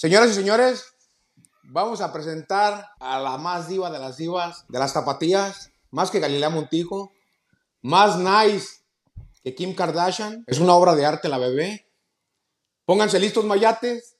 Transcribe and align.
Señoras 0.00 0.30
y 0.30 0.32
señores, 0.32 0.94
vamos 1.62 2.00
a 2.00 2.10
presentar 2.10 2.88
a 3.00 3.20
la 3.20 3.36
más 3.36 3.68
diva 3.68 3.90
de 3.90 3.98
las 3.98 4.16
divas, 4.16 4.64
de 4.68 4.78
las 4.78 4.94
zapatillas, 4.94 5.72
más 5.90 6.10
que 6.10 6.20
Galilea 6.20 6.48
Montijo, 6.48 7.12
más 7.82 8.16
nice 8.16 8.78
que 9.44 9.54
Kim 9.54 9.74
Kardashian. 9.74 10.42
Es 10.46 10.58
una 10.58 10.72
obra 10.72 10.94
de 10.94 11.04
arte 11.04 11.28
la 11.28 11.36
bebé. 11.36 11.86
Pónganse 12.86 13.20
listos, 13.20 13.44
mayates, 13.44 14.16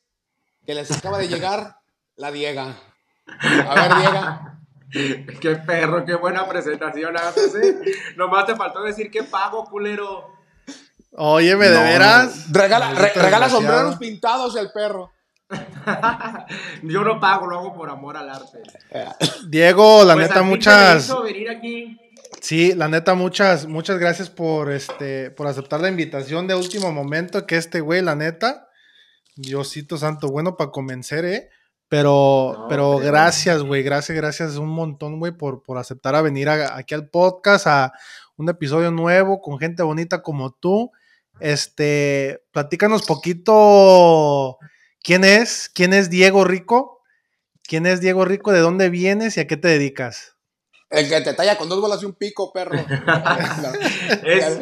que 0.66 0.74
les 0.74 0.90
acaba 0.90 1.16
de 1.16 1.28
llegar 1.28 1.78
la 2.14 2.30
Diega. 2.30 2.76
A 3.66 3.74
ver, 3.74 3.94
Diega. 3.96 4.46
Qué 5.40 5.54
perro, 5.64 6.04
qué 6.04 6.16
buena 6.16 6.46
presentación 6.46 7.16
haces, 7.16 7.54
¿eh? 7.54 7.80
Nomás 8.16 8.44
te 8.44 8.54
faltó 8.54 8.82
decir 8.82 9.10
que 9.10 9.22
pago, 9.22 9.64
culero. 9.64 10.26
Óyeme, 11.12 11.68
¿de 11.70 11.76
No, 11.76 11.82
veras? 11.84 12.52
Regala, 12.52 12.92
re- 12.92 13.12
regala 13.14 13.48
sombreros 13.48 13.96
pintados 13.96 14.56
el 14.56 14.70
perro. 14.72 15.10
Yo 16.82 17.02
no 17.04 17.18
pago, 17.20 17.46
lo 17.46 17.58
hago 17.58 17.74
por 17.74 17.90
amor 17.90 18.16
al 18.16 18.30
arte. 18.30 18.62
Diego, 19.48 20.04
la 20.04 20.14
Pues, 20.14 20.28
neta, 20.28 20.42
muchas. 20.42 21.12
venir 21.24 21.50
aquí. 21.50 21.98
Sí, 22.40 22.72
la 22.74 22.88
neta, 22.88 23.14
muchas, 23.14 23.66
muchas 23.66 23.98
gracias 23.98 24.30
por 24.30 24.70
este, 24.70 25.30
por 25.30 25.46
aceptar 25.46 25.80
la 25.80 25.88
invitación 25.88 26.46
de 26.46 26.54
último 26.54 26.92
momento. 26.92 27.46
Que 27.46 27.56
este 27.56 27.80
güey, 27.80 28.02
la 28.02 28.14
neta, 28.14 28.68
Diosito 29.36 29.96
Santo, 29.98 30.28
bueno 30.28 30.56
para 30.56 30.70
convencer, 30.70 31.24
eh. 31.24 31.50
Pero, 31.88 32.54
No, 32.56 32.68
pero 32.68 32.90
hombre. 32.92 33.08
gracias, 33.08 33.62
güey, 33.64 33.82
gracias, 33.82 34.16
gracias 34.16 34.56
un 34.56 34.68
montón, 34.68 35.18
güey, 35.18 35.32
por, 35.32 35.62
por 35.64 35.76
aceptar 35.76 36.14
a 36.14 36.22
venir 36.22 36.48
a- 36.48 36.76
aquí 36.76 36.94
al 36.94 37.08
podcast, 37.08 37.66
a 37.66 37.92
un 38.36 38.48
episodio 38.48 38.92
nuevo 38.92 39.40
con 39.40 39.58
gente 39.58 39.82
bonita 39.82 40.22
como 40.22 40.52
tú. 40.52 40.92
Este, 41.40 42.44
platícanos 42.52 43.02
poquito 43.06 44.56
quién 45.02 45.24
es, 45.24 45.70
quién 45.72 45.92
es 45.92 46.10
Diego 46.10 46.44
Rico, 46.44 47.02
quién 47.62 47.86
es 47.86 48.00
Diego 48.00 48.24
Rico, 48.24 48.52
de 48.52 48.60
dónde 48.60 48.90
vienes 48.90 49.36
y 49.36 49.40
a 49.40 49.46
qué 49.46 49.56
te 49.56 49.68
dedicas. 49.68 50.36
El 50.90 51.08
que 51.08 51.20
te 51.20 51.34
talla 51.34 51.56
con 51.56 51.68
dos 51.68 51.80
bolas 51.80 52.02
y 52.02 52.06
un 52.06 52.14
pico, 52.14 52.52
perro. 52.52 52.78
Es, 54.24 54.60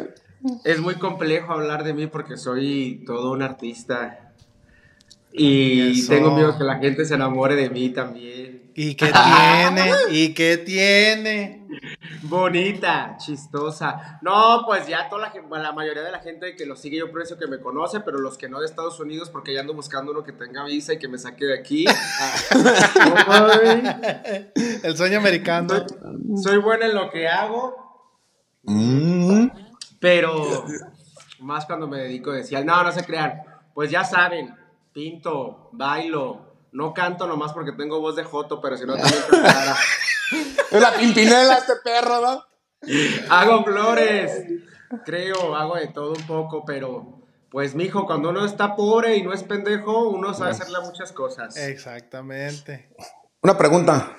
es 0.63 0.79
muy 0.79 0.95
complejo 0.95 1.51
hablar 1.51 1.83
de 1.83 1.93
mí 1.93 2.07
porque 2.07 2.37
soy 2.37 3.03
todo 3.05 3.31
un 3.31 3.41
artista. 3.41 4.33
Y 5.31 5.99
Eso. 5.99 6.13
tengo 6.13 6.35
miedo 6.35 6.57
que 6.57 6.63
la 6.63 6.77
gente 6.77 7.05
se 7.05 7.15
enamore 7.15 7.55
de 7.55 7.69
mí 7.69 7.89
también. 7.89 8.58
¿Y 8.75 8.95
qué 8.95 9.11
tiene? 9.11 9.91
¿Y 10.11 10.33
qué 10.33 10.57
tiene? 10.57 11.67
Bonita, 12.23 13.15
chistosa. 13.17 14.19
No, 14.21 14.63
pues 14.65 14.87
ya 14.87 15.09
toda 15.09 15.31
la, 15.33 15.59
la 15.59 15.71
mayoría 15.73 16.03
de 16.03 16.11
la 16.11 16.19
gente 16.19 16.55
que 16.55 16.65
lo 16.65 16.75
sigue 16.75 16.97
yo 16.97 17.11
por 17.11 17.21
eso 17.21 17.37
que 17.37 17.47
me 17.47 17.59
conoce, 17.59 17.99
pero 18.01 18.19
los 18.19 18.37
que 18.37 18.49
no 18.49 18.59
de 18.59 18.65
Estados 18.65 18.99
Unidos 18.99 19.29
porque 19.29 19.53
ya 19.53 19.61
ando 19.61 19.73
buscando 19.73 20.11
uno 20.11 20.23
que 20.23 20.33
tenga 20.33 20.63
visa 20.65 20.93
y 20.93 20.99
que 20.99 21.07
me 21.07 21.17
saque 21.17 21.45
de 21.45 21.59
aquí. 21.59 21.85
El 24.83 24.97
sueño 24.97 25.19
americano. 25.19 25.69
soy, 25.69 26.43
soy 26.43 26.57
buena 26.57 26.85
en 26.87 26.95
lo 26.95 27.09
que 27.09 27.27
hago, 27.27 27.87
Mm. 28.63 29.47
pero 29.99 30.65
más 31.39 31.65
cuando 31.65 31.87
me 31.87 31.99
dedico 31.99 32.31
a 32.31 32.35
decir, 32.35 32.63
no, 32.65 32.83
no 32.83 32.91
se 32.91 33.05
crean. 33.05 33.41
Pues 33.73 33.89
ya 33.89 34.03
saben, 34.03 34.53
pinto, 34.91 35.69
bailo, 35.71 36.48
no 36.71 36.93
canto 36.93 37.27
nomás 37.27 37.53
porque 37.53 37.71
tengo 37.71 37.99
voz 37.99 38.15
de 38.15 38.23
joto, 38.23 38.61
pero 38.61 38.77
si 38.77 38.85
no 38.85 38.95
también 38.97 39.21
cantara. 39.29 39.75
Es 40.71 40.81
la 40.81 40.93
pimpinela 40.93 41.55
este 41.55 41.73
perro, 41.83 42.21
¿no? 42.21 42.43
Hago 43.29 43.63
flores, 43.63 44.43
creo, 45.05 45.55
hago 45.55 45.75
de 45.75 45.87
todo 45.87 46.13
un 46.13 46.27
poco, 46.27 46.63
pero 46.65 47.19
pues 47.49 47.73
mijo, 47.75 48.05
cuando 48.05 48.29
uno 48.29 48.45
está 48.45 48.75
pobre 48.75 49.15
y 49.15 49.23
no 49.23 49.33
es 49.33 49.43
pendejo, 49.43 50.09
uno 50.09 50.33
sabe 50.33 50.51
hacerle 50.51 50.79
muchas 50.81 51.11
cosas. 51.11 51.57
Exactamente. 51.57 52.89
Una 53.41 53.57
pregunta. 53.57 54.17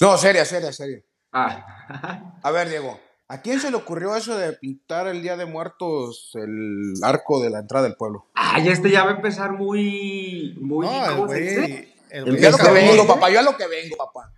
No, 0.00 0.18
seria, 0.18 0.44
seria, 0.44 0.72
seria. 0.72 1.00
Ah. 1.32 2.38
A 2.42 2.50
ver, 2.50 2.68
Diego, 2.68 2.98
¿a 3.28 3.42
quién 3.42 3.60
se 3.60 3.70
le 3.70 3.76
ocurrió 3.76 4.14
eso 4.16 4.36
de 4.36 4.52
pintar 4.52 5.06
el 5.06 5.22
Día 5.22 5.36
de 5.36 5.46
Muertos 5.46 6.30
el 6.34 6.94
arco 7.02 7.42
de 7.42 7.50
la 7.50 7.60
entrada 7.60 7.84
del 7.84 7.96
pueblo? 7.96 8.26
Ay, 8.34 8.68
este 8.68 8.90
ya 8.90 9.04
va 9.04 9.12
a 9.12 9.16
empezar 9.16 9.52
muy, 9.52 10.56
muy, 10.60 10.86
No, 10.86 11.32
el 11.32 12.38
Yo 12.38 12.48
a 12.48 12.52
lo 12.52 12.58
que 12.58 12.70
vengo, 12.70 13.06
papá, 13.06 13.30
yo 13.30 13.40
a 13.40 13.42
lo 13.42 13.56
que 13.56 13.66
vengo, 13.66 13.96
papá. 13.96 14.32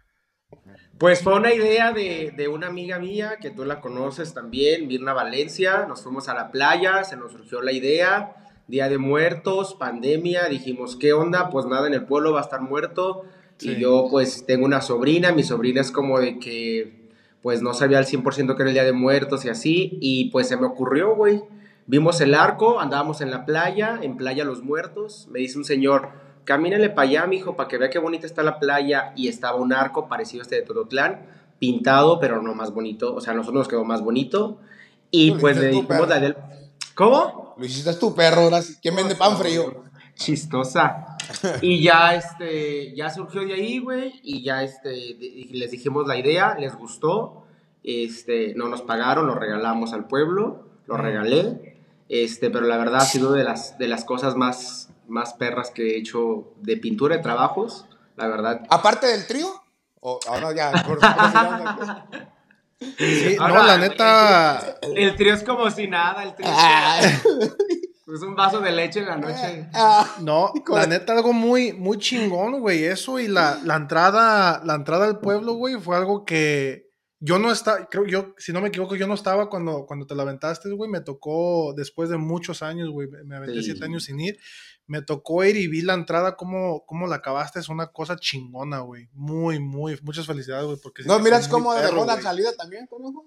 Pues 0.99 1.21
fue 1.21 1.35
una 1.35 1.53
idea 1.53 1.93
de, 1.93 2.33
de 2.35 2.49
una 2.49 2.69
amiga 2.69 2.99
mía 2.99 3.37
que 3.39 3.51
tú 3.51 3.67
la 3.67 3.83
conoces 3.83 4.33
también, 4.33 4.87
Mirna 4.87 5.13
Valencia. 5.13 5.85
Nos 5.87 6.03
fuimos 6.03 6.31
a 6.31 6.35
la 6.35 6.51
playa, 6.51 7.05
se 7.05 7.19
nos 7.19 7.33
surgió 7.33 7.61
la 7.61 7.73
idea. 7.73 8.35
Día 8.67 8.89
de 8.89 8.97
muertos, 8.97 9.75
pandemia. 9.75 10.49
Dijimos, 10.49 10.97
¿qué 10.97 11.13
onda? 11.13 11.51
Pues 11.51 11.67
nada, 11.67 11.87
en 11.87 11.93
el 11.93 12.07
pueblo 12.07 12.33
va 12.33 12.41
a 12.41 12.45
estar 12.45 12.63
muerto. 12.63 13.25
Sí. 13.59 13.73
Y 13.73 13.81
yo, 13.81 14.09
pues, 14.11 14.47
tengo 14.47 14.65
una 14.65 14.81
sobrina. 14.81 15.33
Mi 15.33 15.43
sobrina 15.43 15.83
es 15.83 15.91
como 15.91 16.19
de 16.19 16.39
que, 16.39 17.06
pues, 17.47 17.63
no 17.63 17.75
sabía 17.75 17.99
al 17.99 18.07
100% 18.07 18.57
que 18.57 18.63
era 18.63 18.71
el 18.71 18.75
Día 18.75 18.83
de 18.83 18.93
Muertos 18.93 19.45
y 19.45 19.49
así. 19.49 19.99
Y 20.01 20.31
pues 20.31 20.49
se 20.49 20.57
me 20.57 20.67
ocurrió, 20.67 21.15
güey. 21.15 21.45
Vimos 21.87 22.21
el 22.21 22.35
arco, 22.35 22.81
andábamos 22.81 23.21
en 23.21 23.31
la 23.31 23.47
playa, 23.47 24.01
en 24.03 24.17
Playa 24.17 24.45
Los 24.45 24.65
Muertos. 24.65 25.29
Me 25.31 25.39
dice 25.39 25.57
un 25.57 25.65
señor, 25.65 26.09
camínale 26.43 26.91
para 26.91 27.09
allá, 27.09 27.27
mijo, 27.29 27.55
para 27.55 27.69
que 27.69 27.79
vea 27.79 27.89
qué 27.89 28.01
bonita 28.01 28.27
está 28.27 28.43
la 28.43 28.59
playa. 28.59 29.13
Y 29.15 29.29
estaba 29.29 29.59
un 29.59 29.73
arco 29.73 30.09
parecido 30.09 30.41
a 30.41 30.43
este 30.43 30.57
de 30.57 30.63
Tototlán, 30.63 31.25
pintado, 31.61 32.19
pero 32.19 32.43
no 32.43 32.53
más 32.53 32.75
bonito. 32.75 33.15
O 33.15 33.21
sea, 33.21 33.33
a 33.33 33.37
nosotros 33.37 33.61
nos 33.61 33.69
quedó 33.69 33.85
más 33.85 34.03
bonito. 34.03 34.59
Y 35.13 35.31
pues 35.31 35.57
le 35.57 35.69
dijimos 35.69 36.09
del... 36.09 36.37
¿Cómo? 36.97 37.55
Lo 37.57 37.65
hiciste 37.65 37.95
tú, 37.95 38.13
perro. 38.13 38.51
¿Quién 38.83 38.97
vende 38.97 39.15
pan 39.15 39.37
frío? 39.37 39.85
Chistosa. 40.17 41.16
Y 41.63 41.83
ya, 41.83 42.15
este, 42.15 42.95
ya 42.95 43.11
surgió 43.11 43.43
de 43.47 43.55
ahí, 43.55 43.79
güey, 43.79 44.21
y 44.23 44.43
ya, 44.43 44.63
este, 44.63 44.95
les 45.51 45.71
dijimos 45.71 46.07
la 46.07 46.17
idea, 46.17 46.57
les 46.59 46.75
gustó, 46.77 47.45
este, 47.83 48.55
no 48.55 48.69
nos 48.69 48.83
pagaron, 48.83 49.27
lo 49.27 49.35
regalamos 49.35 49.93
al 49.93 50.07
pueblo, 50.07 50.69
lo 50.87 50.97
regalé, 50.97 51.77
este, 52.09 52.51
pero 52.51 52.67
la 52.67 52.77
verdad 52.77 53.03
ha 53.03 53.07
sido 53.07 53.33
de 53.33 53.45
las, 53.45 53.79
de 53.79 53.89
las 53.89 54.05
cosas 54.05 54.37
más, 54.37 54.91
más 55.09 55.35
perras 55.35 55.71
que 55.71 55.91
he 55.95 55.99
hecho 55.99 56.53
de 56.61 56.77
pintura 56.77 57.17
de 57.17 57.23
trabajos, 57.23 57.87
la 58.17 58.27
verdad. 58.29 58.63
Aparte 58.71 59.07
del 59.07 59.27
trío. 59.27 59.49
O 60.01 60.21
ahora 60.29 60.55
ya. 60.55 60.71
por- 60.87 60.99
por- 61.01 62.27
Sí, 62.99 63.37
Ahora, 63.41 63.55
no, 63.55 63.67
la 63.67 63.79
neta. 63.79 64.77
El 64.95 65.17
trío 65.17 65.33
es 65.33 65.43
como 65.43 65.71
si 65.71 65.89
nada, 65.89 66.23
el 66.23 66.35
trío 66.35 66.47
Ah, 66.51 67.01
es 68.15 68.23
un 68.23 68.35
vaso 68.37 68.61
de 68.61 68.73
leche 68.73 69.01
en 69.01 69.07
la 69.07 69.17
noche. 69.17 69.69
ah. 69.75 70.17
No, 70.21 70.53
la 70.69 70.87
neta, 70.87 71.13
algo 71.13 71.33
muy, 71.33 71.73
muy 71.73 71.99
chingón, 71.99 72.61
güey. 72.61 72.85
Eso 72.85 73.19
y 73.19 73.29
la, 73.29 73.61
la 73.65 73.77
entrada, 73.77 74.63
la 74.65 74.75
entrada 74.75 75.07
al 75.07 75.21
pueblo, 75.21 75.55
güey, 75.55 75.77
fue 75.81 75.97
algo 75.97 76.25
que 76.25 76.87
yo 77.19 77.39
no 77.39 77.51
estaba, 77.51 77.89
creo 77.89 78.07
yo, 78.07 78.35
si 78.37 78.53
no 78.53 78.61
me 78.61 78.69
equivoco, 78.69 78.95
yo 78.95 79.07
no 79.07 79.15
estaba 79.15 79.49
cuando, 79.49 79.87
cuando 79.87 80.07
te 80.07 80.15
la 80.15 80.23
aventaste, 80.23 80.71
güey. 80.71 80.91
Me 80.91 81.01
tocó 81.01 81.73
después 81.75 82.09
de 82.09 82.19
muchos 82.19 82.63
años, 82.63 82.91
güey. 82.91 83.09
Me 83.25 83.37
aventé 83.37 83.61
Sí. 83.61 83.65
siete 83.65 83.85
años 83.85 84.05
sin 84.05 84.21
ir. 84.21 84.39
Me 84.87 85.03
tocó 85.03 85.43
ir 85.45 85.57
y 85.57 85.67
vi 85.67 85.83
la 85.83 85.95
entrada, 85.95 86.37
cómo, 86.37 86.85
cómo 86.87 87.09
la 87.09 87.17
acabaste. 87.17 87.59
Es 87.59 87.69
una 87.69 87.89
cosa 87.89 88.17
chingona, 88.17 88.81
güey. 88.81 89.09
Muy, 89.15 89.59
muy, 89.59 89.99
muchas 90.03 90.27
felicidades, 90.27 90.67
güey. 90.67 90.79
Porque 90.81 91.03
No, 91.05 91.19
miras 91.19 91.49
cómo 91.49 91.75
dejó 91.75 92.05
la 92.05 92.21
salida 92.21 92.55
también, 92.57 92.87
conejo. 92.87 93.25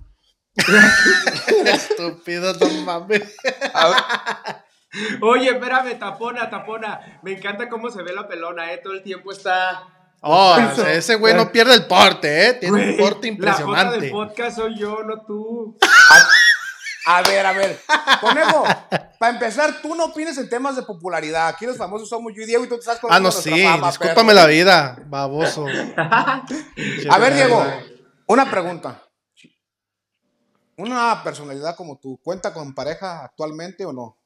Estúpido, 1.66 2.54
no 2.54 2.82
mames. 2.84 3.24
Oye, 5.22 5.50
espérame, 5.50 5.98
tapona, 6.00 6.50
tapona. 6.50 7.20
Me 7.24 7.34
encanta 7.34 7.70
cómo 7.70 7.90
se 7.90 8.02
ve 8.04 8.14
la 8.14 8.28
pelona, 8.28 8.72
eh. 8.74 8.80
Todo 8.84 8.94
el 8.94 9.04
tiempo 9.04 9.32
está. 9.32 9.84
Oh, 10.22 10.58
ese 10.88 11.16
güey 11.16 11.34
no 11.34 11.52
pierde 11.52 11.74
el 11.76 11.86
porte, 11.86 12.48
¿eh? 12.50 12.54
Tiene 12.56 12.92
un 12.92 12.98
porte 12.98 13.06
La 13.08 13.14
foto 13.16 13.28
impresionante. 13.28 14.00
del 14.02 14.12
podcast 14.12 14.58
soy 14.58 14.78
yo, 14.78 15.02
no 15.04 15.22
tú. 15.26 15.78
a 17.06 17.22
ver, 17.22 17.46
a 17.46 17.54
ver. 17.54 17.80
Conejo, 18.20 18.66
para 19.18 19.32
empezar, 19.34 19.82
tú 19.82 19.96
no 19.96 20.06
opines 20.06 20.38
en 20.38 20.50
temas 20.50 20.76
de 20.76 20.82
popularidad. 20.84 21.48
Aquí 21.48 21.66
los 21.66 21.78
famosos 21.78 22.10
somos 22.10 22.34
yo 22.36 22.42
y 22.42 22.46
Diego 22.48 22.66
y 22.66 22.68
tú 22.68 22.76
te 22.76 22.82
estás 22.82 22.98
Ah, 22.98 23.02
colgando 23.02 23.30
no, 23.30 23.32
sí, 23.32 23.64
fama, 23.64 23.88
discúlpame 23.88 24.34
perro. 24.34 24.42
la 24.42 24.46
vida, 24.48 24.98
baboso. 25.06 25.66
A 25.98 27.18
ver, 27.18 27.34
Diego, 27.36 27.66
una 28.28 28.50
pregunta. 28.52 29.02
Una 30.76 31.22
personalidad 31.24 31.76
como 31.78 31.98
tú, 31.98 32.20
¿cuenta 32.22 32.54
con 32.54 32.74
pareja 32.76 33.24
actualmente 33.24 33.86
o 33.86 33.94
no? 33.94 34.18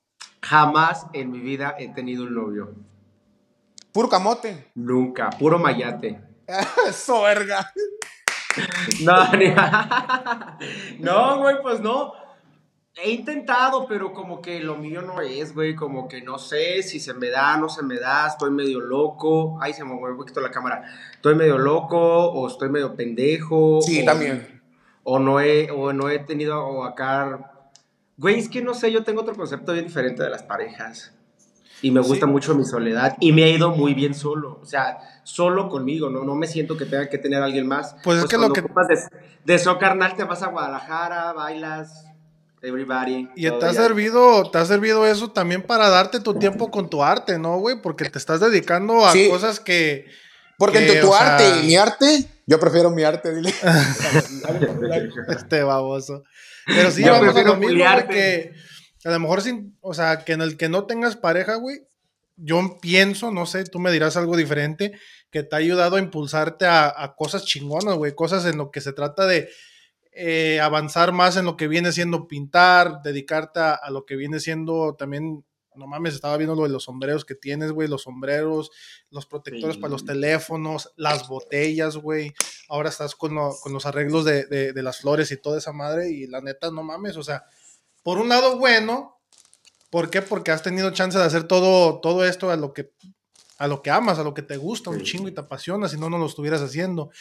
Jamás 0.44 1.08
en 1.14 1.32
mi 1.32 1.40
vida 1.40 1.76
he 1.80 1.88
tenido 1.94 2.24
un 2.24 2.36
novio. 2.36 2.76
Puro 3.92 4.10
camote. 4.10 4.72
Nunca. 4.76 5.30
Puro 5.32 5.58
mayate. 5.58 6.20
Eso, 6.88 7.22
verga. 7.24 7.72
No, 9.02 9.32
ni- 9.34 9.48
no, 11.00 11.40
güey, 11.40 11.56
pues 11.64 11.80
no. 11.80 12.14
He 12.96 13.10
intentado, 13.10 13.88
pero 13.88 14.14
como 14.14 14.42
que 14.42 14.60
lo 14.60 14.76
mío 14.76 15.02
no 15.02 15.22
es, 15.22 15.56
güey. 15.56 15.76
Como 15.76 16.08
que 16.08 16.22
no 16.22 16.38
sé 16.38 16.84
si 16.84 17.00
se 17.00 17.16
me 17.16 17.30
da, 17.30 17.58
no 17.58 17.68
se 17.70 17.82
me 17.82 17.98
da. 17.98 18.28
Estoy 18.28 18.52
medio 18.52 18.80
loco. 18.80 19.58
Ay, 19.60 19.74
se 19.74 19.84
me 19.84 19.96
mueve 19.96 20.12
un 20.12 20.18
poquito 20.20 20.40
la 20.42 20.52
cámara. 20.52 20.84
Estoy 21.14 21.34
medio 21.34 21.58
loco 21.58 21.98
o 21.98 22.48
estoy 22.48 22.70
medio 22.70 22.96
pendejo. 22.96 23.82
Sí, 23.82 24.04
o- 24.04 24.06
también. 24.06 24.62
O 25.04 25.18
no 25.18 25.40
he, 25.40 25.72
o 25.72 25.92
no 25.92 26.10
he 26.10 26.20
tenido 26.20 26.64
o 26.64 26.84
acá. 26.84 27.53
Güey, 28.18 28.40
es 28.40 28.50
que 28.50 28.62
no 28.62 28.74
sé, 28.74 28.92
yo 28.92 29.04
tengo 29.04 29.22
otro 29.22 29.36
concepto 29.36 29.74
bien 29.74 29.86
diferente 29.88 30.24
de 30.24 30.30
las 30.30 30.44
parejas. 30.44 31.14
Y 31.82 31.92
me 31.92 32.00
gusta 32.00 32.26
mucho 32.28 32.56
mi 32.56 32.64
soledad. 32.64 33.18
Y 33.20 33.34
me 33.34 33.44
ha 33.44 33.50
ido 33.50 33.72
muy 33.72 33.94
bien 33.94 34.14
solo. 34.14 34.60
O 34.62 34.66
sea, 34.66 35.00
solo 35.24 35.68
conmigo, 35.68 36.10
¿no? 36.10 36.24
No 36.24 36.34
me 36.36 36.48
siento 36.48 36.78
que 36.78 36.86
tenga 36.86 37.10
que 37.10 37.18
tener 37.18 37.42
a 37.42 37.46
alguien 37.46 37.68
más. 37.68 37.96
Pues 38.04 38.20
es 38.20 38.26
que 38.26 38.38
lo 38.38 38.54
que- 38.54 38.62
ocupas 38.62 38.88
De, 38.88 38.98
de 39.44 39.54
eso, 39.56 39.78
carnal, 39.80 40.16
te 40.16 40.24
vas 40.24 40.42
a 40.44 40.48
Guadalajara, 40.48 41.34
bailas, 41.34 42.06
everybody. 42.62 43.28
Y 43.36 43.42
te 43.50 43.66
ha 43.66 43.72
ya. 43.72 43.74
servido, 43.74 44.50
te 44.50 44.60
ha 44.60 44.66
servido 44.66 45.06
eso 45.06 45.32
también 45.32 45.62
para 45.62 45.90
darte 45.90 46.22
tu 46.22 46.36
tiempo 46.36 46.72
con 46.72 46.90
tu 46.90 47.04
arte, 47.04 47.38
¿no, 47.38 47.58
güey? 47.58 47.82
Porque 47.82 48.10
te 48.10 48.18
estás 48.18 48.40
dedicando 48.40 49.06
a 49.06 49.12
Sí. 49.12 49.28
cosas 49.30 49.60
que. 49.60 50.06
Porque 50.58 50.78
que, 50.78 50.86
entre 50.86 51.02
tu 51.02 51.08
sea, 51.08 51.36
arte 51.36 51.60
y 51.60 51.66
mi 51.68 51.76
arte, 51.76 52.26
yo 52.46 52.60
prefiero 52.60 52.90
mi 52.92 53.04
arte, 53.04 53.34
dile. 53.34 53.54
Este 55.30 55.64
baboso. 55.64 56.24
Pero 56.66 56.92
sí, 56.92 57.04
Yo 57.04 57.12
vamos 57.12 57.30
a 57.30 57.32
prefiero 57.32 57.54
lo 57.54 57.60
mismo, 57.60 58.08
que 58.10 58.54
a 59.06 59.12
lo 59.12 59.20
mejor 59.20 59.42
sin, 59.42 59.78
o 59.82 59.94
sea, 59.94 60.24
que 60.24 60.34
en 60.34 60.42
el 60.42 60.58
que 60.58 60.70
no 60.70 60.86
tengas 60.86 61.16
pareja, 61.16 61.56
güey, 61.56 61.82
yo 62.36 62.78
pienso, 62.82 63.32
no 63.32 63.46
sé, 63.46 63.64
tú 63.66 63.80
me 63.80 63.92
dirás 63.92 64.18
algo 64.18 64.38
diferente, 64.38 64.98
que 65.30 65.44
te 65.44 65.56
ha 65.56 65.60
ayudado 65.60 65.98
a 65.98 66.00
impulsarte 66.00 66.66
a, 66.66 66.94
a 66.96 67.16
cosas 67.16 67.46
chingonas, 67.46 67.96
güey, 67.96 68.16
cosas 68.16 68.46
en 68.46 68.58
lo 68.58 68.72
que 68.72 68.82
se 68.82 68.94
trata 68.94 69.26
de 69.26 69.50
eh, 70.14 70.60
avanzar 70.62 71.12
más 71.12 71.38
en 71.38 71.46
lo 71.46 71.58
que 71.58 71.68
viene 71.68 71.92
siendo 71.92 72.28
pintar, 72.28 73.02
dedicarte 73.04 73.60
a, 73.60 73.74
a 73.74 73.90
lo 73.92 74.06
que 74.06 74.16
viene 74.16 74.40
siendo 74.40 74.96
también, 74.96 75.44
no 75.76 75.88
mames, 75.88 76.14
estaba 76.16 76.38
viendo 76.38 76.56
lo 76.56 76.64
de 76.64 76.70
los 76.70 76.84
sombreros 76.84 77.26
que 77.26 77.36
tienes, 77.36 77.72
güey, 77.72 77.88
los 77.88 78.04
sombreros, 78.04 78.72
los 79.10 79.26
protectores 79.26 79.76
Sí. 79.76 79.82
para 79.82 79.92
los 79.92 80.06
teléfonos, 80.06 80.92
las 80.96 81.28
botellas, 81.28 81.98
güey, 81.98 82.34
ahora 82.70 82.90
estás 82.90 83.16
con, 83.16 83.36
lo- 83.36 83.56
con 83.62 83.74
los 83.74 83.86
arreglos 83.86 84.26
de, 84.26 84.46
de- 84.46 84.74
de 84.74 84.84
las 84.84 85.00
flores 85.00 85.32
y 85.32 85.38
toda 85.42 85.58
esa 85.58 85.74
madre, 85.74 86.10
y 86.12 86.28
la 86.28 86.42
neta, 86.42 86.72
no 86.72 86.84
mames, 86.84 87.18
o 87.18 87.24
sea, 87.24 87.44
por 88.04 88.18
un 88.18 88.30
lado, 88.30 88.58
bueno, 88.58 89.20
¿por 89.90 90.10
qué? 90.10 90.22
Porque 90.22 90.52
has 90.52 90.64
tenido 90.64 90.92
chance 90.92 91.18
de 91.18 91.24
hacer 91.24 91.44
todo, 91.46 92.00
todo 92.02 92.26
esto 92.26 92.50
a 92.52 92.56
lo 92.56 92.74
que 92.74 92.92
a 93.60 93.68
lo 93.68 93.82
que 93.82 93.92
amas, 93.92 94.18
a 94.20 94.24
lo 94.24 94.34
que 94.34 94.42
te 94.42 94.58
gusta 94.58 94.90
un 94.90 95.04
chingo 95.04 95.28
y 95.28 95.32
te 95.32 95.40
apasiona, 95.40 95.88
si 95.88 95.98
no, 95.98 96.10
no 96.10 96.18
lo 96.18 96.26
estuvieras 96.26 96.62
haciendo. 96.62 97.12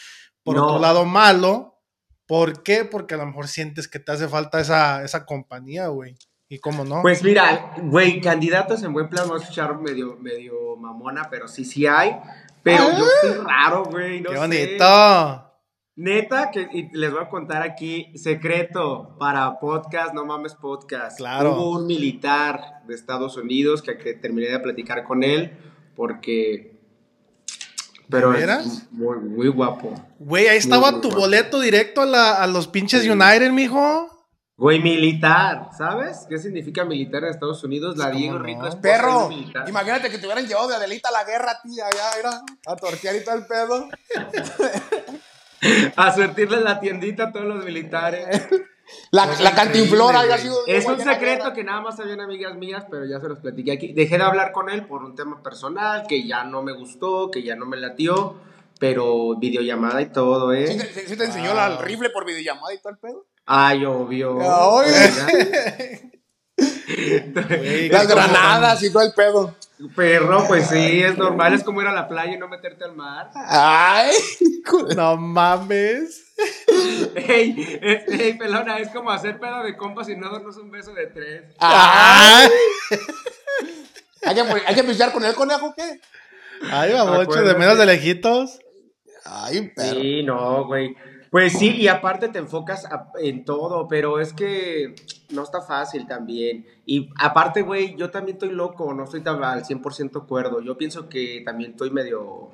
Por 0.43 0.55
No. 0.57 0.65
otro 0.65 0.79
lado, 0.79 1.05
malo, 1.05 1.79
¿por 2.25 2.63
qué? 2.63 2.83
Porque 2.83 3.13
a 3.13 3.17
lo 3.17 3.25
mejor 3.27 3.47
sientes 3.47 3.87
que 3.87 3.99
te 3.99 4.11
hace 4.11 4.27
falta 4.27 4.59
esa, 4.59 5.03
esa 5.05 5.25
compañía, 5.25 5.87
güey. 5.87 6.17
¿Y 6.49 6.59
cómo 6.59 6.83
no? 6.83 7.01
Pues 7.01 7.23
mira, 7.23 7.73
güey, 7.81 8.21
candidatos 8.21 8.83
en 8.83 8.93
buen 8.93 9.09
plan, 9.09 9.27
voy 9.27 9.39
a 9.39 9.41
escuchar 9.41 9.75
medio, 9.79 10.17
medio 10.21 10.75
mamona, 10.77 11.27
pero 11.29 11.47
sí, 11.47 11.65
sí 11.65 11.87
hay. 11.87 12.15
Pero 12.61 12.83
yo 12.97 13.05
soy 13.21 13.37
raro, 13.43 13.85
güey. 13.85 14.21
No 14.21 14.29
¡Qué 14.29 14.35
sé. 14.35 14.41
bonito! 14.41 15.49
Neta, 15.95 16.49
que 16.51 16.67
y 16.73 16.89
les 16.97 17.11
voy 17.11 17.21
a 17.21 17.29
contar 17.29 17.61
aquí, 17.61 18.11
secreto 18.17 19.15
para 19.19 19.59
podcast, 19.59 20.13
no 20.13 20.25
mames 20.25 20.55
podcast. 20.55 21.17
Claro. 21.17 21.53
Hubo 21.55 21.77
un 21.79 21.85
militar 21.87 22.81
de 22.87 22.95
Estados 22.95 23.37
Unidos 23.37 23.81
que, 23.83 23.97
que 23.97 24.13
terminé 24.13 24.49
de 24.49 24.59
platicar 24.59 25.03
con 25.03 25.23
él 25.23 25.55
porque... 25.95 26.71
Pero 28.09 28.31
¿De 28.31 28.43
es 28.43 28.91
muy, 28.91 29.17
muy 29.19 29.47
guapo. 29.47 29.93
Güey, 30.19 30.47
ahí 30.47 30.57
estaba 30.57 30.91
muy 30.91 31.01
tu 31.01 31.09
boleto 31.11 31.59
directo 31.59 32.01
a, 32.01 32.05
la- 32.05 32.35
a 32.43 32.47
los 32.47 32.67
pinches 32.67 33.07
United, 33.07 33.51
mijo. 33.51 34.12
Güey, 34.55 34.79
militar, 34.79 35.69
¿sabes? 35.75 36.25
¿Qué 36.29 36.37
significa 36.37 36.85
militar 36.85 37.23
en 37.23 37.31
Estados 37.31 37.63
Unidos? 37.63 37.97
La 37.97 38.05
¿Cómo 38.07 38.17
Diego 38.19 38.37
no? 38.37 38.45
Rico 38.45 38.67
es 38.67 38.75
Perro, 38.75 39.27
militar. 39.29 39.67
imagínate 39.67 40.11
que 40.11 40.19
te 40.19 40.25
hubieran 40.27 40.45
llevado 40.47 40.67
de 40.67 40.75
Adelita 40.75 41.09
a 41.09 41.11
la 41.11 41.23
guerra, 41.23 41.59
tía, 41.63 41.85
allá, 41.87 42.19
era 42.19 42.41
a 42.67 42.75
tortear 42.75 43.15
y 43.15 43.23
todo 43.23 43.35
el 43.35 43.45
pedo. 43.47 43.89
A 45.95 46.13
surtirle 46.13 46.59
la 46.59 46.81
tiendita 46.81 47.23
a 47.25 47.31
todos 47.31 47.45
los 47.45 47.63
militares. 47.63 48.47
La, 49.11 49.25
la 49.39 49.55
cantinflora 49.55 50.25
güey. 50.25 50.37
sido. 50.37 50.57
Es 50.67 50.85
un 50.85 50.97
secreto 50.99 51.43
guerra. 51.45 51.53
que 51.53 51.63
nada 51.63 51.79
más 51.79 51.95
sabían 51.95 52.19
amigas 52.19 52.55
mías, 52.57 52.83
pero 52.91 53.05
ya 53.05 53.21
se 53.21 53.29
los 53.29 53.39
platiqué 53.39 53.71
aquí. 53.71 53.93
Dejé 53.93 54.17
de 54.17 54.23
hablar 54.25 54.51
con 54.51 54.69
él 54.69 54.85
por 54.85 55.03
un 55.05 55.15
tema 55.15 55.41
personal, 55.41 56.03
que 56.05 56.27
ya 56.27 56.43
no 56.43 56.63
me 56.63 56.73
gustó, 56.73 57.31
que 57.31 57.43
ya 57.43 57.55
no 57.55 57.65
me 57.65 57.77
latió, 57.77 58.35
pero 58.77 59.37
videollamada 59.39 60.01
y 60.01 60.07
todo, 60.07 60.51
¿Sí 60.53 60.57
¿eh? 60.63 60.89
te, 60.93 61.07
sí 61.07 61.15
te 61.15 61.23
enseñó 61.23 61.51
Ah. 61.57 61.67
el 61.67 61.77
rifle 61.85 62.09
por 62.09 62.25
videollamada 62.25 62.73
y 62.73 62.79
todo 62.79 62.89
el 62.91 62.97
pedo? 62.99 63.25
Ay, 63.45 63.85
obvio. 63.85 64.39
Ay. 64.41 66.11
Güey, 66.57 67.89
Las 67.89 68.07
granadas 68.07 68.83
y 68.83 68.91
todo 68.91 69.03
el 69.03 69.13
pedo. 69.13 69.55
Perro, 69.95 70.45
pues 70.47 70.67
sí, 70.67 71.01
es 71.03 71.17
normal, 71.17 71.53
es 71.53 71.63
como 71.63 71.81
ir 71.81 71.87
a 71.87 71.91
la 71.91 72.07
playa 72.07 72.33
y 72.33 72.37
no 72.37 72.47
meterte 72.47 72.85
al 72.85 72.95
mar. 72.95 73.31
Ay, 73.35 74.11
No 74.95 75.17
mames. 75.17 76.23
Ey, 77.15 77.79
es- 77.81 78.07
ey, 78.07 78.37
pelona, 78.37 78.77
es 78.77 78.89
como 78.89 79.11
hacer 79.11 79.39
pedo 79.39 79.61
de 79.63 79.75
compas 79.75 80.07
y 80.09 80.15
no 80.15 80.31
darnos 80.31 80.55
un 80.57 80.71
beso 80.71 80.93
de 80.93 81.07
tres. 81.07 81.53
Ay. 81.59 82.47
¿Hay 84.25 84.35
que, 84.35 84.41
hay 84.67 84.75
que 84.75 84.83
pistear 84.85 85.11
con 85.11 85.25
el 85.25 85.33
conejo 85.35 85.73
qué? 85.75 85.99
Ay, 86.71 86.93
babocho, 86.93 87.41
de 87.43 87.55
menos 87.55 87.77
de 87.77 87.85
lejitos. 87.85 88.57
Ay, 89.25 89.69
perro. 89.75 89.99
Sí, 89.99 90.23
no, 90.23 90.65
güey. 90.65 90.95
Pues 91.33 91.53
sí, 91.53 91.71
y 91.77 91.87
aparte 91.87 92.29
te 92.29 92.37
enfocas 92.37 92.85
a- 92.85 93.11
en 93.19 93.43
todo, 93.43 93.87
pero 93.87 94.19
es 94.19 94.33
que 94.33 94.93
no 95.31 95.41
está 95.41 95.61
fácil 95.63 96.05
también. 96.05 96.67
Y 96.85 97.09
aparte, 97.19 97.63
güey, 97.63 97.95
yo 97.95 98.11
también 98.11 98.35
estoy 98.35 98.51
loco, 98.51 98.93
no 98.93 99.05
estoy 99.05 99.21
tan 99.21 99.43
al 99.43 99.63
100% 99.65 100.27
cuerdo. 100.27 100.61
Yo 100.61 100.77
pienso 100.77 101.09
que 101.09 101.41
también 101.43 101.71
estoy 101.71 101.89
medio... 101.89 102.51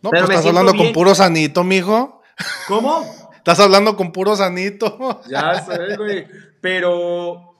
No, 0.00 0.08
Pero 0.08 0.24
pues 0.24 0.28
me 0.28 0.34
estás 0.36 0.46
hablando 0.46 0.74
con 0.74 0.90
puro 0.94 1.14
sanito, 1.14 1.64
mijo. 1.64 2.22
¿Cómo? 2.66 3.04
Estás 3.36 3.60
hablando 3.60 3.94
con 3.94 4.10
puro 4.10 4.36
sanito. 4.36 5.20
Ya 5.28 5.60
sé, 5.60 5.96
güey. 5.98 6.26
Pero... 6.62 7.54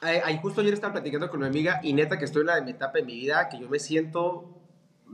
Ay, 0.00 0.20
ay, 0.24 0.38
justo 0.40 0.62
ayer 0.62 0.72
estaba 0.72 0.94
platicando 0.94 1.28
con 1.28 1.40
mi 1.40 1.46
amiga 1.46 1.78
y 1.82 1.92
neta 1.92 2.18
que 2.18 2.24
estoy 2.24 2.40
en 2.40 2.46
la 2.46 2.54
de 2.54 2.62
mi 2.62 2.70
etapa 2.70 2.96
de 2.96 3.04
mi 3.04 3.16
vida 3.16 3.50
que 3.50 3.58
yo 3.60 3.68
me 3.68 3.78
siento... 3.78 4.53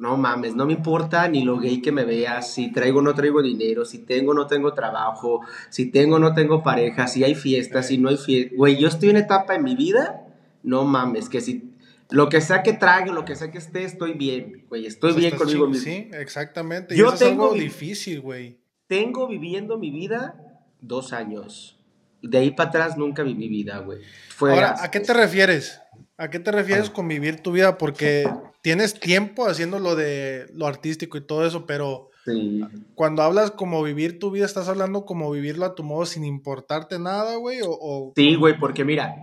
No 0.01 0.17
mames, 0.17 0.55
no 0.57 0.65
me 0.65 0.73
importa 0.73 1.29
ni 1.29 1.45
lo 1.45 1.59
gay 1.59 1.83
que 1.83 1.93
me 1.93 2.05
veas, 2.07 2.55
si 2.55 2.73
traigo 2.73 3.01
o 3.01 3.03
no 3.03 3.15
traigo 3.15 3.43
dinero, 3.43 3.85
si 3.85 3.99
tengo 3.99 4.31
o 4.31 4.35
no 4.35 4.47
tengo 4.47 4.73
trabajo, 4.73 5.43
si 5.69 5.91
tengo 5.91 6.17
o 6.17 6.19
no 6.19 6.33
tengo 6.33 6.63
pareja, 6.63 7.07
si 7.07 7.23
hay 7.23 7.35
fiestas, 7.35 7.89
si 7.89 7.99
no 7.99 8.09
hay 8.09 8.17
fiestas. 8.17 8.57
Güey, 8.57 8.79
yo 8.79 8.89
estoy 8.89 9.11
en 9.11 9.19
etapa 9.19 9.53
de 9.53 9.59
mi 9.59 9.77
vida, 9.77 10.27
no 10.63 10.85
mames, 10.85 11.29
que 11.29 11.43
si 11.43 11.71
lo 12.09 12.31
que 12.31 12.41
sea 12.41 12.63
que 12.63 12.73
trague, 12.73 13.13
lo 13.13 13.27
que 13.27 13.37
sea 13.37 13.51
que 13.51 13.59
esté, 13.59 13.85
estoy 13.85 14.15
bien, 14.15 14.65
güey, 14.71 14.87
estoy 14.87 15.13
bien 15.13 15.37
conmigo 15.37 15.67
mismo. 15.69 15.85
Sí, 15.85 16.09
exactamente. 16.15 16.97
Yo 16.97 17.05
y 17.05 17.07
eso 17.09 17.15
es 17.17 17.21
tengo 17.21 17.43
algo 17.45 17.55
mi- 17.57 17.61
difícil, 17.61 18.23
güey. 18.23 18.59
Tengo 18.87 19.29
viviendo 19.29 19.77
mi 19.77 19.91
vida 19.91 20.35
dos 20.81 21.13
años. 21.13 21.79
De 22.23 22.39
ahí 22.39 22.53
para 22.53 22.71
atrás 22.71 22.97
nunca 22.97 23.23
viví 23.23 23.49
vida, 23.49 23.79
güey. 23.81 23.99
Ahora. 24.41 24.77
¿a 24.83 24.91
qué 24.91 25.01
te 25.01 25.13
refieres? 25.13 25.81
¿A 26.17 26.31
qué 26.31 26.39
te 26.39 26.51
refieres 26.53 26.89
con 26.89 27.07
vivir 27.07 27.41
tu 27.41 27.53
vida? 27.53 27.77
Porque 27.79 28.25
tienes 28.63 28.99
tiempo 29.01 29.47
haciendo 29.47 29.79
lo 29.79 29.97
de 29.97 30.47
lo 30.55 30.67
artístico 30.67 31.17
y 31.19 31.27
todo 31.27 31.47
eso, 31.47 31.67
pero 31.67 32.11
Sí. 32.25 32.61
cuando 32.95 33.23
hablas 33.23 33.51
como 33.51 33.83
vivir 33.83 34.19
tu 34.19 34.31
vida, 34.31 34.45
¿estás 34.45 34.69
hablando 34.69 35.05
como 35.07 35.31
vivirlo 35.31 35.65
a 35.65 35.75
tu 35.75 35.83
modo 35.83 36.05
sin 36.07 36.25
importarte 36.25 36.99
nada, 36.99 37.37
güey? 37.37 37.63
O, 37.63 37.71
o- 37.71 38.13
Sí, 38.15 38.35
güey, 38.35 38.59
porque 38.59 38.85
mira, 38.85 39.15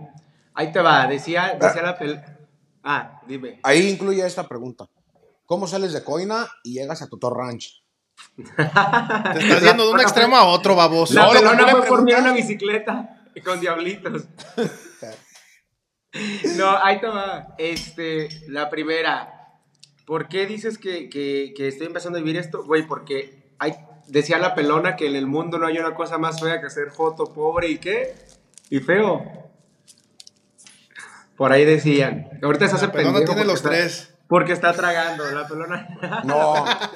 ahí 0.54 0.72
te 0.72 0.80
va, 0.80 1.06
decía, 1.06 1.56
decía 1.60 1.82
la 1.82 1.96
pel... 1.96 2.20
Ah, 2.82 3.20
dime. 3.28 3.60
Ahí 3.62 3.88
incluye 3.88 4.24
esta 4.26 4.48
pregunta. 4.48 4.86
¿Cómo 5.46 5.66
sales 5.66 5.92
de 5.92 6.02
Coina 6.02 6.46
y 6.64 6.74
llegas 6.74 7.00
a 7.02 7.06
Tutor 7.08 7.36
Ranch? 7.36 7.82
te 8.36 8.52
estás 9.38 9.62
yendo 9.62 9.86
de 9.86 9.92
un 9.92 10.00
extremo 10.00 10.36
a 10.36 10.44
otro, 10.46 10.74
baboso. 10.74 11.14
La 11.14 11.26
No, 11.26 11.32
pelona 11.32 11.58
tú 11.58 11.66
le 11.66 11.72
fue 11.72 11.86
por 11.86 12.02
mí 12.02 12.12
una 12.12 12.32
bicicleta 12.32 13.24
con 13.44 13.60
diablitos. 13.60 14.24
No, 16.56 16.68
ahí 16.82 17.00
te 17.00 17.06
va. 17.06 17.54
Este, 17.58 18.28
la 18.48 18.70
primera. 18.70 19.34
¿Por 20.06 20.28
qué 20.28 20.46
dices 20.46 20.78
que, 20.78 21.08
que- 21.10 21.52
que 21.56 21.68
estoy 21.68 21.86
empezando 21.86 22.18
a 22.18 22.22
vivir 22.22 22.38
esto? 22.40 22.64
Güey, 22.64 22.86
porque 22.86 23.52
hay, 23.58 23.74
decía 24.06 24.38
la 24.38 24.54
pelona 24.54 24.96
que 24.96 25.06
en 25.06 25.16
el 25.16 25.26
mundo 25.26 25.58
no 25.58 25.66
hay 25.66 25.78
una 25.78 25.94
cosa 25.94 26.16
más 26.18 26.40
fea 26.40 26.60
que 26.62 26.70
ser 26.70 26.88
joto, 26.88 27.32
pobre 27.34 27.68
y 27.68 27.78
qué? 27.78 28.14
Y 28.70 28.78
feo. 28.80 29.22
Por 31.36 31.52
ahí 31.52 31.64
decían. 31.64 32.28
Ahorita 32.42 32.68
se 32.68 32.76
hace 32.76 32.86
La 32.86 32.92
pelona 32.92 33.12
pendejo 33.18 33.32
tiene 33.34 33.46
los 33.46 33.56
está- 33.56 33.68
tres. 33.70 34.14
Porque 34.28 34.52
está 34.52 34.72
tragando, 34.74 35.24
la 35.30 35.48
pelona. 35.48 35.88
No. 36.24 36.54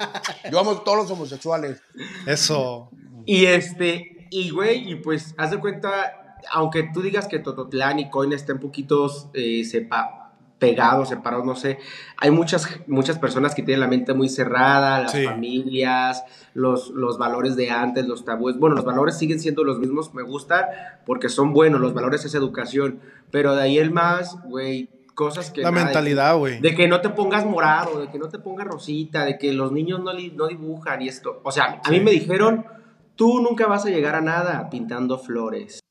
Yo 0.51 0.59
amo 0.59 0.71
a 0.71 0.83
todos 0.83 0.97
los 0.99 1.11
homosexuales. 1.11 1.81
Eso. 2.27 2.91
Y 3.25 3.45
este, 3.45 4.27
y 4.29 4.51
güey, 4.51 4.91
y 4.91 4.95
pues, 4.95 5.33
haz 5.37 5.49
de 5.49 5.57
cuenta, 5.59 6.22
aunque 6.51 6.89
tú 6.93 7.01
digas 7.01 7.27
que 7.27 7.39
Tototlán 7.39 7.99
y 7.99 8.09
Coina 8.09 8.35
estén 8.35 8.59
poquitos 8.59 9.27
eh, 9.33 9.63
sepa, 9.63 10.19
pegados, 10.59 11.09
separados, 11.09 11.45
no 11.45 11.55
sé, 11.55 11.77
hay 12.17 12.31
muchas, 12.31 12.67
muchas 12.87 13.19
personas 13.19 13.53
que 13.53 13.63
tienen 13.63 13.81
la 13.81 13.87
mente 13.87 14.13
muy 14.13 14.29
cerrada, 14.29 15.01
las 15.01 15.11
Sí. 15.11 15.25
familias, 15.25 16.23
los, 16.53 16.89
los 16.91 17.17
valores 17.17 17.57
de 17.57 17.69
antes, 17.69 18.07
los 18.07 18.23
tabúes. 18.23 18.57
Bueno, 18.57 18.75
los 18.77 18.85
valores 18.85 19.17
siguen 19.17 19.41
siendo 19.41 19.65
los 19.65 19.77
mismos, 19.79 20.13
me 20.13 20.23
gustan 20.23 20.65
porque 21.05 21.27
son 21.27 21.51
buenos, 21.51 21.81
los 21.81 21.93
valores 21.93 22.23
es 22.23 22.33
educación, 22.33 23.01
pero 23.29 23.55
de 23.55 23.61
ahí 23.63 23.77
el 23.77 23.91
más, 23.91 24.41
güey, 24.45 24.89
cosas 25.15 25.51
que... 25.51 25.61
La 25.63 25.71
nada, 25.71 25.83
mentalidad, 25.85 26.37
güey. 26.37 26.61
de 26.61 26.73
que 26.73 26.87
no 26.87 27.01
te 27.01 27.09
pongas 27.09 27.45
morado, 27.45 27.99
de 27.99 28.09
que 28.09 28.17
no 28.17 28.29
te 28.29 28.39
pongas 28.39 28.65
rosita, 28.65 29.25
de 29.25 29.37
que 29.37 29.51
los 29.51 29.73
niños 29.73 29.99
no, 30.01 30.13
li- 30.13 30.31
no 30.31 30.47
dibujan 30.47 31.01
y 31.01 31.09
esto. 31.09 31.41
O 31.43 31.51
sea, 31.51 31.81
a 31.83 31.89
mí 31.91 31.99
me 31.99 32.11
dijeron, 32.11 32.65
tú 33.17 33.41
nunca 33.41 33.67
vas 33.67 33.85
a 33.85 33.89
llegar 33.89 34.15
a 34.15 34.21
nada 34.21 34.69
pintando 34.69 35.19
flores. 35.19 35.81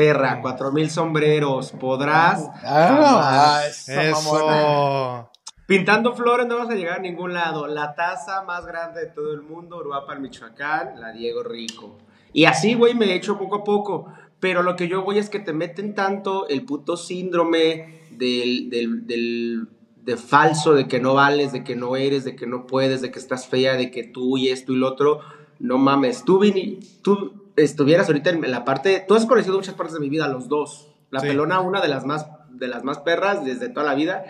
Perra, 0.00 0.40
cuatro 0.40 0.72
mil 0.72 0.88
sombreros, 0.88 1.72
podrás. 1.72 2.48
Ah, 2.64 3.60
mamona. 3.92 5.20
Eso. 5.26 5.30
Pintando 5.66 6.14
flores 6.14 6.46
no 6.46 6.56
vas 6.56 6.70
a 6.70 6.74
llegar 6.74 6.98
a 6.98 7.02
ningún 7.02 7.34
lado. 7.34 7.66
La 7.66 7.94
taza 7.94 8.42
más 8.44 8.64
grande 8.64 9.00
de 9.02 9.06
todo 9.08 9.34
el 9.34 9.42
mundo, 9.42 9.76
Uruapan, 9.76 10.22
Michoacán, 10.22 10.98
la 10.98 11.12
Diego 11.12 11.42
Rico. 11.42 11.98
Y 12.32 12.46
así, 12.46 12.72
güey, 12.74 12.94
me 12.94 13.04
he 13.06 13.14
hecho 13.14 13.36
poco 13.38 13.56
a 13.56 13.64
poco. 13.64 14.06
Pero 14.40 14.62
lo 14.62 14.74
que 14.74 14.88
yo 14.88 15.02
voy 15.04 15.18
es 15.18 15.28
que 15.28 15.38
te 15.38 15.52
meten 15.52 15.94
tanto 15.94 16.48
el 16.48 16.64
puto 16.64 16.96
síndrome 16.96 18.00
del, 18.10 18.70
del, 18.70 19.06
del- 19.06 19.68
de 19.96 20.16
falso, 20.16 20.72
de 20.72 20.88
que 20.88 20.98
no 20.98 21.12
vales, 21.12 21.52
de 21.52 21.62
que 21.62 21.76
no 21.76 21.94
eres, 21.94 22.24
de 22.24 22.34
que 22.34 22.46
no 22.46 22.66
puedes, 22.66 23.02
de 23.02 23.10
que 23.10 23.18
estás 23.18 23.46
fea, 23.46 23.74
de 23.74 23.90
que 23.90 24.02
tú 24.02 24.38
y 24.38 24.48
esto 24.48 24.72
y 24.72 24.76
lo 24.76 24.88
otro. 24.88 25.20
No 25.58 25.76
mames, 25.76 26.24
tú, 26.24 26.38
vini- 26.40 26.78
tú 27.02 27.49
estuvieras 27.56 28.06
ahorita 28.08 28.30
en 28.30 28.50
la 28.50 28.64
parte, 28.64 29.04
tú 29.06 29.14
has 29.14 29.26
conocido 29.26 29.56
muchas 29.56 29.74
partes 29.74 29.94
de 29.94 30.00
mi 30.00 30.08
vida, 30.08 30.28
los 30.28 30.48
dos. 30.48 30.88
La 31.10 31.20
Sí. 31.20 31.26
pelona, 31.28 31.60
una 31.60 31.80
de 31.80 31.88
las 31.88 32.04
más, 32.06 32.26
de 32.50 32.68
las 32.68 32.84
más 32.84 32.98
perras 32.98 33.44
desde 33.44 33.68
toda 33.68 33.84
la 33.86 33.94
vida. 33.94 34.24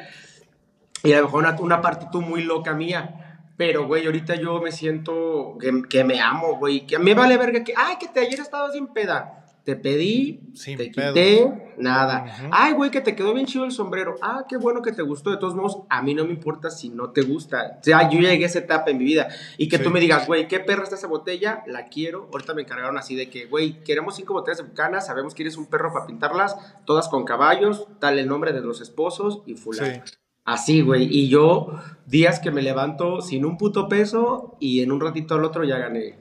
Y 1.02 1.12
a 1.12 1.18
lo 1.18 1.24
mejor 1.26 1.40
una, 1.40 1.56
una 1.60 1.80
parte 1.80 2.06
tú 2.10 2.20
muy 2.20 2.42
loca 2.42 2.74
mía. 2.74 3.42
Pero, 3.56 3.86
güey, 3.86 4.06
ahorita 4.06 4.36
yo 4.36 4.60
me 4.62 4.72
siento 4.72 5.56
que, 5.60 5.82
que 5.88 6.02
me 6.04 6.20
amo, 6.20 6.56
güey. 6.56 6.86
Que 6.86 6.98
me 6.98 7.12
vale 7.14 7.36
verga 7.36 7.62
que, 7.62 7.74
ay, 7.76 7.96
que 8.00 8.08
te 8.08 8.20
ayer 8.20 8.40
estabas 8.40 8.72
sin 8.72 8.86
peda. 8.88 9.39
Te 9.64 9.76
pedí, 9.76 10.40
Sin 10.54 10.78
te 10.78 10.90
pedos. 10.90 11.12
quité, 11.14 11.74
nada. 11.78 12.24
Ay, 12.50 12.72
güey, 12.72 12.90
que 12.90 13.00
te 13.00 13.14
quedó 13.14 13.34
bien 13.34 13.46
chido 13.46 13.64
el 13.64 13.72
sombrero. 13.72 14.14
Ah, 14.22 14.44
qué 14.48 14.56
bueno 14.56 14.80
que 14.82 14.90
te 14.92 15.02
gustó. 15.02 15.30
De 15.30 15.36
todos 15.36 15.54
modos, 15.54 15.82
a 15.90 16.02
mí 16.02 16.14
no 16.14 16.24
me 16.24 16.32
importa 16.32 16.70
si 16.70 16.88
no 16.88 17.10
te 17.10 17.22
gusta. 17.22 17.78
O 17.80 17.84
sea, 17.84 18.08
yo 18.10 18.18
llegué 18.20 18.44
a 18.44 18.46
esa 18.46 18.60
etapa 18.60 18.90
en 18.90 18.98
mi 18.98 19.04
vida. 19.04 19.28
Y 19.58 19.68
que 19.68 19.76
Sí. 19.76 19.84
tú 19.84 19.90
me 19.90 20.00
digas, 20.00 20.26
güey, 20.26 20.48
¿qué 20.48 20.60
perra 20.60 20.84
está 20.84 20.96
esa 20.96 21.06
botella? 21.08 21.62
La 21.66 21.88
quiero. 21.88 22.28
Ahorita 22.32 22.54
me 22.54 22.62
encargaron 22.62 22.96
así 22.96 23.14
de 23.14 23.28
que, 23.28 23.46
güey, 23.46 23.82
queremos 23.84 24.16
cinco 24.16 24.32
botellas 24.32 24.58
de 24.58 24.64
bucanas. 24.64 25.06
Sabemos 25.06 25.34
que 25.34 25.42
eres 25.42 25.56
un 25.56 25.66
perro 25.66 25.92
para 25.92 26.06
pintarlas. 26.06 26.56
Todas 26.86 27.08
con 27.08 27.24
caballos. 27.24 27.86
Tal 28.00 28.18
el 28.18 28.28
nombre 28.28 28.52
de 28.52 28.62
los 28.62 28.80
esposos 28.80 29.42
y 29.46 29.54
fulano. 29.54 30.02
Sí. 30.06 30.12
Así, 30.46 30.80
güey. 30.80 31.04
Y 31.14 31.28
yo, 31.28 31.78
días 32.06 32.40
que 32.40 32.50
me 32.50 32.62
levanto 32.62 33.20
sin 33.20 33.44
un 33.44 33.58
puto 33.58 33.88
peso 33.88 34.56
y 34.58 34.80
en 34.80 34.90
un 34.90 35.00
ratito 35.00 35.34
al 35.34 35.44
otro 35.44 35.64
ya 35.64 35.76
gané. 35.78 36.18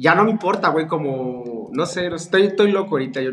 Ya 0.00 0.14
no 0.14 0.24
me 0.24 0.30
importa, 0.30 0.70
güey, 0.70 0.86
como, 0.86 1.68
no 1.72 1.84
sé, 1.84 2.06
estoy, 2.06 2.44
estoy 2.46 2.72
loco 2.72 2.92
ahorita 2.92 3.20
yo. 3.20 3.32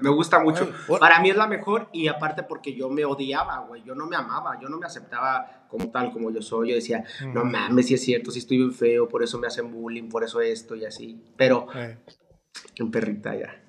Me 0.00 0.10
gusta 0.10 0.40
mucho. 0.40 0.68
Para 0.98 1.20
mí 1.20 1.30
es 1.30 1.36
la 1.36 1.46
mejor 1.46 1.88
y 1.92 2.08
aparte 2.08 2.42
porque 2.42 2.74
yo 2.74 2.88
me 2.90 3.04
odiaba, 3.04 3.60
güey. 3.68 3.84
Yo 3.84 3.94
no 3.94 4.06
me 4.06 4.16
amaba, 4.16 4.58
yo 4.60 4.68
no 4.68 4.78
me 4.78 4.86
aceptaba 4.86 5.64
como 5.68 5.92
tal, 5.92 6.12
como 6.12 6.32
yo 6.32 6.42
soy. 6.42 6.70
Yo 6.70 6.74
decía, 6.74 7.04
no 7.32 7.44
mames, 7.44 7.86
si 7.86 7.94
es 7.94 8.02
cierto, 8.02 8.32
si 8.32 8.40
estoy 8.40 8.56
bien 8.56 8.72
feo, 8.72 9.08
por 9.08 9.22
eso 9.22 9.38
me 9.38 9.46
hacen 9.46 9.70
bullying, 9.70 10.08
por 10.08 10.24
eso 10.24 10.40
esto 10.40 10.74
y 10.74 10.84
así. 10.84 11.22
Pero, 11.36 11.68
Eh, 11.72 11.96
en 12.74 12.90
perrita 12.90 13.36
ya. 13.36 13.62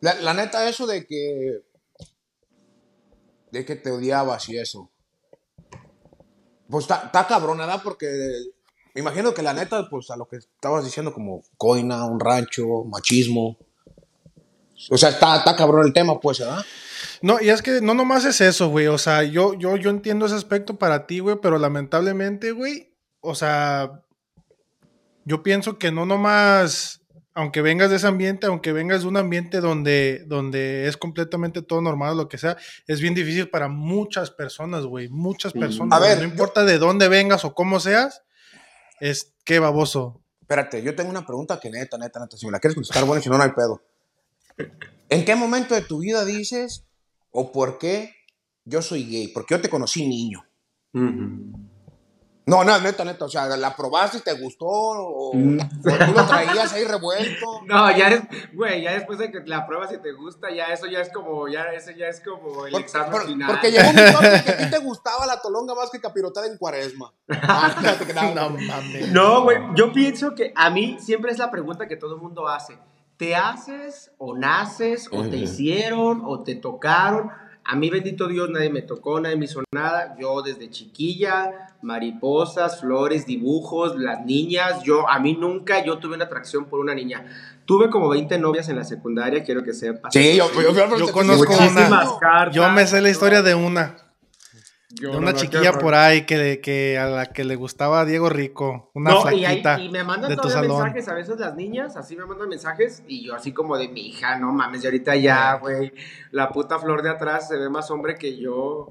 La, 0.00 0.14
la 0.14 0.34
neta, 0.34 0.68
eso 0.68 0.84
de 0.84 1.06
que. 1.06 1.62
de 3.52 3.64
que 3.64 3.76
te 3.76 3.92
odiabas 3.92 4.48
y 4.48 4.58
eso. 4.58 4.90
Pues 6.68 6.86
está 6.86 7.02
está 7.06 7.24
cabrón, 7.28 7.58
¿verdad? 7.58 7.80
Porque 7.84 8.06
me 8.94 9.00
imagino 9.00 9.32
que 9.34 9.42
la 9.42 9.54
neta, 9.54 9.88
pues 9.88 10.10
a 10.10 10.16
lo 10.16 10.26
que 10.28 10.36
estabas 10.36 10.84
diciendo, 10.84 11.12
como 11.12 11.42
coina, 11.56 12.04
un 12.04 12.18
rancho, 12.20 12.84
machismo. 12.84 13.56
O 14.90 14.96
sea, 14.96 15.10
está, 15.10 15.36
está 15.38 15.56
cabrón 15.56 15.86
el 15.86 15.92
tema, 15.92 16.18
pues, 16.20 16.38
¿verdad? 16.38 16.64
No, 17.22 17.40
y 17.40 17.48
es 17.50 17.62
que 17.62 17.80
no 17.80 17.94
nomás 17.94 18.24
es 18.24 18.40
eso, 18.40 18.68
güey. 18.68 18.86
O 18.86 18.98
sea, 18.98 19.22
yo, 19.24 19.54
yo, 19.54 19.76
yo 19.76 19.90
entiendo 19.90 20.26
ese 20.26 20.34
aspecto 20.36 20.78
para 20.78 21.06
ti, 21.06 21.18
güey, 21.18 21.36
pero 21.42 21.58
lamentablemente, 21.58 22.52
güey, 22.52 22.94
o 23.20 23.34
sea, 23.34 24.02
yo 25.24 25.42
pienso 25.42 25.78
que 25.78 25.90
no 25.90 26.06
nomás, 26.06 27.02
aunque 27.34 27.60
vengas 27.60 27.90
de 27.90 27.96
ese 27.96 28.06
ambiente, 28.06 28.46
aunque 28.46 28.72
vengas 28.72 29.02
de 29.02 29.08
un 29.08 29.16
ambiente 29.16 29.60
donde, 29.60 30.24
donde 30.26 30.86
es 30.86 30.96
completamente 30.96 31.60
todo 31.62 31.80
normal, 31.82 32.16
lo 32.16 32.28
que 32.28 32.38
sea, 32.38 32.56
es 32.86 33.00
bien 33.00 33.14
difícil 33.14 33.50
para 33.50 33.68
muchas 33.68 34.30
personas, 34.30 34.84
güey. 34.84 35.08
Muchas 35.08 35.54
Mm. 35.54 35.58
personas. 35.60 35.98
A 35.98 36.00
ver, 36.02 36.18
no 36.18 36.22
yo- 36.24 36.28
importa 36.30 36.64
de 36.64 36.78
dónde 36.78 37.08
vengas 37.08 37.44
o 37.44 37.52
cómo 37.54 37.80
seas, 37.80 38.22
es 39.00 39.34
que 39.44 39.58
baboso. 39.58 40.20
Espérate, 40.40 40.82
yo 40.82 40.94
tengo 40.94 41.10
una 41.10 41.26
pregunta 41.26 41.60
que 41.60 41.70
neta, 41.70 41.98
neta, 41.98 42.20
neta. 42.20 42.36
Si 42.36 42.46
me 42.46 42.52
la 42.52 42.60
quieres 42.60 42.74
contestar, 42.74 43.04
bueno, 43.04 43.22
si 43.22 43.28
no, 43.28 43.36
no 43.36 43.44
hay 43.44 43.52
pedo. 43.52 43.82
¿En 45.08 45.24
qué 45.24 45.34
momento 45.34 45.74
de 45.74 45.82
tu 45.82 45.98
vida 45.98 46.24
dices 46.24 46.84
o 47.30 47.52
por 47.52 47.78
qué 47.78 48.14
yo 48.64 48.82
soy 48.82 49.04
gay? 49.04 49.28
Porque 49.28 49.54
yo 49.54 49.60
te 49.60 49.68
conocí 49.68 50.06
niño. 50.06 50.44
No, 52.48 52.64
no, 52.64 52.78
neta, 52.80 53.04
neta. 53.04 53.24
O 53.26 53.28
sea, 53.28 53.46
¿la 53.56 53.76
probaste 53.76 54.18
y 54.18 54.20
te 54.20 54.32
gustó? 54.32 54.66
¿O, 54.66 55.34
Mm. 55.34 55.58
o 55.60 56.06
tú 56.06 56.12
lo 56.14 56.26
traías 56.26 56.72
ahí 56.72 56.84
revuelto? 56.84 57.46
No, 57.66 57.90
ya 57.96 58.08
es, 58.08 58.22
güey, 58.54 58.82
ya 58.82 58.92
después 58.92 59.18
de 59.18 59.30
que 59.30 59.40
la 59.44 59.66
pruebas 59.66 59.92
y 59.92 59.98
te 59.98 60.12
gusta, 60.12 60.48
ya 60.50 60.66
eso 60.66 60.86
ya 60.86 61.00
es 61.00 61.10
como, 61.12 61.46
ya 61.48 61.64
eso 61.74 61.90
ya 61.90 62.06
es 62.08 62.20
como 62.20 62.66
el 62.66 62.74
examen 62.76 63.10
por- 63.10 63.26
final. 63.26 63.48
porque 63.50 63.70
llegó 63.70 63.88
un 63.90 63.94
momento 64.12 64.22
en 64.24 64.42
que 64.44 64.50
a 64.50 64.56
ti 64.58 64.70
te 64.70 64.78
gustaba 64.78 65.26
la 65.26 65.40
tolonga 65.40 65.74
más 65.74 65.90
que 65.90 66.00
capirotada 66.00 66.46
en 66.46 66.56
cuaresma. 66.56 67.12
Ah. 67.30 67.74
No 68.34 68.50
mames. 68.50 69.08
No, 69.12 69.42
güey, 69.42 69.58
yo 69.74 69.92
pienso 69.92 70.34
que 70.34 70.52
a 70.56 70.70
mí 70.70 70.96
siempre 71.00 71.30
es 71.32 71.38
la 71.38 71.50
pregunta 71.50 71.86
que 71.86 71.96
todo 71.96 72.14
el 72.14 72.20
mundo 72.20 72.48
hace. 72.48 72.78
¿Te 73.16 73.34
haces 73.36 74.12
o 74.18 74.36
naces 74.36 75.08
o 75.12 75.22
te 75.28 75.36
hicieron 75.36 76.22
o 76.24 76.42
te 76.44 76.54
tocaron? 76.54 77.30
A 77.70 77.76
mí, 77.76 77.90
bendito 77.90 78.28
Dios, 78.28 78.48
nadie 78.48 78.70
me 78.70 78.80
tocó, 78.80 79.20
nadie 79.20 79.36
me 79.36 79.44
hizo 79.44 79.62
nada. 79.74 80.16
Yo 80.18 80.40
desde 80.40 80.70
chiquilla, 80.70 81.74
mariposas, 81.82 82.80
flores, 82.80 83.26
dibujos, 83.26 83.94
las 83.98 84.24
niñas. 84.24 84.82
Yo, 84.84 85.06
a 85.06 85.18
mí 85.18 85.34
nunca 85.34 85.84
yo 85.84 85.98
tuve 85.98 86.14
una 86.14 86.24
atracción 86.24 86.64
por 86.64 86.80
una 86.80 86.94
niña. 86.94 87.26
Tuve 87.66 87.90
como 87.90 88.08
20 88.08 88.38
novias 88.38 88.70
en 88.70 88.76
la 88.76 88.84
secundaria, 88.84 89.44
quiero 89.44 89.62
que 89.62 89.74
sepas. 89.74 90.14
Sí, 90.14 90.36
yo, 90.36 90.50
yo, 90.54 90.72
yo, 90.72 90.96
Yo 90.96 91.12
conozco 91.12 91.52
una. 91.52 92.06
cartas. 92.18 92.54
Yo 92.54 92.70
me 92.70 92.86
sé 92.86 93.02
la 93.02 93.10
historia 93.10 93.42
de 93.42 93.54
una. 93.54 93.96
Yo 94.90 95.08
De 95.10 95.16
no, 95.16 95.18
una 95.22 95.32
no, 95.32 95.38
chiquilla 95.38 95.72
por 95.72 95.94
ahí 95.94 96.22
que, 96.24 96.60
que 96.62 96.96
a 96.98 97.06
la 97.06 97.26
que 97.26 97.44
le 97.44 97.56
gustaba 97.56 98.00
a 98.00 98.04
Diego 98.06 98.30
Rico, 98.30 98.90
una 98.94 99.10
No, 99.10 99.30
y, 99.30 99.44
flaquita 99.44 99.78
y 99.80 99.90
me 99.90 100.02
mandan 100.02 100.30
de 100.30 100.36
tu 100.36 100.48
salón. 100.48 100.78
mensajes 100.78 101.08
a 101.08 101.14
veces 101.14 101.38
las 101.38 101.54
niñas, 101.56 101.96
así 101.98 102.16
me 102.16 102.24
mandan 102.24 102.48
mensajes 102.48 103.02
y 103.06 103.26
yo 103.26 103.34
así 103.34 103.52
como 103.52 103.76
de 103.76 103.88
mi 103.88 104.08
hija, 104.08 104.38
no 104.38 104.50
mames, 104.52 104.82
y 104.82 104.86
ahorita 104.86 105.14
ya, 105.16 105.54
güey, 105.56 105.92
la 106.30 106.48
puta 106.50 106.78
flor 106.78 107.02
de 107.02 107.10
atrás 107.10 107.48
se 107.48 107.58
ve 107.58 107.68
más 107.68 107.90
hombre 107.90 108.14
que 108.16 108.38
yo. 108.38 108.88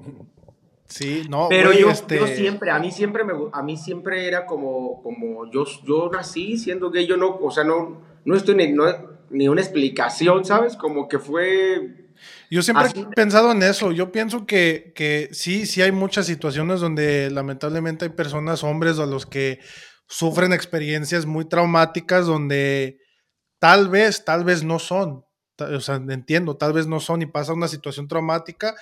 Sí, 0.86 1.24
no, 1.28 1.48
Pero 1.50 1.72
yo, 1.72 1.90
este, 1.90 2.16
yo 2.16 2.26
siempre, 2.28 2.70
a 2.70 2.78
mí 2.78 2.90
siempre 2.92 3.24
me, 3.24 3.32
a 3.52 3.62
mí 3.62 3.76
siempre 3.76 4.26
era 4.28 4.46
como, 4.46 5.02
como 5.02 5.50
yo, 5.50 5.64
yo 5.84 6.08
nací 6.12 6.56
siendo 6.56 6.90
gay, 6.90 7.06
yo 7.06 7.16
no, 7.16 7.36
o 7.42 7.50
sea, 7.50 7.64
no, 7.64 8.00
no 8.24 8.36
estoy 8.36 8.54
ni, 8.54 8.72
no- 8.72 8.86
ni 9.30 9.48
una 9.48 9.60
explicación, 9.60 10.44
¿sabes? 10.46 10.76
Como 10.76 11.06
que 11.08 11.18
fue, 11.18 11.97
Yo 12.50 12.62
siempre 12.62 12.86
así- 12.86 13.00
he 13.00 13.06
pensado 13.14 13.52
en 13.52 13.62
eso. 13.62 13.92
Yo 13.92 14.10
pienso 14.12 14.46
que, 14.46 14.92
que 14.94 15.28
sí, 15.32 15.66
sí 15.66 15.82
hay 15.82 15.92
muchas 15.92 16.26
situaciones 16.26 16.80
donde 16.80 17.30
lamentablemente 17.30 18.06
hay 18.06 18.10
personas, 18.10 18.64
hombres, 18.64 18.98
a 18.98 19.06
los 19.06 19.26
que 19.26 19.60
sufren 20.06 20.52
experiencias 20.52 21.26
muy 21.26 21.44
traumáticas 21.46 22.26
donde 22.26 22.98
tal 23.58 23.88
vez, 23.88 24.24
tal 24.24 24.44
vez 24.44 24.62
no 24.64 24.78
son. 24.78 25.24
O 25.58 25.80
sea, 25.80 25.96
entiendo, 25.96 26.56
tal 26.56 26.72
vez 26.72 26.86
no 26.86 27.00
son 27.00 27.20
y 27.22 27.26
pasa 27.26 27.52
una 27.52 27.68
situación 27.68 28.06
traumática 28.08 28.74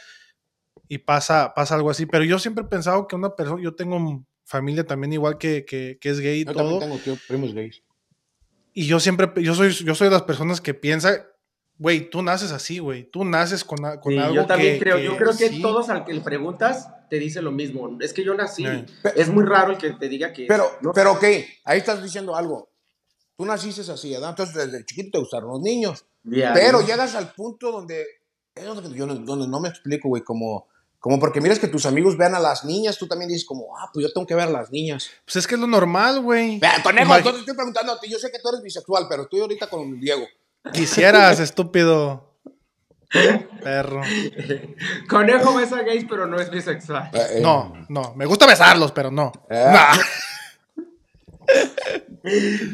y 0.89 0.99
pasa, 0.99 1.53
pasa 1.55 1.75
algo 1.75 1.91
así. 1.91 2.07
Pero 2.07 2.23
yo 2.25 2.39
siempre 2.39 2.63
he 2.65 2.69
pensado 2.69 3.09
que 3.09 3.17
una 3.17 3.35
persona, 3.35 3.63
yo 3.63 3.75
tengo 3.75 4.25
familia 4.45 4.85
también 4.87 5.13
igual 5.15 5.39
que, 5.39 5.65
que, 5.65 5.99
que 6.01 6.11
es 6.11 6.21
gay 6.21 6.41
y 6.43 6.45
Yo 6.45 6.53
todo. 6.53 6.79
también 6.79 6.81
tengo 6.81 6.99
tío, 6.99 7.17
primos 7.27 7.53
gays. 7.55 7.83
Y 8.73 8.87
yo 8.87 9.01
siempre, 9.01 9.33
yo 9.43 9.55
soy, 9.55 9.71
yo 9.73 9.95
soy 9.95 10.09
de 10.09 10.13
las 10.13 10.23
personas 10.23 10.61
que 10.61 10.75
piensa, 10.75 11.27
güey, 11.79 12.09
tú 12.11 12.23
naces 12.23 12.53
así, 12.53 12.79
güey, 12.79 13.05
tú 13.05 13.25
naces 13.25 13.65
con, 13.65 13.79
con 14.01 14.13
Sí, 14.13 14.19
algo 14.19 14.35
yo 14.35 14.47
también 14.47 14.75
que- 14.75 14.81
creo, 14.81 14.97
que 14.97 15.05
yo 15.05 15.17
creo 15.17 15.37
que 15.37 15.49
sí. 15.49 15.61
todos 15.63 15.89
al 15.91 16.05
que 16.05 16.15
le 16.15 16.21
preguntas 16.21 16.89
te 17.11 17.19
dice 17.19 17.43
lo 17.43 17.53
mismo, 17.53 17.97
es 18.01 18.13
que 18.13 18.25
yo 18.25 18.35
nací, 18.35 18.65
Sí. 18.65 18.85
es 19.15 19.29
muy 19.29 19.45
raro 19.45 19.73
el 19.73 19.79
que 19.79 19.91
te 19.91 20.09
diga 20.09 20.33
que... 20.33 20.47
Pero, 20.47 20.71
no 20.81 20.93
pero 20.93 21.13
ok, 21.13 21.25
ahí 21.65 21.79
estás 21.79 22.03
diciendo 22.03 22.35
algo. 22.35 22.69
Tú 23.37 23.45
naciste 23.45 23.83
así, 23.93 24.11
¿verdad? 24.13 24.31
Entonces 24.31 24.55
desde 24.71 24.85
chiquito 24.87 25.11
te 25.13 25.19
gustaron 25.19 25.51
los 25.51 25.61
niños. 25.61 26.05
Ya, 26.25 26.53
Pero 26.55 26.81
¿no? 26.81 26.87
llegas 26.87 27.15
al 27.15 27.33
punto 27.35 27.71
donde, 27.71 28.05
es 28.55 28.65
donde 28.65 28.97
yo 28.97 29.07
no, 29.07 29.15
donde 29.15 29.47
no 29.47 29.61
me 29.61 29.69
explico, 29.69 30.09
güey, 30.09 30.23
como, 30.23 30.67
como 30.99 31.21
porque 31.21 31.41
miras 31.41 31.59
que 31.59 31.69
tus 31.69 31.85
amigos 31.87 32.17
vean 32.17 32.35
a 32.35 32.41
las 32.41 32.65
niñas, 32.65 32.97
tú 32.99 33.07
también 33.07 33.29
dices 33.29 33.45
como, 33.45 33.77
ah, 33.79 33.91
pues 33.93 34.07
yo 34.07 34.13
tengo 34.13 34.27
que 34.27 34.35
ver 34.35 34.49
a 34.49 34.51
las 34.51 34.71
niñas. 34.73 35.11
Pues 35.25 35.37
es 35.37 35.47
que 35.47 35.55
es 35.55 35.61
lo 35.61 35.67
normal, 35.69 36.21
güey. 36.23 36.59
Vea, 36.59 36.83
conejo, 36.83 37.13
Imag- 37.13 37.23
yo 37.25 37.33
te 37.35 37.41
estoy 37.41 37.55
preguntando 37.55 37.93
a 37.93 38.01
ti, 38.01 38.09
yo 38.11 38.19
sé 38.19 38.33
que 38.33 38.39
tú 38.41 38.49
eres 38.49 38.63
bisexual, 38.63 39.07
pero 39.09 39.25
estoy 39.25 39.41
ahorita 39.41 39.69
con 39.69 40.01
Diego. 40.01 40.27
Quisieras, 40.73 41.41
estúpido. 41.41 42.35
Perro. 43.63 44.03
Conejo 45.09 45.55
besa 45.57 45.83
gays, 45.83 46.05
pero 46.09 46.27
no 46.27 46.37
es 46.39 46.51
bisexual. 46.51 47.11
Eh, 47.13 47.27
eh, 47.37 47.41
No, 47.41 47.73
no. 47.89 48.15
Me 48.15 48.27
gusta 48.27 48.47
besarlos, 48.47 48.93
pero 48.93 49.11
no. 49.11 49.33
Eh. 49.49 49.71
Nah. 49.73 49.97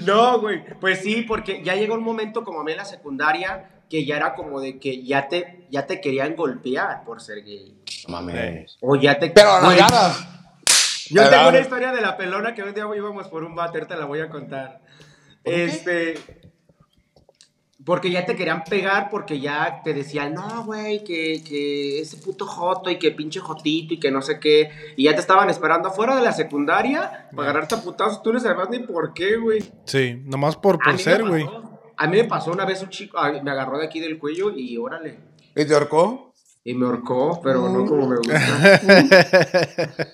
No, 0.04 0.40
güey. 0.40 0.64
Pues 0.80 1.00
sí, 1.00 1.22
porque 1.22 1.62
ya 1.62 1.74
llegó 1.74 1.94
un 1.94 2.02
momento 2.02 2.42
como 2.42 2.60
a 2.60 2.64
mí 2.64 2.72
en 2.72 2.78
la 2.78 2.84
secundaria 2.84 3.68
que 3.90 4.06
ya 4.06 4.16
era 4.16 4.34
como 4.34 4.58
de 4.60 4.78
que 4.78 5.04
ya 5.04 5.28
te, 5.28 5.66
ya 5.70 5.86
te 5.86 6.00
querían 6.00 6.34
golpear 6.34 7.04
por 7.04 7.20
ser 7.20 7.44
gay. 7.44 7.78
No 8.08 8.14
mames. 8.14 8.78
O 8.80 8.96
ya 8.96 9.18
te... 9.18 9.28
Pero 9.28 9.60
no, 9.60 9.70
nada. 9.70 10.14
Yo 11.10 11.28
tengo 11.28 11.48
una 11.48 11.58
historia 11.58 11.92
de 11.92 12.00
la 12.00 12.16
pelona 12.16 12.54
que 12.54 12.62
un 12.62 12.72
día 12.72 12.86
íbamos 12.96 13.28
por 13.28 13.44
un 13.44 13.54
váter, 13.54 13.86
te 13.86 13.96
la 13.96 14.06
voy 14.06 14.20
a 14.20 14.30
contar. 14.30 14.80
Este. 15.44 16.14
Porque 17.84 18.10
ya 18.10 18.24
te 18.24 18.36
querían 18.36 18.62
pegar, 18.64 19.08
porque 19.10 19.40
ya 19.40 19.80
te 19.82 19.92
decían, 19.92 20.34
no, 20.34 20.64
güey, 20.64 21.02
que, 21.02 21.42
que 21.42 22.00
ese 22.00 22.16
puto 22.18 22.46
joto 22.46 22.90
y 22.90 22.98
que 22.98 23.10
pinche 23.10 23.40
jotito 23.40 23.94
y 23.94 23.98
que 24.00 24.10
no 24.10 24.22
sé 24.22 24.38
qué. 24.38 24.70
Y 24.96 25.04
ya 25.04 25.14
te 25.14 25.20
estaban 25.20 25.50
esperando 25.50 25.88
afuera 25.88 26.14
de 26.14 26.22
la 26.22 26.32
secundaria 26.32 27.28
para 27.34 27.50
agarrarte 27.50 27.74
a 27.74 27.82
putazos. 27.82 28.22
Tú 28.22 28.32
no 28.32 28.38
sabes 28.38 28.68
ni 28.70 28.80
por 28.80 29.12
qué, 29.14 29.36
güey. 29.36 29.64
Sí, 29.86 30.22
nomás 30.24 30.56
por, 30.56 30.78
por 30.78 30.98
ser, 30.98 31.26
güey. 31.26 31.44
A 31.96 32.06
mí 32.06 32.16
me 32.18 32.24
pasó 32.24 32.52
una 32.52 32.64
vez 32.64 32.82
un 32.82 32.88
chico, 32.90 33.18
me 33.42 33.50
agarró 33.50 33.78
de 33.78 33.86
aquí 33.86 34.00
del 34.00 34.18
cuello 34.18 34.50
y 34.56 34.76
órale. 34.76 35.18
¿Y 35.56 35.64
te 35.64 35.74
ahorcó? 35.74 36.32
Y 36.64 36.74
me 36.74 36.86
ahorcó, 36.86 37.40
pero 37.42 37.62
Mm. 37.68 37.72
no 37.72 37.86
como 37.86 38.08
me 38.08 38.16
gusta. 38.16 38.38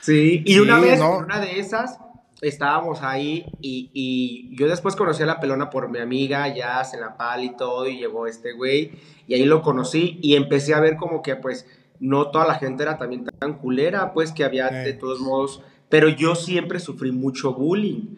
Sí, 0.00 0.42
y 0.46 0.58
una 0.58 0.80
vez, 0.80 0.98
no. 0.98 1.18
en 1.18 1.24
una 1.24 1.38
de 1.40 1.58
esas, 1.60 1.98
estábamos 2.42 3.02
ahí 3.02 3.46
y, 3.60 3.90
y 3.94 4.56
yo 4.56 4.68
después 4.68 4.96
conocí 4.96 5.22
a 5.22 5.26
la 5.26 5.40
pelona 5.40 5.70
por 5.70 5.88
mi 5.88 6.00
amiga, 6.00 6.54
ya 6.54 6.84
se 6.84 6.98
la 6.98 7.16
pal 7.16 7.44
y 7.44 7.56
todo, 7.56 7.86
y 7.86 7.98
llegó 7.98 8.26
este 8.26 8.52
güey, 8.52 8.92
y 9.26 9.34
ahí 9.34 9.44
lo 9.44 9.62
conocí 9.62 10.18
y 10.20 10.34
empecé 10.34 10.74
a 10.74 10.80
ver 10.80 10.96
como 10.96 11.22
que 11.22 11.36
pues 11.36 11.66
no 12.00 12.32
toda 12.32 12.46
la 12.46 12.56
gente 12.56 12.82
era 12.82 12.98
también 12.98 13.24
tan 13.24 13.58
culera, 13.58 14.12
pues 14.12 14.32
que 14.32 14.44
había 14.44 14.68
de 14.68 14.92
todos 14.92 15.20
modos, 15.20 15.62
pero 15.88 16.08
yo 16.08 16.34
siempre 16.34 16.80
sufrí 16.80 17.12
mucho 17.12 17.54
bullying. 17.54 18.16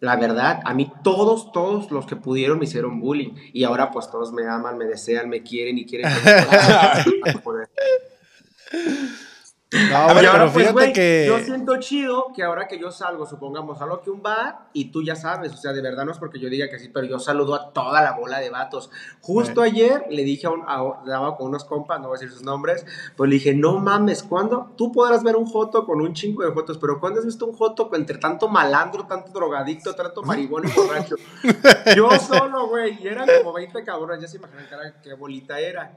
La 0.00 0.16
verdad, 0.16 0.62
a 0.64 0.72
mí 0.72 0.90
todos, 1.02 1.52
todos 1.52 1.90
los 1.90 2.06
que 2.06 2.16
pudieron 2.16 2.58
me 2.58 2.64
hicieron 2.64 3.00
bullying. 3.00 3.34
Y 3.52 3.64
ahora 3.64 3.90
pues 3.90 4.10
todos 4.10 4.32
me 4.32 4.46
aman, 4.46 4.78
me 4.78 4.86
desean, 4.86 5.28
me 5.28 5.42
quieren 5.42 5.76
y 5.76 5.84
quieren 5.84 6.10
que 6.10 6.20
No, 9.70 9.96
ahora, 9.98 10.32
pero 10.32 10.44
pues, 10.44 10.52
fíjate 10.54 10.72
güey, 10.72 10.92
que. 10.94 11.24
yo 11.26 11.38
siento 11.40 11.76
chido 11.78 12.32
que 12.34 12.42
ahora 12.42 12.66
que 12.68 12.78
yo 12.78 12.90
salgo, 12.90 13.26
supongamos, 13.26 13.78
salgo 13.78 13.96
aquí 13.96 14.08
a 14.08 14.12
un 14.14 14.22
bar 14.22 14.60
y 14.72 14.86
tú 14.90 15.02
ya 15.02 15.14
sabes, 15.14 15.52
o 15.52 15.58
sea, 15.58 15.74
de 15.74 15.82
verdad 15.82 16.06
no 16.06 16.12
es 16.12 16.16
porque 16.18 16.38
yo 16.38 16.48
diga 16.48 16.70
que 16.70 16.78
sí, 16.78 16.88
pero 16.88 17.06
yo 17.06 17.18
saludo 17.18 17.54
a 17.54 17.70
toda 17.74 18.00
la 18.02 18.12
bola 18.12 18.38
de 18.38 18.48
vatos. 18.48 18.90
Justo 19.20 19.60
ayer 19.60 20.06
le 20.08 20.24
dije 20.24 20.46
a 20.46 20.50
un, 20.50 20.62
a, 20.66 21.02
daba 21.04 21.36
con 21.36 21.48
unos 21.48 21.66
compas, 21.66 22.00
no 22.00 22.08
voy 22.08 22.16
a 22.16 22.18
decir 22.20 22.32
sus 22.32 22.42
nombres, 22.42 22.86
pues 23.14 23.28
le 23.28 23.34
dije, 23.34 23.52
no 23.54 23.78
mames, 23.78 24.22
¿cuándo? 24.22 24.72
Tú 24.78 24.90
podrás 24.90 25.22
ver 25.22 25.36
un 25.36 25.44
joto 25.44 25.84
con 25.84 26.00
un 26.00 26.14
chingo 26.14 26.44
de 26.44 26.50
jotos, 26.52 26.78
pero 26.78 26.98
¿cuándo 26.98 27.20
has 27.20 27.26
visto 27.26 27.44
un 27.44 27.52
joto 27.54 27.90
entre 27.92 28.16
tanto 28.16 28.48
malandro, 28.48 29.04
tanto 29.04 29.32
drogadicto, 29.32 29.94
tanto 29.94 30.22
marihuana 30.22 30.70
y 30.70 30.72
borracho? 30.72 31.16
yo 31.94 32.08
solo, 32.18 32.68
güey, 32.68 32.98
y 33.02 33.06
eran 33.06 33.28
como 33.42 33.52
20 33.52 33.84
cabrones, 33.84 34.22
ya 34.22 34.28
se 34.28 34.38
imaginan 34.38 34.66
que 34.66 34.74
era- 34.74 35.00
qué 35.02 35.12
bolita 35.12 35.60
era. 35.60 35.92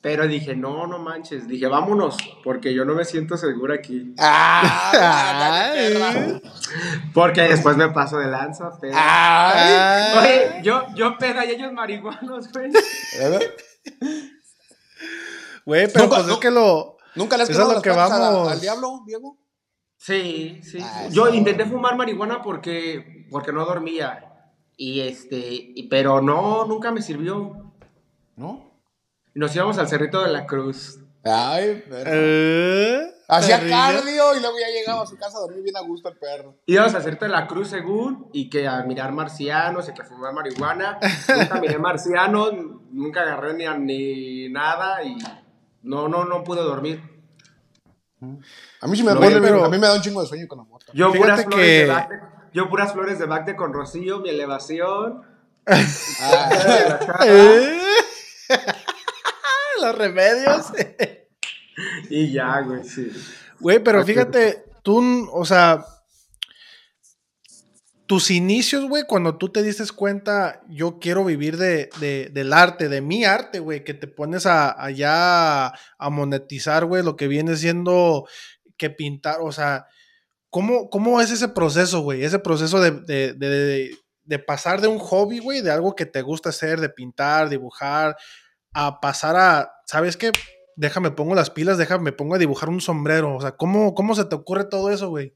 Pero 0.00 0.28
dije, 0.28 0.54
no, 0.54 0.86
no 0.86 0.98
manches. 1.00 1.48
Dije, 1.48 1.66
vámonos, 1.66 2.16
porque 2.44 2.72
yo 2.72 2.84
no 2.84 2.94
me 2.94 3.04
siento 3.04 3.36
segura 3.36 3.74
aquí. 3.74 4.14
¡Ah! 4.18 5.72
Porque 7.12 7.42
después 7.42 7.76
me 7.76 7.88
paso 7.90 8.18
de 8.18 8.28
lanza, 8.28 8.70
pero... 8.80 8.94
¡Ay! 8.96 10.18
Oye, 10.18 10.60
yo, 10.62 10.84
yo 10.94 11.18
pega 11.18 11.44
y 11.44 11.50
ellos 11.50 11.72
marihuanos, 11.72 12.50
güey. 12.52 12.70
Güey, 15.64 15.88
pero 15.92 16.04
Nunca- 16.04 16.16
pues 16.16 16.20
es 16.28 16.34
no- 16.34 16.40
que 16.40 16.50
lo. 16.50 16.96
¿Nunca 17.14 17.36
le 17.36 17.42
has 17.42 17.50
Eso 17.50 17.58
es 17.60 17.64
quemado 17.66 17.68
lo 17.70 17.74
las 17.74 17.82
que 17.82 17.90
patas 17.90 18.12
a- 18.12 18.30
vamos. 18.30 18.52
al 18.52 18.60
diablo, 18.60 19.02
Diego? 19.06 19.38
Sí, 19.96 20.60
sí. 20.62 20.78
Ah, 20.80 21.08
yo 21.10 21.28
intenté 21.28 21.64
fumar 21.66 21.96
marihuana 21.96 22.40
porque, 22.42 23.26
porque 23.30 23.52
no 23.52 23.64
dormía. 23.64 24.24
Y 24.76 25.00
este, 25.00 25.74
pero 25.90 26.20
no, 26.22 26.64
nunca 26.66 26.92
me 26.92 27.02
sirvió. 27.02 27.72
¿No? 28.36 28.67
Nos 29.38 29.54
íbamos 29.54 29.78
al 29.78 29.88
Cerrito 29.88 30.20
de 30.22 30.30
la 30.32 30.46
Cruz. 30.46 30.98
Ay, 31.24 31.84
perra. 31.88 32.10
Eh, 32.12 33.14
Hacía 33.28 33.58
cardio 33.68 34.34
y 34.36 34.40
luego 34.40 34.56
ya 34.58 34.68
llegaba 34.68 35.02
a 35.02 35.06
su 35.06 35.16
casa 35.16 35.36
a 35.36 35.40
dormir 35.42 35.62
bien 35.62 35.76
a 35.76 35.80
gusto 35.80 36.08
el 36.08 36.16
perro. 36.16 36.56
Íbamos 36.66 36.94
al 36.94 37.02
Cerrito 37.02 37.24
de 37.24 37.30
la 37.30 37.46
Cruz 37.46 37.68
según, 37.68 38.30
y 38.32 38.48
que 38.50 38.66
a 38.66 38.82
mirar 38.82 39.12
marcianos 39.12 39.88
y 39.88 39.92
que 39.94 40.02
a 40.02 40.04
fumar 40.04 40.32
marihuana. 40.32 40.98
nunca 41.36 41.60
miré 41.60 41.78
marcianos, 41.78 42.52
nunca 42.90 43.20
agarré 43.22 43.54
ni, 43.54 43.66
ni 43.84 44.48
nada 44.48 45.04
y 45.04 45.16
no, 45.82 46.08
no, 46.08 46.24
no 46.24 46.42
pude 46.42 46.62
dormir. 46.62 47.00
A 48.80 48.86
mí 48.88 48.96
sí 48.96 49.04
me 49.04 49.14
pero- 49.14 49.64
a 49.64 49.68
mí 49.68 49.78
me 49.78 49.86
da 49.86 49.94
un 49.94 50.00
chingo 50.00 50.20
de 50.22 50.26
sueño 50.26 50.48
con 50.48 50.58
la 50.58 50.64
moto. 50.64 50.86
Yo 50.94 51.12
puras, 51.12 51.42
flores 51.44 51.60
que- 51.60 51.78
de 51.82 51.86
Bacte, 51.86 52.14
yo 52.54 52.68
puras 52.68 52.92
flores 52.92 53.18
de 53.20 53.26
Bacte 53.26 53.54
con 53.54 53.72
Rocío, 53.72 54.18
mi 54.20 54.30
elevación. 54.30 55.22
Ah, 56.20 56.48
remedios. 59.94 60.66
y 62.10 62.32
ya, 62.32 62.60
güey, 62.60 62.84
sí. 62.84 63.10
Güey, 63.60 63.78
pero 63.82 64.04
fíjate, 64.04 64.64
tú, 64.82 65.28
o 65.32 65.44
sea, 65.44 65.84
tus 68.06 68.30
inicios, 68.30 68.88
güey, 68.88 69.04
cuando 69.06 69.36
tú 69.36 69.50
te 69.50 69.62
diste 69.62 69.84
cuenta, 69.94 70.62
yo 70.68 70.98
quiero 70.98 71.24
vivir 71.24 71.58
de, 71.58 71.90
de- 72.00 72.30
del 72.32 72.52
arte, 72.54 72.88
de 72.88 73.02
mi 73.02 73.24
arte, 73.24 73.58
güey, 73.58 73.84
que 73.84 73.92
te 73.94 74.06
pones 74.06 74.46
a, 74.46 74.82
allá 74.82 75.66
a 75.68 76.10
monetizar, 76.10 76.86
güey, 76.86 77.02
lo 77.02 77.16
que 77.16 77.28
viene 77.28 77.54
siendo 77.56 78.26
que 78.78 78.88
pintar, 78.88 79.38
o 79.42 79.52
sea, 79.52 79.86
¿cómo, 80.48 80.88
cómo 80.88 81.20
es 81.20 81.30
ese 81.30 81.48
proceso, 81.48 82.00
güey? 82.00 82.24
Ese 82.24 82.38
proceso 82.38 82.80
de- 82.80 82.92
de- 83.34 83.90
de 84.24 84.38
pasar 84.38 84.80
de 84.80 84.88
un 84.88 84.98
hobby, 84.98 85.38
güey, 85.38 85.60
de 85.62 85.70
algo 85.70 85.94
que 85.94 86.06
te 86.06 86.22
gusta 86.22 86.50
hacer, 86.50 86.80
de 86.80 86.88
pintar, 86.90 87.48
dibujar, 87.48 88.16
a 88.72 89.00
pasar 89.00 89.36
a, 89.36 89.70
¿sabes 89.88 90.16
qué? 90.16 90.30
Déjame 90.76 91.10
pongo 91.10 91.34
las 91.34 91.50
pilas, 91.50 91.78
déjame 91.78 92.12
pongo 92.12 92.34
a 92.34 92.38
dibujar 92.38 92.68
un 92.68 92.80
sombrero. 92.80 93.34
O 93.34 93.40
sea, 93.40 93.52
¿cómo, 93.52 93.94
cómo 93.94 94.14
se 94.14 94.26
te 94.26 94.34
ocurre 94.34 94.64
todo 94.64 94.90
eso, 94.90 95.08
güey? 95.08 95.34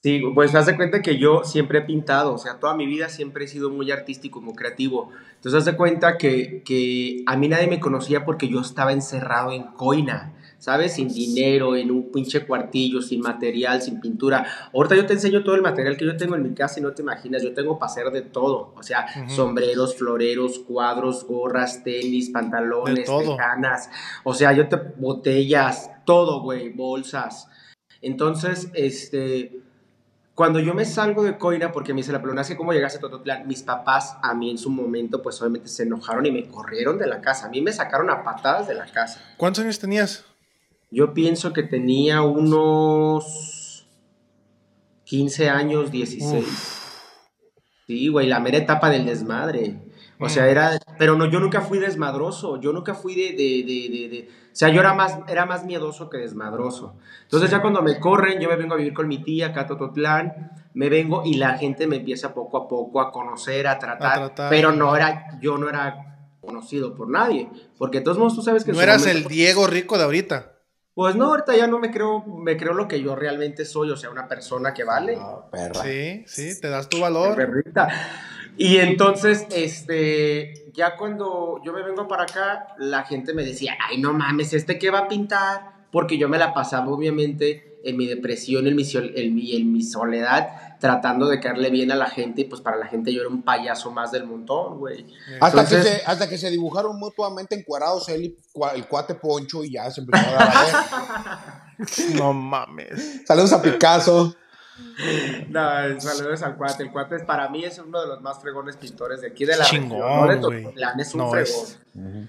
Sí, 0.00 0.22
pues 0.32 0.54
haz 0.54 0.66
de 0.66 0.76
cuenta 0.76 1.02
que 1.02 1.18
yo 1.18 1.42
siempre 1.42 1.80
he 1.80 1.82
pintado, 1.82 2.32
o 2.32 2.38
sea, 2.38 2.60
toda 2.60 2.76
mi 2.76 2.86
vida 2.86 3.08
siempre 3.08 3.44
he 3.44 3.48
sido 3.48 3.68
muy 3.68 3.90
artístico, 3.90 4.40
muy 4.40 4.54
creativo. 4.54 5.10
Entonces 5.34 5.58
haz 5.58 5.64
de 5.64 5.76
cuenta 5.76 6.16
que, 6.16 6.62
que 6.64 7.24
a 7.26 7.36
mí 7.36 7.48
nadie 7.48 7.66
me 7.66 7.80
conocía 7.80 8.24
porque 8.24 8.48
yo 8.48 8.60
estaba 8.60 8.92
encerrado 8.92 9.50
en 9.50 9.64
coina, 9.64 10.34
¿sabes? 10.58 10.94
Sin 10.94 11.08
dinero, 11.08 11.76
en 11.76 11.90
un 11.90 12.10
pinche 12.10 12.44
cuartillo, 12.46 13.00
sin 13.00 13.20
material, 13.20 13.80
sin 13.80 14.00
pintura. 14.00 14.46
Ahorita 14.74 14.96
yo 14.96 15.06
te 15.06 15.14
enseño 15.14 15.42
todo 15.44 15.54
el 15.54 15.62
material 15.62 15.96
que 15.96 16.04
yo 16.04 16.16
tengo 16.16 16.34
en 16.34 16.42
mi 16.42 16.54
casa 16.54 16.80
y 16.80 16.82
no 16.82 16.92
te 16.92 17.02
imaginas, 17.02 17.42
yo 17.42 17.54
tengo 17.54 17.78
para 17.78 17.90
hacer 17.90 18.10
de 18.10 18.22
todo, 18.22 18.74
o 18.76 18.82
sea, 18.82 19.06
sombreros, 19.28 19.96
floreros, 19.96 20.58
cuadros, 20.60 21.24
gorras, 21.24 21.82
tenis, 21.84 22.30
pantalones, 22.30 23.08
tejanas, 23.08 23.90
o 24.24 24.34
sea, 24.34 24.52
yo 24.52 24.68
te 24.68 24.76
botellas, 24.96 25.90
todo, 26.04 26.42
güey, 26.42 26.70
bolsas. 26.70 27.48
Entonces, 28.00 28.70
este, 28.74 29.60
cuando 30.34 30.60
yo 30.60 30.72
me 30.72 30.84
salgo 30.84 31.24
de 31.24 31.36
Coina, 31.36 31.72
porque 31.72 31.92
me 31.92 31.98
dice 31.98 32.12
la 32.12 32.20
pelona, 32.20 32.42
es 32.42 32.48
que 32.48 32.56
cómo 32.56 32.72
llegaste 32.72 32.98
a 32.98 33.00
Tototlán, 33.00 33.48
mis 33.48 33.64
papás 33.64 34.16
a 34.22 34.34
mí 34.34 34.50
en 34.50 34.58
su 34.58 34.70
momento, 34.70 35.20
pues 35.20 35.40
obviamente 35.40 35.68
se 35.68 35.82
enojaron 35.82 36.24
y 36.26 36.30
me 36.30 36.46
corrieron 36.46 36.96
de 36.96 37.08
la 37.08 37.20
casa. 37.20 37.46
A 37.46 37.48
mí 37.48 37.60
me 37.60 37.72
sacaron 37.72 38.08
a 38.08 38.22
patadas 38.22 38.68
de 38.68 38.74
la 38.74 38.86
casa. 38.86 39.20
¿Cuántos 39.36 39.64
años 39.64 39.80
tenías? 39.80 40.24
Yo 40.90 41.12
pienso 41.14 41.52
que 41.52 41.62
tenía 41.62 42.22
unos 42.22 43.86
15 45.04 45.48
años, 45.48 45.90
16. 45.90 46.44
Sí, 47.86 48.08
güey, 48.08 48.26
la 48.26 48.40
mera 48.40 48.58
etapa 48.58 48.90
del 48.90 49.06
desmadre. 49.06 49.78
O 50.20 50.28
sea, 50.28 50.48
era, 50.48 50.78
pero 50.98 51.14
no, 51.16 51.26
yo 51.30 51.38
nunca 51.38 51.60
fui 51.60 51.78
desmadroso, 51.78 52.60
yo 52.60 52.72
nunca 52.72 52.94
fui 52.94 53.14
de, 53.14 53.30
de, 53.36 53.62
de, 53.64 53.88
de, 53.88 54.08
de- 54.08 54.28
o 54.52 54.56
sea, 54.58 54.68
yo 54.68 54.80
era 54.80 54.92
más, 54.92 55.16
era 55.28 55.46
más 55.46 55.64
miedoso 55.64 56.10
que 56.10 56.18
desmadroso. 56.18 56.96
Entonces 57.22 57.50
ya 57.52 57.62
cuando 57.62 57.82
me 57.82 58.00
corren, 58.00 58.40
yo 58.40 58.48
me 58.48 58.56
vengo 58.56 58.74
a 58.74 58.76
vivir 58.78 58.92
con 58.94 59.06
mi 59.06 59.22
tía 59.22 59.46
acá 59.48 59.60
a 59.60 59.66
Tototlán, 59.68 60.50
me 60.74 60.88
vengo 60.88 61.22
y 61.24 61.34
la 61.34 61.56
gente 61.56 61.86
me 61.86 61.96
empieza 61.96 62.34
poco 62.34 62.56
a 62.58 62.66
poco 62.66 63.00
a 63.00 63.12
conocer, 63.12 63.68
a 63.68 63.78
tratar, 63.78 64.12
A 64.12 64.14
tratar. 64.26 64.50
pero 64.50 64.72
no 64.72 64.96
era, 64.96 65.38
yo 65.40 65.56
no 65.56 65.68
era 65.68 66.18
conocido 66.40 66.96
por 66.96 67.08
nadie, 67.08 67.48
porque 67.78 67.98
de 67.98 68.04
todos 68.04 68.18
modos 68.18 68.34
tú 68.34 68.42
sabes 68.42 68.64
que 68.64 68.72
No 68.72 68.80
eras 68.82 69.00
momento- 69.06 69.28
el 69.28 69.32
Diego 69.32 69.68
rico 69.68 69.96
de 69.98 70.02
ahorita. 70.04 70.57
Pues 70.98 71.14
no, 71.14 71.26
ahorita 71.26 71.56
ya 71.56 71.68
no 71.68 71.78
me 71.78 71.92
creo, 71.92 72.24
me 72.24 72.56
creo 72.56 72.74
lo 72.74 72.88
que 72.88 73.00
yo 73.00 73.14
realmente 73.14 73.64
soy, 73.64 73.88
o 73.92 73.96
sea, 73.96 74.10
una 74.10 74.26
persona 74.26 74.74
que 74.74 74.82
vale. 74.82 75.16
Ah, 75.16 75.42
perra. 75.48 75.84
Sí, 75.84 76.24
sí, 76.26 76.60
te 76.60 76.68
das 76.68 76.88
tu 76.88 76.98
valor. 76.98 77.36
Perrita. 77.36 77.88
Y 78.56 78.78
entonces, 78.78 79.46
este, 79.52 80.72
ya 80.72 80.96
cuando 80.96 81.62
yo 81.64 81.72
me 81.72 81.84
vengo 81.84 82.08
para 82.08 82.24
acá, 82.24 82.74
la 82.78 83.04
gente 83.04 83.32
me 83.32 83.44
decía, 83.44 83.78
ay, 83.88 83.98
no 83.98 84.12
mames, 84.12 84.52
¿este 84.54 84.76
qué 84.76 84.90
va 84.90 84.98
a 84.98 85.06
pintar? 85.06 85.86
Porque 85.92 86.18
yo 86.18 86.28
me 86.28 86.36
la 86.36 86.52
pasaba, 86.52 86.88
obviamente, 86.88 87.67
en 87.84 87.96
mi 87.96 88.06
depresión, 88.06 88.66
en 88.66 88.76
mi, 88.76 88.84
sol- 88.84 89.12
en 89.14 89.34
mi, 89.34 89.54
en 89.56 89.72
mi 89.72 89.82
soledad, 89.82 90.48
tratando 90.80 91.26
de 91.28 91.40
caerle 91.40 91.70
bien 91.70 91.90
a 91.92 91.96
la 91.96 92.08
gente, 92.10 92.42
y 92.42 92.44
pues 92.44 92.60
para 92.60 92.76
la 92.76 92.86
gente 92.86 93.12
yo 93.12 93.20
era 93.20 93.28
un 93.30 93.42
payaso 93.42 93.90
más 93.90 94.10
del 94.12 94.24
montón, 94.24 94.78
güey. 94.78 95.06
Hasta, 95.40 95.60
Entonces- 95.62 95.84
que 95.84 95.96
se, 96.00 96.06
hasta 96.06 96.28
que 96.28 96.38
se 96.38 96.50
dibujaron 96.50 96.98
mutuamente 96.98 97.54
encuadrados 97.54 98.08
él 98.08 98.24
y 98.24 98.36
cua- 98.52 98.74
el 98.74 98.86
cuate 98.86 99.14
Poncho 99.14 99.64
y 99.64 99.72
ya 99.72 99.90
se 99.90 100.00
empezó 100.02 100.26
a 100.28 100.32
dar. 100.32 101.68
No 102.14 102.32
mames. 102.32 103.22
Saludos 103.24 103.52
a 103.52 103.62
Picasso. 103.62 104.34
No, 105.48 105.60
saludos 106.00 106.42
al 106.42 106.56
cuate. 106.56 106.82
El 106.84 106.90
cuate 106.92 107.16
es, 107.16 107.22
para 107.22 107.48
mí 107.48 107.64
es 107.64 107.78
uno 107.78 108.00
de 108.00 108.06
los 108.08 108.20
más 108.20 108.40
fregones 108.40 108.76
pintores 108.76 109.20
de 109.20 109.28
aquí 109.28 109.44
de 109.44 109.56
la 109.56 109.64
Chingón, 109.64 110.28
región. 110.28 110.40
No 110.74 111.02
es 111.02 111.14
un 111.14 111.18
No, 111.18 111.30
fregón. 111.30 111.42
es- 111.42 111.78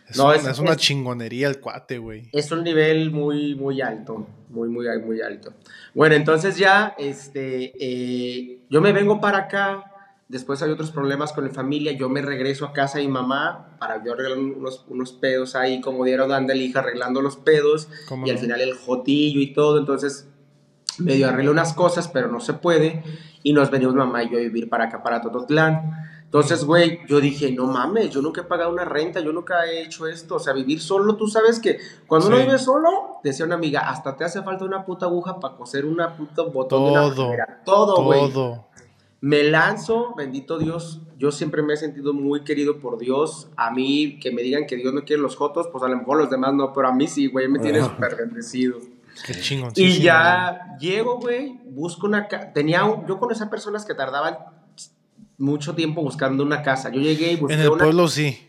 Es, 0.09 0.17
No, 0.17 0.27
un- 0.27 0.35
es- 0.35 0.45
es 0.47 0.59
una 0.59 0.75
chingonería 0.75 1.47
el 1.47 1.59
cuate, 1.59 1.97
güey. 1.99 2.29
es 2.31 2.51
un 2.51 2.63
nivel 2.63 3.11
muy, 3.11 3.55
muy 3.55 3.81
alto, 3.81 4.27
muy, 4.49 4.67
muy, 4.69 4.87
muy 4.99 5.21
alto. 5.21 5.53
Bueno, 5.93 6.15
entonces 6.15 6.57
ya, 6.57 6.95
este, 6.97 7.73
eh, 7.79 8.59
yo 8.69 8.81
me 8.81 8.93
vengo 8.93 9.19
para 9.21 9.39
acá 9.39 9.85
Después 10.27 10.61
hay 10.61 10.69
otros 10.69 10.91
problemas 10.91 11.33
con 11.33 11.43
mi 11.43 11.49
familia. 11.49 11.91
Yo 11.93 12.07
me 12.07 12.21
regreso 12.21 12.63
a 12.67 12.71
casa 12.71 12.99
de 12.99 13.05
mi 13.07 13.11
mamá 13.11 13.75
para 13.79 14.03
yo 14.05 14.13
arreglar 14.13 14.37
unos, 14.37 14.85
unos 14.87 15.11
pedos 15.11 15.55
ahí, 15.55 15.81
como 15.81 16.05
dieron 16.05 16.31
anda 16.31 16.53
el 16.53 16.61
hija 16.61 16.81
arreglando 16.81 17.19
los 17.19 17.35
pedos. 17.37 17.89
¿Cómo 18.07 18.27
Y 18.27 18.29
al 18.29 18.37
final 18.37 18.61
el 18.61 18.75
jotillo 18.75 19.39
y 19.41 19.53
todo. 19.53 19.79
Entonces, 19.79 20.27
medio 20.99 21.27
arreglé 21.27 21.49
unas 21.49 21.73
cosas, 21.73 22.07
pero 22.07 22.31
no 22.31 22.39
se 22.39 22.53
puede. 22.53 23.03
Y 23.43 23.53
nos 23.53 23.71
venimos 23.71 23.95
mamá 23.95 24.23
y 24.23 24.29
yo 24.29 24.37
a 24.37 24.41
vivir 24.41 24.69
para 24.69 24.85
acá, 24.85 25.01
para 25.01 25.21
Tototlán. 25.21 25.91
Entonces, 26.29 26.63
güey, 26.63 26.99
yo 27.07 27.19
dije, 27.19 27.51
no 27.51 27.65
mames, 27.65 28.11
yo 28.11 28.21
nunca 28.21 28.41
he 28.41 28.43
pagado 28.43 28.71
una 28.71 28.85
renta, 28.85 29.19
yo 29.19 29.33
nunca 29.33 29.65
he 29.65 29.81
hecho 29.81 30.05
esto. 30.05 30.35
O 30.35 30.39
sea, 30.39 30.53
vivir 30.53 30.79
solo, 30.79 31.15
tú 31.15 31.27
sabes 31.27 31.59
que 31.59 31.79
cuando 32.05 32.27
uno 32.27 32.37
vive 32.37 32.59
solo, 32.59 33.19
decía 33.23 33.47
una 33.47 33.55
amiga, 33.55 33.89
hasta 33.89 34.15
te 34.15 34.25
hace 34.25 34.43
falta 34.43 34.63
una 34.63 34.85
puta 34.85 35.07
aguja 35.07 35.39
para 35.39 35.55
coser 35.55 35.85
una 35.85 36.15
puta 36.15 36.43
botón 36.43 36.85
de 36.85 36.91
una 36.91 37.15
Todo. 37.65 37.95
Todo, 37.95 38.03
güey. 38.03 38.31
Todo. 38.31 38.67
Me 39.21 39.43
lanzo, 39.43 40.13
bendito 40.15 40.59
Dios. 40.59 41.01
Yo 41.17 41.31
siempre 41.31 41.61
me 41.61 41.73
he 41.73 41.77
sentido 41.77 42.13
muy 42.13 42.43
querido 42.43 42.79
por 42.79 42.99
Dios. 42.99 43.49
A 43.57 43.71
mí, 43.71 44.19
que 44.19 44.31
me 44.31 44.43
digan 44.43 44.67
que 44.67 44.77
Dios 44.77 44.93
no 44.93 45.03
quiere 45.03 45.21
los 45.21 45.35
jotos, 45.35 45.67
pues 45.71 45.83
a 45.83 45.87
lo 45.87 45.97
mejor 45.97 46.19
los 46.19 46.29
demás 46.29 46.53
no, 46.53 46.71
pero 46.73 46.87
a 46.87 46.93
mí 46.93 47.07
sí, 47.07 47.27
güey, 47.27 47.47
me 47.47 47.57
tiene 47.57 47.81
súper 47.81 48.15
bendecido. 48.15 48.77
Qué 49.25 49.33
chingón. 49.39 49.71
Y 49.75 49.99
ya 49.99 50.75
llego, 50.79 51.19
güey, 51.19 51.59
busco 51.65 52.07
una 52.07 52.27
casa. 52.27 52.51
Tenía 52.53 52.83
un- 52.85 53.05
yo 53.07 53.19
conocí 53.19 53.43
a 53.43 53.49
personas 53.49 53.85
que 53.85 53.93
tardaban 53.93 54.37
mucho 55.37 55.75
tiempo 55.75 56.01
buscando 56.01 56.43
una 56.43 56.61
casa. 56.61 56.89
Yo 56.89 56.99
llegué 57.01 57.33
y 57.33 57.35
busqué 57.37 57.53
En 57.55 57.61
el 57.61 57.69
una. 57.69 57.83
pueblo 57.83 58.07
sí. 58.07 58.45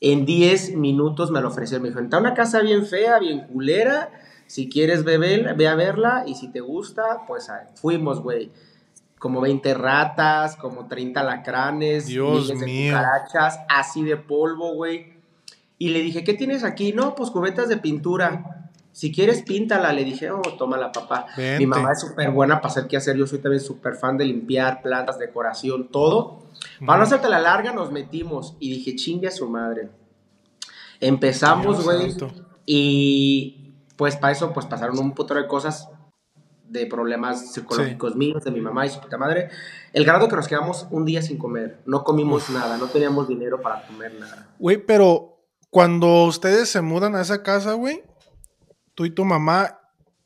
En 0.00 0.26
10 0.26 0.76
minutos 0.76 1.30
me 1.30 1.40
lo 1.40 1.48
ofrecieron. 1.48 1.82
Me 1.82 1.88
dijo, 1.88 2.00
está 2.00 2.18
una 2.18 2.34
casa 2.34 2.60
bien 2.60 2.84
fea, 2.86 3.18
bien 3.18 3.46
culera. 3.46 4.10
Si 4.46 4.68
quieres, 4.68 5.04
ve, 5.04 5.16
ve- 5.18 5.68
a 5.68 5.74
verla. 5.74 6.24
Y 6.26 6.34
si 6.34 6.48
te 6.50 6.60
gusta, 6.60 7.02
pues 7.26 7.48
ahí. 7.48 7.66
fuimos, 7.76 8.20
güey. 8.20 8.50
Como 9.18 9.40
20 9.40 9.72
ratas, 9.72 10.56
como 10.56 10.86
30 10.86 11.22
lacranes. 11.22 12.06
Dios 12.06 12.42
miles 12.42 12.60
de 12.60 12.66
mío. 12.66 12.92
cucarachas, 12.92 13.60
así 13.68 14.02
de 14.02 14.16
polvo, 14.18 14.74
güey. 14.74 15.14
Y 15.78 15.88
le 15.90 16.00
dije, 16.00 16.24
¿qué 16.24 16.34
tienes 16.34 16.62
aquí? 16.64 16.92
No, 16.92 17.14
pues 17.14 17.30
cubetas 17.30 17.68
de 17.68 17.78
pintura. 17.78 18.63
Si 18.94 19.10
quieres, 19.10 19.42
píntala. 19.42 19.92
Le 19.92 20.04
dije, 20.04 20.30
oh, 20.30 20.40
tómala, 20.56 20.92
papá. 20.92 21.26
Vente. 21.36 21.58
Mi 21.58 21.66
mamá 21.66 21.90
es 21.92 22.00
súper 22.00 22.30
buena 22.30 22.60
para 22.60 22.70
hacer 22.70 22.86
qué 22.86 22.96
hacer. 22.96 23.16
Yo 23.16 23.26
soy 23.26 23.40
también 23.40 23.60
súper 23.60 23.96
fan 23.96 24.16
de 24.16 24.24
limpiar 24.24 24.82
plantas, 24.82 25.18
decoración, 25.18 25.88
todo. 25.88 26.44
Para 26.86 26.98
no 26.98 27.02
hacerte 27.02 27.28
la 27.28 27.40
larga, 27.40 27.72
nos 27.72 27.90
metimos. 27.90 28.56
Y 28.60 28.70
dije, 28.70 28.94
chingue 28.94 29.26
a 29.26 29.32
su 29.32 29.50
madre. 29.50 29.88
Empezamos, 31.00 31.82
güey. 31.82 32.14
Y 32.66 33.74
pues 33.96 34.14
para 34.14 34.32
eso, 34.32 34.52
pues 34.52 34.64
pasaron 34.66 34.96
un 35.00 35.12
putero 35.12 35.42
de 35.42 35.48
cosas. 35.48 35.88
De 36.68 36.86
problemas 36.86 37.52
psicológicos 37.52 38.14
míos, 38.14 38.44
de 38.44 38.52
mi 38.52 38.60
mamá 38.60 38.86
y 38.86 38.90
su 38.90 39.00
puta 39.00 39.18
madre. 39.18 39.50
El 39.92 40.04
grado 40.04 40.28
que 40.28 40.36
nos 40.36 40.46
quedamos 40.46 40.86
un 40.92 41.04
día 41.04 41.20
sin 41.20 41.36
comer. 41.36 41.80
No 41.84 42.04
comimos 42.04 42.48
nada, 42.50 42.78
no 42.78 42.86
teníamos 42.86 43.26
dinero 43.26 43.60
para 43.60 43.84
comer 43.88 44.14
nada. 44.20 44.54
Güey, 44.60 44.78
pero 44.78 45.44
cuando 45.70 46.26
ustedes 46.26 46.68
se 46.68 46.80
mudan 46.80 47.16
a 47.16 47.22
esa 47.22 47.42
casa, 47.42 47.72
güey, 47.72 48.02
tú 48.94 49.04
y 49.04 49.10
tu 49.10 49.24
mamá, 49.24 49.78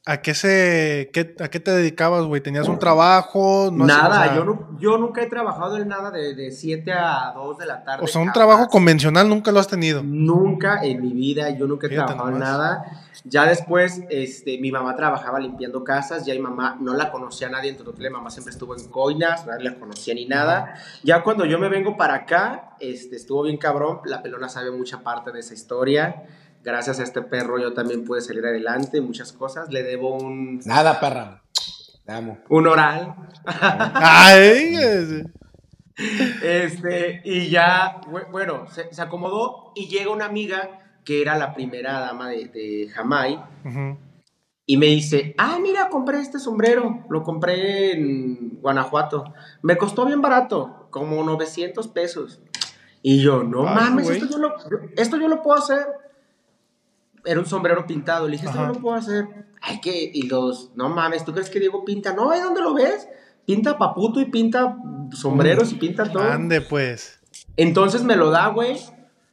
¿a 0.06 0.22
qué 0.22 0.34
se 0.34 1.10
qué- 1.12 1.34
a 1.40 1.48
qué 1.48 1.60
te 1.60 1.70
dedicabas, 1.70 2.24
güey? 2.24 2.40
¿Tenías 2.40 2.66
un 2.68 2.78
trabajo? 2.78 3.70
No 3.72 3.86
nada, 3.86 4.34
yo, 4.34 4.44
no, 4.44 4.78
yo 4.78 4.96
nunca 4.98 5.22
he 5.22 5.26
trabajado 5.26 5.76
en 5.76 5.88
nada 5.88 6.10
de 6.10 6.50
7 6.50 6.92
a 6.92 7.32
2 7.34 7.58
de 7.58 7.66
la 7.66 7.84
tarde. 7.84 8.04
O 8.04 8.08
sea, 8.08 8.20
un 8.22 8.32
trabajo 8.32 8.68
convencional 8.68 9.28
nunca 9.28 9.52
lo 9.52 9.60
has 9.60 9.68
tenido. 9.68 10.02
Nunca 10.02 10.82
en 10.82 11.02
mi 11.02 11.12
vida, 11.12 11.50
yo 11.50 11.66
nunca 11.66 11.86
he 11.86 11.90
Fíjate 11.90 12.06
trabajado 12.14 12.36
en 12.36 12.40
nada. 12.40 12.84
Ya 13.24 13.44
después, 13.46 14.00
este, 14.08 14.58
mi 14.58 14.70
mamá 14.72 14.94
trabajaba 14.96 15.40
limpiando 15.40 15.82
casas, 15.84 16.24
ya 16.24 16.32
mi 16.34 16.40
mamá 16.40 16.78
no 16.80 16.94
la 16.94 17.10
conocía 17.10 17.48
a 17.48 17.50
nadie 17.50 17.70
en 17.70 17.76
Tototlán, 17.76 18.12
mi 18.12 18.16
mamá 18.18 18.30
siempre 18.30 18.52
estuvo 18.52 18.74
en 18.76 18.88
Coinas, 18.88 19.44
nadie 19.46 19.64
la 19.68 19.74
conocía 19.74 20.14
ni 20.14 20.24
nada. 20.24 20.74
Ya 21.02 21.22
cuando 21.22 21.44
yo 21.44 21.58
me 21.58 21.68
vengo 21.68 21.96
para 21.96 22.14
acá, 22.14 22.70
este, 22.80 23.16
estuvo 23.16 23.42
bien 23.42 23.58
cabrón, 23.58 24.00
la 24.04 24.22
pelona 24.22 24.48
sabe 24.48 24.70
mucha 24.70 25.00
parte 25.00 25.32
de 25.32 25.40
esa 25.40 25.52
historia. 25.52 26.22
Gracias 26.62 27.00
a 27.00 27.02
este 27.04 27.22
perro 27.22 27.58
yo 27.58 27.72
también 27.72 28.04
pude 28.04 28.20
salir 28.20 28.44
adelante, 28.44 29.00
muchas 29.00 29.32
cosas. 29.32 29.70
Le 29.72 29.82
debo 29.82 30.16
un, 30.16 30.58
Nada, 30.66 30.98
perra. 31.00 31.42
Te 32.04 32.12
amo. 32.12 32.38
un 32.48 32.66
oral. 32.66 33.14
Ay, 33.44 34.74
es- 34.82 35.24
Este, 36.42 37.20
y 37.24 37.48
ya, 37.50 38.00
bu- 38.02 38.30
bueno, 38.30 38.66
se, 38.70 38.92
se 38.92 39.02
acomodó 39.02 39.72
y 39.74 39.88
llega 39.88 40.10
una 40.12 40.26
amiga 40.26 40.80
que 41.04 41.20
era 41.22 41.36
la 41.36 41.54
primera 41.54 41.98
dama 42.00 42.28
de, 42.28 42.46
de 42.48 42.88
Jamai 42.92 43.42
y 44.66 44.76
me 44.76 44.86
dice, 44.86 45.34
ah, 45.38 45.58
mira, 45.60 45.88
compré 45.88 46.20
este 46.20 46.38
sombrero, 46.38 47.04
lo 47.08 47.22
compré 47.22 47.92
en 47.92 48.60
Guanajuato, 48.60 49.24
me 49.62 49.76
costó 49.78 50.04
bien 50.04 50.20
barato, 50.20 50.86
como 50.90 51.22
900 51.24 51.88
pesos. 51.88 52.40
Y 53.02 53.20
yo, 53.22 53.42
no 53.42 53.66
Ay, 53.68 53.74
mames, 53.74 54.10
esto 54.10 54.26
yo, 54.30 54.38
lo, 54.38 54.54
esto 54.96 55.16
yo 55.16 55.28
lo 55.28 55.42
puedo 55.42 55.58
hacer. 55.58 55.86
Era 57.24 57.40
un 57.40 57.46
sombrero 57.46 57.86
pintado, 57.86 58.26
le 58.26 58.32
dije, 58.32 58.46
esto 58.46 58.58
yo 58.58 58.66
lo 58.66 58.74
puedo 58.74 58.96
hacer. 58.96 59.26
Ay, 59.60 59.80
que, 59.80 60.10
y 60.12 60.22
los, 60.22 60.70
no 60.74 60.88
mames, 60.88 61.24
¿tú 61.24 61.32
crees 61.32 61.50
que 61.50 61.60
Diego 61.60 61.84
pinta? 61.84 62.14
No, 62.14 62.30
¿ahí 62.30 62.40
dónde 62.40 62.60
lo 62.60 62.74
ves? 62.74 63.08
Pinta 63.44 63.76
paputo 63.76 64.20
y 64.20 64.26
pinta 64.26 64.76
sombreros 65.12 65.72
y 65.72 65.76
pinta 65.76 66.04
todo. 66.04 66.22
Ande, 66.22 66.60
pues. 66.60 67.20
Entonces 67.56 68.04
me 68.04 68.16
lo 68.16 68.30
da, 68.30 68.48
güey, 68.48 68.78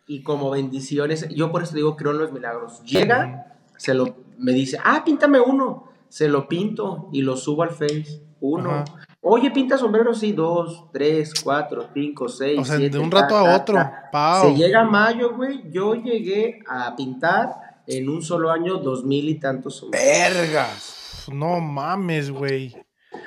y 0.07 0.23
como 0.23 0.49
bendiciones, 0.49 1.27
yo 1.29 1.51
por 1.51 1.63
eso 1.63 1.75
digo, 1.75 1.95
creo 1.95 2.11
en 2.11 2.19
los 2.19 2.31
milagros. 2.31 2.81
Llega, 2.83 3.57
se 3.77 3.93
lo, 3.93 4.15
me 4.37 4.53
dice, 4.53 4.79
ah, 4.83 5.03
píntame 5.05 5.39
uno. 5.39 5.89
Se 6.09 6.27
lo 6.27 6.47
pinto 6.47 7.09
y 7.11 7.21
lo 7.21 7.35
subo 7.35 7.63
al 7.63 7.71
Face. 7.71 8.21
Uno. 8.39 8.71
Ajá. 8.71 8.85
Oye, 9.27 9.49
pinta 9.49 9.75
sombreros, 9.75 10.19
sí, 10.19 10.33
dos, 10.33 10.85
tres, 10.93 11.33
cuatro, 11.43 11.87
cinco, 11.95 12.29
seis, 12.29 12.59
O 12.59 12.63
sea, 12.63 12.77
siete, 12.77 12.95
de 12.95 13.03
un 13.03 13.09
ta, 13.09 13.21
rato 13.21 13.35
a 13.35 13.55
otro. 13.55 13.75
Pau. 14.11 14.43
Se 14.43 14.55
llega 14.55 14.83
mayo, 14.83 15.35
güey, 15.35 15.63
yo 15.71 15.95
llegué 15.95 16.59
a 16.69 16.95
pintar 16.95 17.64
en 17.87 18.09
un 18.09 18.21
solo 18.21 18.51
año 18.51 18.77
dos 18.77 19.03
mil 19.05 19.29
y 19.29 19.35
tantos 19.39 19.77
sombreros. 19.77 20.33
Vergas. 20.33 21.25
No 21.31 21.59
mames, 21.59 22.31
güey. 22.31 22.75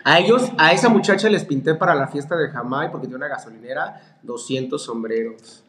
A 0.04 0.18
ellos, 0.20 0.50
a 0.58 0.72
esa 0.72 0.88
muchacha 0.88 1.28
les 1.28 1.44
pinté 1.44 1.74
para 1.74 1.94
la 1.94 2.08
fiesta 2.08 2.36
de 2.36 2.48
Jamai, 2.48 2.90
porque 2.90 3.06
tiene 3.06 3.16
una 3.16 3.28
gasolinera, 3.28 4.18
200 4.22 4.82
sombreros. 4.82 5.64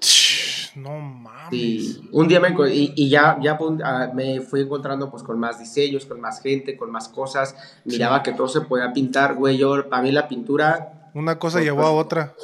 No 0.75 0.99
mames. 0.99 1.49
Sí, 1.49 2.09
un 2.11 2.27
día 2.27 2.39
me, 2.39 2.49
y, 2.71 2.93
y 2.95 3.09
ya, 3.09 3.37
ya 3.41 3.57
ah, 3.83 4.11
me 4.13 4.41
fui 4.41 4.61
encontrando 4.61 5.09
pues 5.09 5.23
con 5.23 5.39
más 5.39 5.59
diseños, 5.59 6.05
con 6.05 6.21
más 6.21 6.41
gente, 6.41 6.77
con 6.77 6.91
más 6.91 7.09
cosas. 7.09 7.55
Miraba 7.85 8.21
que 8.23 8.33
todo 8.33 8.47
se 8.47 8.61
podía 8.61 8.93
pintar, 8.93 9.35
güey. 9.35 9.57
Yo, 9.57 9.89
para 9.89 10.03
mí 10.03 10.11
la 10.11 10.27
pintura, 10.27 11.11
Una 11.13 11.39
cosa 11.39 11.61
llevó 11.61 11.83
a 11.83 11.91
otra. 11.91 12.35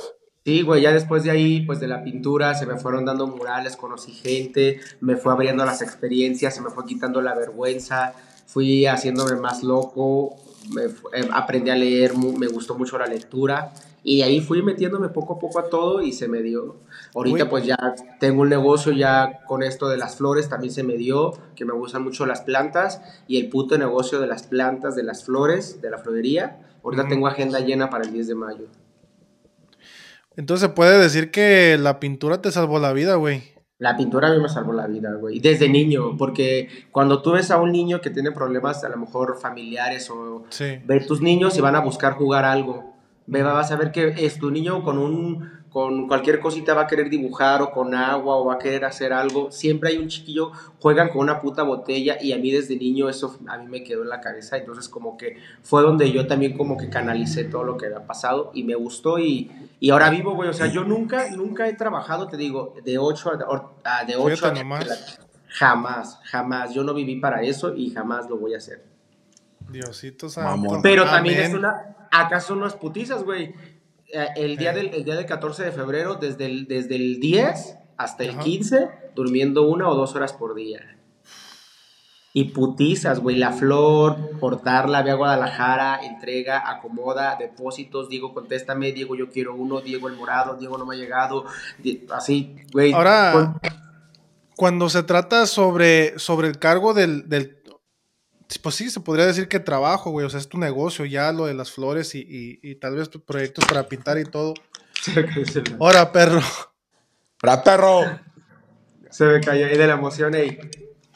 Sí, 0.46 0.62
güey. 0.62 0.84
Ya 0.84 0.94
después 0.94 1.24
de 1.24 1.32
ahí, 1.32 1.66
pues 1.66 1.80
de 1.80 1.88
la 1.88 2.04
pintura, 2.04 2.54
se 2.54 2.66
me 2.66 2.78
fueron 2.78 3.04
dando 3.04 3.28
murales, 3.28 3.76
conocí 3.76 4.12
gente, 4.12 4.80
me 5.02 5.18
fue 5.18 5.34
abriendo 5.34 5.66
las 5.66 5.82
experiencias, 5.82 6.56
se 6.56 6.62
me 6.62 6.70
fue 6.70 6.86
quitando 6.86 7.22
la 7.22 7.34
vergüenza, 7.34 8.14
fui 8.46 8.86
haciéndome 8.86 9.36
más 9.36 9.64
loco, 9.64 10.36
me 10.72 10.84
eh, 10.84 11.28
aprendí 11.34 11.72
a 11.72 11.76
leer, 11.76 12.16
me 12.18 12.48
gustó 12.48 12.76
mucho 12.76 12.98
la 12.98 13.08
lectura. 13.08 13.74
Y 14.08 14.18
de 14.18 14.24
ahí 14.26 14.40
fui 14.40 14.62
metiéndome 14.62 15.10
poco 15.10 15.34
a 15.34 15.40
poco 15.40 15.58
a 15.58 15.68
todo 15.68 16.04
y 16.04 16.12
se 16.12 16.28
me 16.28 16.44
dio. 16.44 16.76
Ahorita 17.16 17.50
pues 17.50 17.66
ya 17.66 17.76
tengo 18.20 18.44
un 18.44 18.50
negocio 18.50 18.92
ya 18.92 19.40
con 19.48 19.64
esto 19.64 19.90
de 19.90 19.98
las 19.98 20.18
flores, 20.18 20.48
también 20.48 20.72
se 20.72 20.84
me 20.84 20.94
dio, 20.94 21.34
que 21.56 21.66
me 21.66 21.74
gustan 21.74 22.04
mucho 22.04 22.28
las 22.28 22.42
plantas 22.42 23.02
y 23.28 23.40
el 23.40 23.50
puto 23.50 23.80
negocio 23.80 24.20
de 24.20 24.28
las 24.28 24.44
plantas, 24.44 24.96
de 24.96 25.02
las 25.02 25.26
flores, 25.26 25.82
de 25.82 25.90
la 25.90 25.98
florería. 25.98 26.60
Ahorita 26.84 27.02
Ujú. 27.02 27.10
tengo 27.10 27.28
agenda 27.28 27.60
llena 27.62 27.90
para 27.90 28.04
el 28.04 28.14
10 28.14 28.28
de 28.28 28.36
mayo. 28.36 28.68
Entonces 30.38 30.68
se 30.70 30.74
puede 30.74 30.98
decir 31.00 31.32
que 31.32 31.78
la 31.80 32.00
pintura 32.00 32.42
te 32.42 32.52
salvó 32.52 32.80
la 32.80 32.94
vida, 32.94 33.16
güey. 33.16 33.44
La 33.78 33.98
pintura 33.98 34.30
a 34.30 34.34
mí 34.34 34.40
me 34.42 34.48
salvó 34.50 34.72
la 34.74 34.88
vida, 34.88 35.14
güey. 35.14 35.40
Desde 35.40 35.68
niño, 35.68 36.16
porque 36.18 36.70
cuando 36.92 37.22
tú 37.22 37.32
ves 37.34 37.52
a 37.52 37.58
un 37.58 37.72
niño 37.72 38.00
que 38.00 38.10
tiene 38.10 38.32
problemas 38.32 38.84
a 38.84 38.90
lo 38.90 38.98
mejor 38.98 39.38
familiares 39.40 40.10
o 40.10 40.46
Sí. 40.50 40.80
ve 40.86 41.02
tus 41.02 41.22
niños 41.22 41.58
y 41.58 41.62
van 41.62 41.76
a 41.76 41.82
buscar 41.82 42.14
jugar 42.14 42.46
algo. 42.46 42.94
Vas 43.28 43.72
a 43.72 43.76
ver 43.76 43.92
que 43.92 44.14
es 44.26 44.40
tu 44.40 44.52
niño 44.52 44.84
con 44.84 44.98
un 44.98 45.50
con 45.76 46.08
cualquier 46.08 46.40
cosita 46.40 46.74
va 46.74 46.84
a 46.84 46.88
querer 46.88 47.10
dibujar 47.10 47.62
o 47.62 47.72
con 47.72 47.94
agua 47.96 48.38
o 48.38 48.46
va 48.46 48.54
a 48.54 48.58
querer 48.58 48.86
hacer 48.86 49.12
algo. 49.12 49.52
Siempre 49.52 49.90
hay 49.90 49.98
un 49.98 50.08
chiquillo, 50.08 50.54
juegan 50.80 51.10
con 51.10 51.20
una 51.20 51.42
puta 51.42 51.64
botella 51.64 52.16
y 52.22 52.32
a 52.32 52.38
mí 52.38 52.50
desde 52.50 52.78
niño 52.78 53.10
eso 53.10 53.38
a 53.50 53.58
mí 53.58 53.68
me 53.68 53.84
quedó 53.84 54.04
en 54.04 54.08
la 54.08 54.22
cabeza. 54.22 54.56
Entonces 54.56 54.88
como 54.88 55.18
que 55.18 55.36
fue 55.64 55.82
donde 55.82 56.10
yo 56.14 56.28
también 56.28 56.56
como 56.58 56.78
que 56.78 56.88
canalicé 56.88 57.44
todo 57.44 57.66
lo 57.66 57.76
que 57.76 57.88
había 57.88 58.08
pasado 58.08 58.52
y 58.54 58.64
me 58.64 58.76
gustó 58.76 59.20
y, 59.20 59.52
y 59.82 59.90
ahora 59.90 60.10
vivo, 60.10 60.34
güey. 60.34 60.48
O 60.48 60.54
sea, 60.54 60.68
yo 60.68 60.86
nunca, 60.86 61.30
nunca 61.32 61.68
he 61.68 61.74
trabajado, 61.74 62.30
te 62.30 62.38
digo, 62.38 62.76
de 62.86 62.98
8 62.98 63.32
a, 63.84 64.00
a- 64.00 64.06
de 64.06 64.16
8 64.16 64.30
Fíjate 64.38 64.60
a 64.62 64.64
nomás. 64.64 65.20
Jamás, 65.50 66.20
jamás. 66.24 66.74
Yo 66.74 66.86
no 66.86 66.94
viví 66.94 67.18
para 67.18 67.42
eso 67.42 67.76
y 67.76 67.90
jamás 67.90 68.30
lo 68.30 68.38
voy 68.38 68.54
a 68.54 68.60
hacer. 68.60 68.82
Diosito 69.70 70.30
santo. 70.30 70.80
Pero 70.82 71.04
también 71.04 71.36
Amén. 71.36 71.52
es 71.52 71.58
una. 71.58 71.98
Acá 72.12 72.40
son 72.40 72.60
unas 72.60 72.76
putizas, 72.76 73.24
güey. 73.24 73.54
Eh, 74.16 74.28
El 74.38 74.58
día, 74.58 74.72
Eh. 74.72 74.76
del, 74.76 74.94
el 74.94 75.04
día 75.04 75.16
del 75.16 75.26
14 75.26 75.64
de 75.66 75.72
febrero, 75.72 76.16
desde 76.16 76.46
el, 76.46 76.68
desde 76.68 76.96
el 76.96 77.20
10 77.20 77.76
hasta 77.98 78.24
el 78.24 78.32
Ajá. 78.32 78.40
15, 78.44 78.90
durmiendo 79.16 79.64
una 79.68 79.90
o 79.90 79.96
dos 79.96 80.16
horas 80.16 80.34
por 80.34 80.56
día. 80.56 80.92
y 82.38 82.50
putizas, 82.50 83.22
güey. 83.22 83.38
La 83.38 83.54
flor, 83.54 84.38
cortarla, 84.42 85.02
ve 85.04 85.12
a 85.12 85.16
Guadalajara, 85.16 86.02
entrega, 86.04 86.70
acomoda, 86.70 87.38
depósitos. 87.40 88.10
Diego, 88.10 88.34
contéstame. 88.34 88.92
Diego, 88.92 89.16
yo 89.16 89.30
quiero 89.30 89.56
uno. 89.56 89.80
Diego, 89.80 90.10
el 90.10 90.18
morado. 90.18 90.56
Diego, 90.58 90.78
no 90.78 90.86
me 90.86 90.96
ha 90.96 90.98
llegado. 90.98 91.46
Así, 92.12 92.58
güey. 92.74 92.92
Ahora, 92.92 93.32
Con- 93.32 93.60
cuando 94.58 94.90
se 94.90 95.04
trata 95.04 95.46
sobre, 95.46 96.20
sobre 96.20 96.50
el 96.50 96.60
cargo 96.60 96.94
del, 96.94 97.30
del- 97.30 97.58
Pues 98.62 98.76
sí, 98.76 98.90
se 98.90 99.00
podría 99.00 99.26
decir 99.26 99.48
que 99.48 99.60
trabajo, 99.60 100.12
güey. 100.12 100.26
O 100.26 100.30
sea, 100.30 100.40
es 100.40 100.48
tu 100.48 100.58
negocio 100.58 101.06
ya, 101.06 101.32
lo 101.32 101.46
de 101.48 101.54
las 101.56 101.72
flores 101.72 102.14
y, 102.16 102.20
y- 102.20 102.60
y 102.62 102.76
tal 102.76 102.96
vez 102.96 103.10
tus 103.10 103.22
proyectos 103.22 103.66
para 103.66 103.88
pintar 103.88 104.18
y 104.20 104.26
todo. 104.26 104.54
Ahora, 105.80 106.12
perro. 106.12 106.42
¡Para 107.42 107.64
perro! 107.64 108.02
Se 109.10 109.26
me 109.26 109.40
cayó 109.42 109.66
ahí 109.68 109.78
de 109.78 109.88
la 109.88 109.94
emoción, 109.94 110.36
ey. 110.36 110.60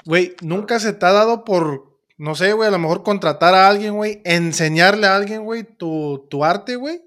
Güey, 0.06 0.36
nunca 0.42 0.80
se 0.80 0.94
te 0.94 1.06
ha 1.06 1.12
dado 1.12 1.44
por, 1.44 1.98
no 2.18 2.36
sé, 2.36 2.54
güey, 2.54 2.68
a 2.68 2.72
lo 2.72 2.80
mejor 2.80 3.04
contratar 3.04 3.54
a 3.54 3.68
alguien, 3.68 3.96
güey, 3.96 4.22
enseñarle 4.26 5.08
a 5.08 5.16
alguien, 5.16 5.44
güey, 5.44 5.64
tu, 5.64 6.26
tu 6.30 6.44
arte, 6.46 6.76
güey. 6.76 7.02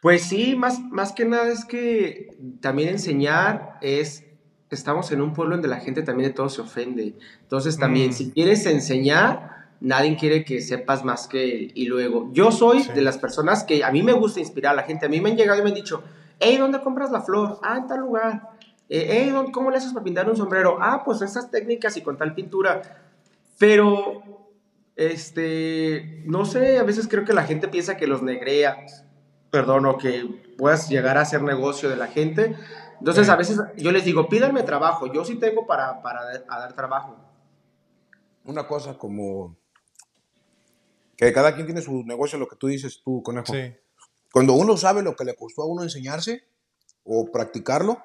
Pues 0.00 0.22
sí, 0.22 0.56
más, 0.56 0.80
más 0.80 1.12
que 1.12 1.24
nada 1.24 1.48
es 1.52 1.64
que 1.64 2.36
también 2.60 2.88
enseñar 2.88 3.78
es, 3.82 4.24
estamos 4.70 5.12
en 5.12 5.20
un 5.20 5.32
pueblo 5.32 5.54
donde 5.56 5.68
la 5.68 5.80
gente 5.80 6.02
también 6.02 6.30
de 6.30 6.34
todo 6.34 6.48
se 6.48 6.60
ofende. 6.60 7.14
Entonces 7.42 7.78
también, 7.78 8.10
Mm. 8.10 8.14
si 8.14 8.30
quieres 8.32 8.64
enseñar, 8.66 9.51
nadie 9.82 10.16
quiere 10.16 10.44
que 10.44 10.60
sepas 10.60 11.04
más 11.04 11.26
que 11.28 11.44
él. 11.44 11.72
Y 11.74 11.86
luego, 11.86 12.28
yo 12.32 12.50
soy 12.52 12.82
Sí. 12.84 12.92
de 12.92 13.02
las 13.02 13.18
personas 13.18 13.64
que 13.64 13.82
a 13.84 13.90
mí 13.90 14.02
me 14.02 14.12
gusta 14.12 14.40
inspirar 14.40 14.72
a 14.72 14.76
la 14.76 14.82
gente. 14.84 15.06
A 15.06 15.08
mí 15.08 15.20
me 15.20 15.30
han 15.30 15.36
llegado 15.36 15.58
y 15.60 15.62
me 15.62 15.68
han 15.70 15.74
dicho, 15.74 16.02
hey, 16.40 16.56
¿dónde 16.56 16.80
compras 16.80 17.10
la 17.10 17.20
flor? 17.22 17.58
Ah, 17.62 17.76
en 17.78 17.86
tal 17.86 18.00
lugar. 18.00 18.50
Eh, 18.88 19.06
hey, 19.10 19.30
¿dónde- 19.30 19.52
¿cómo 19.52 19.70
le 19.70 19.78
haces 19.78 19.92
para 19.92 20.04
pintar 20.04 20.28
un 20.30 20.36
sombrero? 20.36 20.78
Ah, 20.80 21.02
pues 21.04 21.20
esas 21.22 21.50
técnicas 21.50 21.96
y 21.96 22.02
con 22.02 22.16
tal 22.16 22.34
pintura. 22.34 22.82
Pero, 23.58 24.22
este, 24.96 26.22
no 26.26 26.44
sé, 26.44 26.78
a 26.78 26.82
veces 26.82 27.08
creo 27.08 27.24
que 27.24 27.32
la 27.32 27.44
gente 27.44 27.68
piensa 27.68 27.96
que 27.96 28.06
los 28.06 28.22
negreas, 28.22 29.04
perdón, 29.50 29.86
o 29.86 29.98
que 29.98 30.54
puedas 30.58 30.88
llegar 30.88 31.18
a 31.18 31.22
hacer 31.22 31.42
negocio 31.42 31.88
de 31.88 31.96
la 31.96 32.06
gente. 32.08 32.54
Entonces, 32.98 33.26
Sí. 33.26 33.32
a 33.32 33.36
veces 33.36 33.60
yo 33.76 33.90
les 33.90 34.04
digo, 34.04 34.28
pídanme 34.28 34.62
trabajo, 34.62 35.12
yo 35.12 35.24
sí 35.24 35.36
tengo 35.36 35.66
para, 35.66 36.02
para 36.02 36.20
a 36.48 36.58
dar 36.58 36.72
trabajo. 36.74 37.16
Una 38.44 38.66
cosa 38.66 38.96
como... 38.98 39.56
Que 41.16 41.32
cada 41.32 41.54
quien 41.54 41.66
tiene 41.66 41.82
su 41.82 42.02
negocio, 42.04 42.38
lo 42.38 42.48
que 42.48 42.56
tú 42.56 42.66
dices 42.68 43.00
tú, 43.04 43.22
conejo. 43.22 43.52
Sí. 43.52 43.74
Cuando 44.32 44.54
uno 44.54 44.76
sabe 44.76 45.02
lo 45.02 45.14
que 45.14 45.24
le 45.24 45.34
costó 45.36 45.62
a 45.62 45.66
uno 45.66 45.82
enseñarse 45.82 46.44
o 47.04 47.30
practicarlo, 47.30 47.98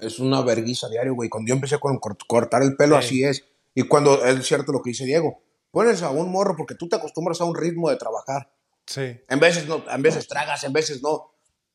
es 0.00 0.18
una 0.18 0.40
verguiza 0.42 0.88
diario, 0.88 1.14
güey. 1.14 1.28
Cuando 1.28 1.48
yo 1.48 1.54
empecé 1.54 1.78
con 1.78 1.98
cort- 2.00 2.24
cortar 2.26 2.62
el 2.62 2.76
pelo, 2.76 3.00
Sí. 3.00 3.06
así 3.06 3.24
es. 3.24 3.44
Y 3.74 3.82
cuando 3.82 4.24
es 4.24 4.46
cierto 4.46 4.72
lo 4.72 4.80
que 4.82 4.90
dice 4.90 5.04
Diego, 5.04 5.42
pones 5.70 6.02
a 6.02 6.10
un 6.10 6.30
morro 6.30 6.54
porque 6.56 6.74
tú 6.76 6.88
te 6.88 6.96
acostumbras 6.96 7.40
a 7.40 7.44
un 7.44 7.54
ritmo 7.56 7.90
de 7.90 7.96
trabajar. 7.96 8.50
Sí. 8.86 9.20
En 9.28 9.40
veces 9.40 9.66
no, 9.66 9.82
en 9.90 10.02
veces 10.02 10.28
tragas, 10.28 10.62
en 10.64 10.72
veces 10.72 11.02
no. 11.02 11.32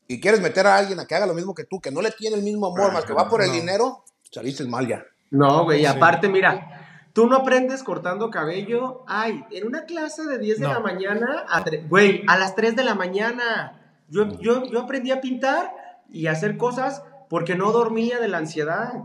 Y 0.08 0.20
quieres 0.20 0.40
meter 0.40 0.66
a 0.66 0.76
alguien 0.76 0.98
a 1.00 1.06
que 1.06 1.14
haga 1.14 1.26
lo 1.26 1.34
mismo 1.34 1.54
que 1.54 1.64
tú, 1.64 1.80
que 1.80 1.90
no 1.90 2.00
le 2.02 2.10
tiene 2.12 2.36
el 2.36 2.42
mismo 2.42 2.66
amor, 2.66 2.92
más 2.92 3.04
que 3.04 3.12
va 3.12 3.28
por 3.28 3.42
el 3.42 3.48
No. 3.48 3.54
dinero, 3.54 4.04
saliste 4.30 4.64
mal 4.64 4.86
ya. 4.88 5.04
No, 5.30 5.64
güey, 5.64 5.82
y 5.82 5.86
aparte, 5.86 6.28
mira, 6.28 6.79
tú 7.12 7.26
no 7.26 7.36
aprendes 7.36 7.82
cortando 7.82 8.30
cabello. 8.30 9.04
Ay, 9.06 9.44
en 9.50 9.66
una 9.66 9.84
clase 9.84 10.24
de 10.26 10.38
10 10.38 10.60
de 10.60 10.66
No. 10.66 10.74
la 10.74 10.80
mañana, 10.80 11.44
a 11.48 11.64
güey, 11.88 12.22
a 12.26 12.38
las 12.38 12.54
3 12.54 12.76
de 12.76 12.84
la 12.84 12.94
mañana. 12.94 13.80
Yo, 14.08 14.26
yo, 14.40 14.64
yo 14.64 14.80
aprendí 14.80 15.10
a 15.10 15.20
pintar 15.20 15.72
y 16.10 16.26
a 16.26 16.32
hacer 16.32 16.56
cosas 16.56 17.02
porque 17.30 17.54
no 17.54 17.70
dormía 17.70 18.18
de 18.18 18.26
la 18.26 18.38
ansiedad. 18.38 19.04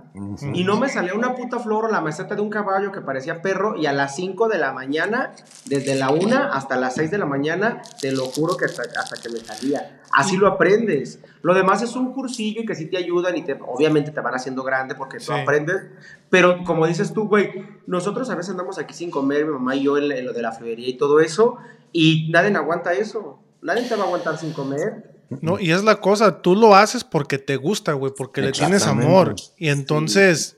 Y 0.52 0.64
no 0.64 0.78
me 0.80 0.90
salía 0.90 1.14
una 1.14 1.36
puta 1.36 1.60
flor 1.60 1.86
o 1.86 1.92
la 1.92 2.02
maceta 2.02 2.34
de 2.34 2.42
un 2.42 2.50
caballo 2.50 2.92
que 2.92 3.00
parecía 3.00 3.44
perro 3.44 3.76
y 3.78 3.86
a 3.86 3.94
las 3.94 4.16
5 4.16 4.48
de 4.50 4.58
la 4.58 4.74
mañana, 4.74 5.32
desde 5.66 5.94
la 5.94 6.10
1 6.10 6.36
hasta 6.52 6.76
las 6.76 6.96
6 6.96 7.12
de 7.12 7.20
la 7.20 7.28
mañana, 7.28 7.84
te 8.02 8.12
lo 8.12 8.26
juro 8.26 8.58
que 8.58 8.66
hasta, 8.66 8.82
hasta 9.00 9.22
que 9.22 9.30
me 9.30 9.38
salía. 9.40 10.02
Así 10.12 10.38
lo 10.38 10.48
aprendes. 10.48 11.20
Lo 11.44 11.54
demás 11.54 11.84
es 11.84 11.96
un 11.96 12.14
cursillo 12.14 12.62
y 12.62 12.66
que 12.66 12.74
sí 12.74 12.88
te 12.88 12.98
ayudan 12.98 13.38
y 13.38 13.44
te, 13.44 13.54
obviamente 13.62 14.10
te 14.10 14.20
van 14.22 14.34
haciendo 14.34 14.64
grande 14.64 14.96
porque 14.96 15.20
tú 15.20 15.26
Sí. 15.26 15.32
aprendes. 15.34 15.84
Pero 16.32 16.64
como 16.64 16.88
dices 16.88 17.14
tú, 17.14 17.28
güey, 17.28 17.52
nosotros 17.86 18.32
a 18.32 18.36
veces 18.36 18.50
andamos 18.52 18.80
aquí 18.80 18.96
sin 18.96 19.12
comer, 19.12 19.46
mi 19.46 19.52
mamá 19.52 19.76
y 19.76 19.84
yo 19.84 20.00
en, 20.00 20.12
en 20.12 20.26
lo 20.26 20.34
de 20.34 20.42
la 20.42 20.52
florería 20.52 20.90
y 20.90 20.98
todo 20.98 21.20
eso, 21.20 21.58
y 21.92 22.28
nadie 22.32 22.56
aguanta 22.58 22.94
eso. 22.94 23.40
Nadie 23.62 23.88
te 23.88 23.96
va 23.96 24.04
a 24.04 24.08
aguantar 24.08 24.36
sin 24.38 24.52
comer. 24.52 25.15
No, 25.42 25.60
y 25.60 25.72
es 25.72 25.84
la 25.84 25.96
cosa, 25.98 26.42
tú 26.42 26.56
lo 26.56 26.76
haces 26.76 27.04
porque 27.04 27.38
te 27.38 27.56
gusta, 27.56 27.94
güey, 27.94 28.14
porque 28.16 28.42
le 28.42 28.52
tienes 28.52 28.86
amor. 28.86 29.36
Y 29.58 29.70
entonces, 29.70 30.58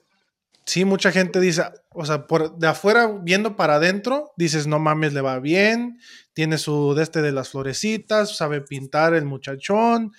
sí. 0.65 0.85
mucha 0.85 1.11
gente 1.11 1.39
dice, 1.39 1.63
o 1.91 2.05
sea, 2.05 2.27
por 2.27 2.57
de 2.57 2.67
afuera 2.67 3.07
viendo 3.21 3.55
para 3.55 3.75
adentro, 3.75 4.31
dices, 4.37 4.67
no 4.67 4.79
mames, 4.79 5.13
le 5.13 5.21
va 5.21 5.39
bien, 5.39 5.99
tiene 6.33 6.57
su 6.57 6.93
de 6.95 7.03
este 7.03 7.21
de 7.21 7.31
las 7.31 7.49
florecitas, 7.49 8.35
sabe 8.35 8.61
pintar 8.61 9.13
el 9.13 9.25
muchachón, 9.25 10.11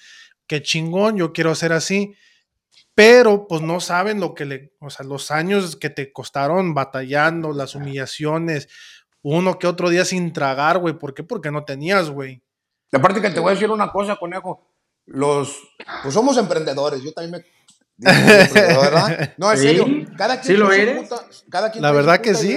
qué 0.47 0.63
chingón, 0.63 1.17
yo 1.17 1.33
quiero 1.33 1.51
hacer 1.51 1.73
así. 1.73 2.15
Pero 2.95 3.47
pues 3.47 3.63
no 3.63 3.79
saben 3.79 4.19
lo 4.19 4.35
que 4.35 4.45
le, 4.45 4.73
o 4.81 4.91
sea, 4.91 5.07
los 5.07 5.31
años 5.31 5.77
que 5.77 5.89
te 5.89 6.13
costaron 6.13 6.75
batallando, 6.75 7.53
las 7.53 7.77
humillaciones, 7.77 8.69
uno 9.23 9.59
que 9.59 9.69
otro 9.69 9.91
día 9.91 10.05
sin 10.05 10.33
tragar, 10.33 10.79
güey. 10.79 10.99
¿Por 10.99 11.15
qué? 11.15 11.23
Porque 11.23 11.51
no 11.51 11.65
tenías, 11.65 12.11
güey. 12.11 12.43
Y 12.93 12.97
aparte 12.97 13.21
que 13.21 13.31
te 13.31 13.41
voy 13.41 13.51
a 13.51 13.55
decir 13.55 13.71
una 13.71 13.91
cosa, 13.91 14.17
conejo. 14.17 14.67
Los, 15.07 15.57
pues 16.03 16.15
somos 16.15 16.37
emprendedores. 16.37 17.03
Yo 17.03 17.13
también 17.13 17.43
me. 17.43 17.59
¿verdad? 18.55 19.35
No, 19.39 19.51
en 19.51 19.59
Sí. 19.59 19.63
serio. 19.65 19.87
Cada 20.17 20.41
quien 20.41 20.55
¿Sí 20.57 20.61
lo 20.61 20.73
eres? 20.73 21.03
puta- 21.09 21.25
cada 21.51 21.71
quien 21.73 21.83
La 21.83 21.93
verdad 21.93 22.21
que 22.21 22.35
sí. 22.35 22.57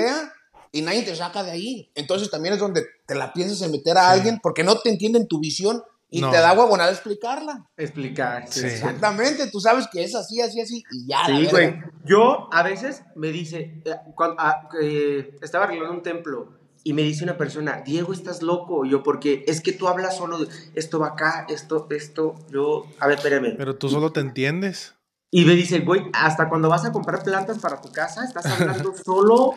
y 0.71 0.81
nadie 0.81 1.03
te 1.03 1.15
saca 1.15 1.43
de 1.43 1.51
ahí. 1.51 1.91
Entonces 1.95 2.29
también 2.29 2.53
es 2.53 2.59
donde 2.59 2.85
te 3.05 3.15
la 3.15 3.33
piensas 3.33 3.61
en 3.61 3.71
meter 3.71 3.97
a 3.97 4.05
Sí. 4.13 4.19
alguien 4.19 4.39
porque 4.41 4.63
no 4.63 4.77
te 4.79 4.89
entienden 4.89 5.27
tu 5.27 5.39
visión 5.39 5.83
y 6.09 6.21
No. 6.21 6.29
te 6.29 6.37
da 6.37 6.53
huevonada 6.53 6.91
explicarla. 6.91 7.67
Explicar. 7.77 8.45
Sí. 8.49 8.65
Exactamente. 8.65 9.47
Tú 9.47 9.59
sabes 9.59 9.87
que 9.91 10.03
es 10.03 10.13
así, 10.13 10.41
así, 10.41 10.61
así 10.61 10.83
y 10.91 11.07
ya. 11.07 11.25
Sí, 11.25 11.47
güey. 11.49 11.75
Yo 12.05 12.47
a 12.53 12.61
veces 12.63 13.01
me 13.15 13.29
dice, 13.29 13.81
eh, 13.85 13.95
cuando, 14.15 14.35
ah, 14.39 14.69
eh, 14.81 15.37
estaba 15.41 15.63
arreglando 15.65 15.95
un 15.95 16.03
templo 16.03 16.59
y 16.83 16.93
me 16.93 17.03
dice 17.03 17.23
una 17.23 17.37
persona, 17.37 17.81
Diego, 17.85 18.13
estás 18.13 18.41
loco. 18.41 18.85
Y 18.85 18.89
yo, 18.89 19.03
porque 19.03 19.43
es 19.47 19.61
que 19.61 19.71
tú 19.71 19.87
hablas 19.87 20.17
solo 20.17 20.39
de 20.39 20.47
esto 20.75 20.99
va 20.99 21.09
acá, 21.09 21.45
esto, 21.49 21.87
esto. 21.91 22.35
Yo, 22.49 22.85
a 22.99 23.07
ver, 23.07 23.17
espérame. 23.17 23.55
Pero 23.57 23.75
tú 23.75 23.89
solo 23.89 24.11
te 24.11 24.19
entiendes. 24.19 24.95
Y 25.29 25.45
me 25.45 25.53
dice, 25.53 25.79
güey, 25.79 26.03
hasta 26.13 26.49
cuando 26.49 26.67
vas 26.67 26.83
a 26.85 26.91
comprar 26.91 27.23
plantas 27.23 27.59
para 27.59 27.79
tu 27.79 27.91
casa, 27.91 28.25
estás 28.25 28.45
hablando 28.45 28.93
solo 29.05 29.53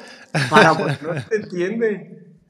para. 0.50 0.72
No 0.72 1.22
te 1.28 1.36
entiende. 1.36 2.40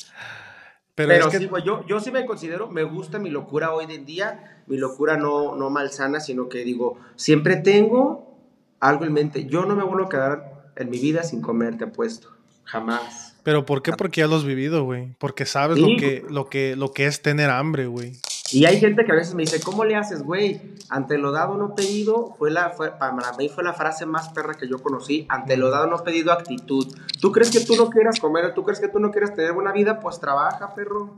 Pero, 0.94 1.08
Pero 1.08 1.26
es 1.26 1.32
que 1.32 1.38
sí, 1.38 1.46
güey, 1.46 1.64
yo, 1.64 1.84
yo 1.87 1.98
sí 1.98 2.12
me 2.12 2.24
considero, 2.24 2.70
me 2.70 2.84
gusta 2.84 3.18
mi 3.18 3.28
locura 3.28 3.72
hoy 3.72 3.87
en 3.88 4.04
día, 4.04 4.62
mi 4.68 4.76
locura 4.76 5.16
no, 5.16 5.56
no 5.56 5.68
malsana, 5.68 6.20
sino 6.20 6.48
que 6.48 6.58
digo, 6.58 6.98
siempre 7.16 7.56
tengo 7.56 8.38
algo 8.78 9.04
en 9.04 9.12
mente. 9.12 9.46
Yo 9.46 9.64
no 9.64 9.74
me 9.74 9.82
vuelvo 9.82 10.06
a 10.06 10.08
quedar 10.08 10.72
en 10.76 10.90
mi 10.90 10.98
vida 10.98 11.22
sin 11.22 11.40
comer, 11.40 11.78
te 11.78 11.84
apuesto. 11.84 12.28
Jamás. 12.64 13.23
Pero 13.44 13.64
¿por 13.64 13.83
qué? 13.83 13.92
Porque 13.92 14.22
ya 14.22 14.26
lo 14.26 14.37
has 14.37 14.44
vivido, 14.44 14.83
güey. 14.85 15.14
Porque 15.18 15.46
sabes 15.46 15.76
Sí. 15.76 15.83
lo 15.83 16.00
que, 16.00 16.24
lo 16.28 16.48
que, 16.48 16.74
lo 16.76 16.92
que 16.92 17.07
es 17.07 17.22
tener 17.22 17.50
hambre, 17.50 17.87
güey. 17.87 18.14
Y 18.50 18.66
hay 18.66 18.78
gente 18.78 19.04
que 19.04 19.12
a 19.12 19.14
veces 19.14 19.35
me 19.35 19.42
dice, 19.42 19.61
¿cómo 19.61 19.85
le 19.85 19.96
haces, 19.96 20.22
güey? 20.22 20.61
Ante 20.88 21.18
lo 21.18 21.33
dado 21.33 21.57
no 21.57 21.74
pedido, 21.74 22.35
fue 22.38 22.50
la, 22.50 22.70
fue, 22.70 22.90
para 22.92 23.33
mí 23.38 23.48
fue 23.48 23.64
la 23.64 23.72
frase 23.72 24.07
más 24.07 24.28
perra 24.30 24.54
que 24.54 24.68
yo 24.68 24.78
conocí. 24.78 25.26
Ante 25.28 25.57
lo 25.57 25.70
dado 25.70 25.87
no 25.87 25.96
pedido, 26.04 26.33
actitud. 26.33 26.87
¿Tú 27.20 27.33
crees 27.33 27.50
que 27.50 27.61
tú 27.61 27.74
no 27.76 27.90
quieras 27.90 28.20
comer? 28.20 28.52
¿Tú 28.54 28.62
crees 28.64 28.80
que 28.80 28.88
tú 28.88 28.98
no 29.00 29.11
quieras 29.11 29.35
tener 29.35 29.52
buena 29.52 29.72
vida? 29.72 29.98
Pues 30.00 30.20
trabaja, 30.20 30.74
perro. 30.74 31.11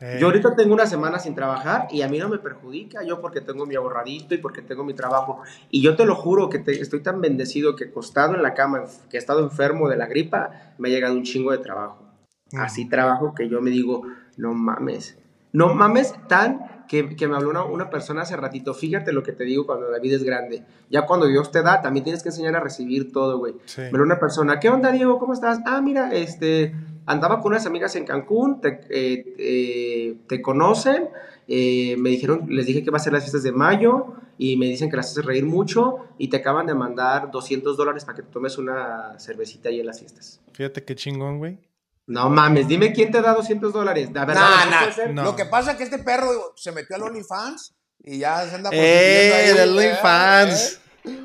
Eh, 0.00 0.16
Yo 0.18 0.26
ahorita 0.28 0.56
tengo 0.56 0.72
una 0.72 0.86
semana 0.86 1.18
sin 1.18 1.34
trabajar 1.34 1.88
y 1.90 2.00
a 2.02 2.08
mí 2.08 2.18
no 2.18 2.28
me 2.28 2.38
perjudica, 2.38 3.02
yo 3.04 3.20
porque 3.20 3.40
tengo 3.42 3.66
mi 3.66 3.74
ahorradito 3.74 4.34
y 4.34 4.38
porque 4.38 4.62
tengo 4.62 4.82
mi 4.82 4.94
trabajo. 4.94 5.42
Y 5.70 5.82
yo 5.82 5.94
te 5.96 6.06
lo 6.06 6.14
juro 6.14 6.48
que 6.48 6.58
te- 6.58 6.80
estoy 6.80 7.00
tan 7.00 7.20
bendecido 7.20 7.76
que 7.76 7.84
acostado 7.84 8.34
en 8.34 8.42
la 8.42 8.54
cama, 8.54 8.84
que 9.10 9.16
he 9.16 9.20
estado 9.20 9.40
enfermo 9.42 9.88
de 9.88 9.96
la 9.96 10.06
gripa, 10.06 10.72
me 10.78 10.88
ha 10.88 10.92
llegado 10.92 11.14
un 11.14 11.22
chingo 11.22 11.52
de 11.52 11.58
trabajo. 11.58 12.02
Mm. 12.52 12.60
Así 12.60 12.88
trabajo 12.88 13.34
que 13.34 13.48
yo 13.48 13.60
me 13.60 13.70
digo, 13.70 14.02
no 14.38 14.54
mames. 14.54 15.18
No 15.52 15.74
mames 15.74 16.14
tan 16.28 16.84
que, 16.88 17.14
que 17.14 17.28
me 17.28 17.36
habló 17.36 17.50
una, 17.50 17.64
una 17.64 17.90
persona 17.90 18.22
hace 18.22 18.36
ratito, 18.36 18.72
fíjate 18.74 19.12
lo 19.12 19.22
que 19.22 19.32
te 19.32 19.44
digo 19.44 19.66
cuando 19.66 19.88
la 19.90 19.98
vida 19.98 20.16
es 20.16 20.24
grande. 20.24 20.64
Ya 20.88 21.06
cuando 21.06 21.26
Dios 21.26 21.52
te 21.52 21.62
da, 21.62 21.82
también 21.82 22.04
tienes 22.04 22.22
que 22.22 22.30
enseñar 22.30 22.56
a 22.56 22.60
recibir 22.60 23.12
todo, 23.12 23.38
güey. 23.38 23.54
Sí. 23.66 23.80
Me 23.82 23.88
habló 23.88 24.04
una 24.04 24.18
persona, 24.18 24.58
¿qué 24.60 24.70
onda, 24.70 24.90
Diego? 24.90 25.18
¿Cómo 25.18 25.32
estás? 25.34 25.60
Ah, 25.66 25.80
mira, 25.82 26.12
este, 26.14 26.74
andaba 27.06 27.40
con 27.40 27.52
unas 27.52 27.66
amigas 27.66 27.96
en 27.96 28.04
Cancún, 28.06 28.60
te, 28.60 28.80
eh, 28.90 29.34
eh, 29.38 30.16
te 30.28 30.40
conocen, 30.42 31.08
eh, 31.48 31.96
me 31.98 32.10
dijeron, 32.10 32.46
les 32.48 32.66
dije 32.66 32.84
que 32.84 32.90
va 32.90 32.98
a 32.98 33.00
ser 33.00 33.12
las 33.12 33.22
fiestas 33.22 33.42
de 33.42 33.52
mayo 33.52 34.14
y 34.38 34.56
me 34.56 34.66
dicen 34.66 34.90
que 34.90 34.96
las 34.96 35.10
haces 35.10 35.24
reír 35.24 35.44
mucho 35.44 36.08
y 36.18 36.28
te 36.28 36.38
acaban 36.38 36.66
de 36.66 36.74
mandar 36.74 37.30
200 37.30 37.76
dólares 37.76 38.04
para 38.04 38.16
que 38.16 38.22
te 38.22 38.30
tomes 38.30 38.56
una 38.58 39.18
cervecita 39.18 39.68
ahí 39.68 39.80
en 39.80 39.86
las 39.86 39.98
fiestas. 39.98 40.40
Fíjate 40.52 40.84
qué 40.84 40.94
chingón, 40.94 41.38
güey. 41.38 41.58
No 42.06 42.28
mames, 42.28 42.66
dime 42.66 42.92
quién 42.92 43.10
te 43.12 43.20
da 43.20 43.34
200 43.34 43.72
dólares. 43.72 44.10
La 44.12 44.24
verdad, 44.24 44.42
Nah, 44.42 44.64
¿no 44.64 44.70
nah. 44.70 44.78
puede 44.80 44.92
ser? 44.92 45.14
No. 45.14 45.24
Lo 45.24 45.36
que 45.36 45.44
pasa 45.44 45.72
es 45.72 45.76
que 45.76 45.84
este 45.84 45.98
perro 45.98 46.54
se 46.56 46.72
metió 46.72 46.96
al 46.96 47.02
OnlyFans 47.02 47.74
y 48.02 48.18
ya 48.18 48.44
se 48.48 48.54
anda 48.56 48.70
¡Eh! 48.72 49.50
El 49.50 49.68
OnlyFans. 49.70 50.80
¿eh? 51.04 51.20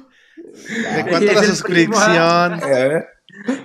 ¿De 0.96 1.10
cuánto 1.10 1.32
la 1.34 1.44
suscripción? 1.44 2.62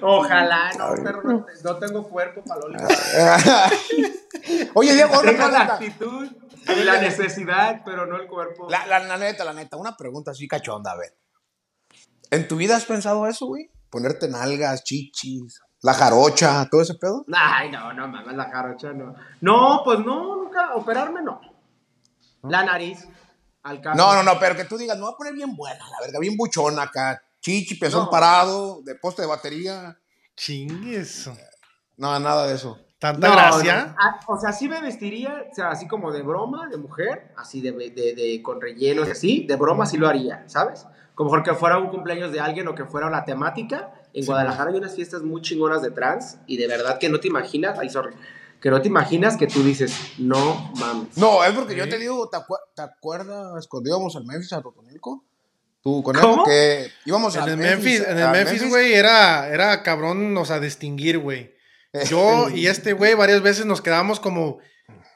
Ojalá, 0.02 0.70
no, 0.78 0.94
pero 1.02 1.22
no, 1.22 1.46
no 1.64 1.76
tengo 1.76 2.08
cuerpo 2.08 2.42
para 2.44 2.60
lo 2.60 2.68
Oye, 4.74 4.94
Diego, 4.94 5.20
Tengo 5.20 5.48
la 5.48 5.60
actitud 5.60 6.28
y 6.68 6.84
la 6.84 7.00
necesidad, 7.00 7.82
pero 7.84 8.06
no 8.06 8.16
el 8.16 8.26
cuerpo. 8.26 8.68
La, 8.68 8.86
la, 8.86 9.00
la 9.00 9.16
neta, 9.16 9.44
la 9.44 9.52
neta, 9.52 9.76
una 9.76 9.96
pregunta 9.96 10.30
así 10.30 10.48
cachonda, 10.48 10.92
a 10.92 10.96
ver. 10.96 11.16
¿En 12.30 12.46
tu 12.46 12.56
vida 12.56 12.76
has 12.76 12.84
pensado 12.84 13.26
eso, 13.26 13.46
güey? 13.46 13.70
Ponerte 13.90 14.28
nalgas, 14.28 14.84
chichis, 14.84 15.60
la 15.82 15.94
jarocha, 15.94 16.68
todo 16.70 16.82
ese 16.82 16.94
pedo. 16.94 17.24
Ay, 17.32 17.70
no, 17.70 17.92
no 17.92 18.06
mames, 18.06 18.36
la 18.36 18.50
jarocha 18.50 18.92
no. 18.92 19.14
No, 19.40 19.82
pues 19.84 19.98
no, 20.00 20.36
nunca, 20.36 20.74
operarme 20.74 21.22
no. 21.22 21.40
La 22.42 22.64
nariz, 22.64 23.06
al 23.62 23.80
caso. 23.80 23.96
No, 23.96 24.14
no, 24.14 24.22
no, 24.22 24.38
pero 24.38 24.56
que 24.56 24.64
tú 24.64 24.78
digas, 24.78 24.96
me 24.96 25.02
voy 25.02 25.12
a 25.12 25.16
poner 25.16 25.34
bien 25.34 25.56
buena, 25.56 25.84
la 25.88 26.00
verga, 26.00 26.20
bien 26.20 26.36
buchona 26.36 26.82
acá. 26.82 27.22
Chichi, 27.40 27.74
pezón 27.76 28.04
No. 28.04 28.10
parado, 28.10 28.82
de 28.82 28.94
poste 28.94 29.22
de 29.22 29.28
batería. 29.28 29.98
Chingues. 30.36 31.30
No, 31.96 32.18
nada 32.18 32.46
de 32.46 32.54
eso. 32.54 32.78
Tanta 32.98 33.28
No, 33.28 33.34
gracia. 33.34 33.86
no. 33.86 33.94
Ah, 33.98 34.20
o 34.26 34.38
sea, 34.38 34.52
sí 34.52 34.68
me 34.68 34.80
vestiría, 34.80 35.46
o 35.50 35.54
sea, 35.54 35.70
así 35.70 35.88
como 35.88 36.12
de 36.12 36.22
broma, 36.22 36.68
de 36.68 36.76
mujer, 36.76 37.32
así 37.36 37.60
de, 37.62 37.72
de, 37.72 37.90
de- 38.14 38.40
con 38.42 38.60
rellenos 38.60 39.08
y 39.08 39.10
así, 39.10 39.46
de 39.46 39.56
broma 39.56 39.86
sí 39.86 39.96
lo 39.96 40.06
haría, 40.06 40.44
¿sabes? 40.48 40.86
Como 41.14 41.30
porque 41.30 41.54
fuera 41.54 41.78
un 41.78 41.88
cumpleaños 41.88 42.30
de 42.32 42.40
alguien 42.40 42.68
o 42.68 42.74
que 42.74 42.84
fuera 42.84 43.08
la 43.08 43.24
temática. 43.24 43.94
En 44.12 44.26
Guadalajara 44.26 44.70
hay 44.70 44.76
unas 44.76 44.94
fiestas 44.94 45.22
muy 45.22 45.40
chingonas 45.40 45.80
de 45.82 45.90
trans 45.92 46.38
y 46.46 46.56
de 46.58 46.66
verdad 46.66 46.98
que 46.98 47.08
no 47.08 47.20
te 47.20 47.28
imaginas, 47.28 47.78
ay, 47.78 47.88
sorry, 47.88 48.14
que 48.60 48.70
no 48.70 48.82
te 48.82 48.88
imaginas 48.88 49.36
que 49.38 49.46
tú 49.46 49.62
dices, 49.62 49.94
no 50.18 50.70
mames. 50.78 51.16
No, 51.16 51.42
es 51.44 51.52
porque 51.52 51.74
yo 51.76 51.84
Sí. 51.84 51.90
te 51.90 51.98
digo, 51.98 52.28
¿te, 52.28 52.36
acuer- 52.36 52.60
te 52.74 52.82
acuerdas 52.82 53.66
cuando 53.68 53.88
íbamos 53.88 54.14
al 54.16 54.24
Memphis 54.26 54.52
a 54.52 54.60
Totonilco? 54.62 55.24
Tú 55.82 56.02
con 56.02 56.14
¿Cómo? 56.16 56.44
que 56.44 56.90
íbamos 57.06 57.34
En 57.36 57.42
al 57.42 57.48
el 57.50 57.56
Memphis, 57.56 58.00
en 58.06 58.18
el 58.18 58.30
Memphis, 58.30 58.68
güey, 58.68 58.92
era, 58.92 59.48
era 59.48 59.82
cabrón, 59.82 60.36
o 60.36 60.44
sea, 60.44 60.60
distinguir, 60.60 61.18
güey. 61.18 61.54
Yo 62.08 62.48
y 62.54 62.66
este 62.66 62.92
güey 62.92 63.14
varias 63.14 63.40
veces 63.42 63.64
nos 63.64 63.80
quedamos 63.80 64.20
como, 64.20 64.58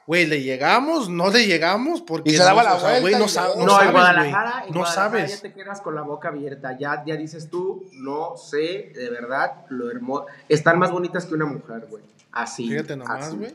güey, 0.07 0.25
¿le 0.25 0.41
llegamos? 0.41 1.07
¿No 1.07 1.29
le 1.29 1.45
llegamos? 1.45 2.01
Porque 2.01 2.31
Y 2.31 2.33
se 2.33 2.43
daba 2.43 2.63
no, 2.63 2.69
la 2.69 2.75
o 2.75 2.79
sea, 2.79 2.99
güey, 2.99 3.01
vuelta 3.13 3.19
no, 3.19 3.55
no 3.57 3.65
No, 3.65 3.71
sabes, 3.71 3.87
en 3.87 3.93
Guadalajara, 3.93 4.63
en 4.67 4.73
No 4.73 4.79
Guadalajara 4.79 4.93
sabes. 4.93 5.35
ya 5.35 5.41
te 5.41 5.53
quedas 5.53 5.81
con 5.81 5.93
la 5.95 6.01
boca 6.01 6.29
abierta. 6.29 6.77
Ya, 6.79 7.03
ya 7.05 7.15
dices 7.15 7.49
tú, 7.49 7.85
no 7.93 8.35
sé, 8.35 8.91
de 8.95 9.09
verdad, 9.11 9.65
lo 9.69 9.91
hermoso. 9.91 10.25
Están 10.49 10.79
más 10.79 10.91
bonitas 10.91 11.25
que 11.25 11.35
una 11.35 11.45
mujer, 11.45 11.85
güey. 11.89 12.03
Así. 12.31 12.67
Fíjate 12.69 12.97
nomás, 12.97 13.35
güey. 13.35 13.53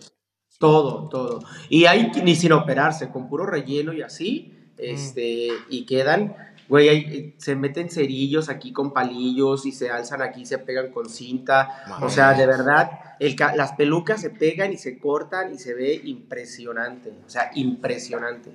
Todo, 0.60 1.08
todo. 1.08 1.40
Y 1.70 1.86
hay 1.86 2.12
ni 2.22 2.36
sin 2.36 2.52
operarse, 2.52 3.08
con 3.08 3.28
puro 3.28 3.46
relleno 3.46 3.94
y 3.94 4.02
así, 4.02 4.74
este, 4.76 5.48
y 5.70 5.86
quedan, 5.86 6.36
güey, 6.70 6.88
hay- 6.88 7.34
se 7.36 7.54
meten 7.56 7.90
cerillos 7.90 8.48
aquí 8.48 8.72
con 8.72 8.92
palillos 8.94 9.66
y 9.66 9.72
se 9.72 9.90
alzan 9.90 10.22
aquí, 10.22 10.46
se 10.46 10.56
pegan 10.58 10.90
con 10.92 11.10
cinta. 11.10 11.84
O 12.00 12.08
sea, 12.08 12.32
de 12.32 12.46
verdad, 12.46 12.90
el 13.18 13.36
ca- 13.36 13.54
las 13.54 13.72
pelucas 13.72 14.20
se 14.22 14.30
pegan 14.30 14.72
y 14.72 14.78
se 14.78 14.98
cortan 14.98 15.52
y 15.52 15.58
se 15.58 15.74
ve 15.74 16.00
impresionante. 16.04 17.10
O 17.26 17.28
sea, 17.28 17.50
impresionante 17.54 18.52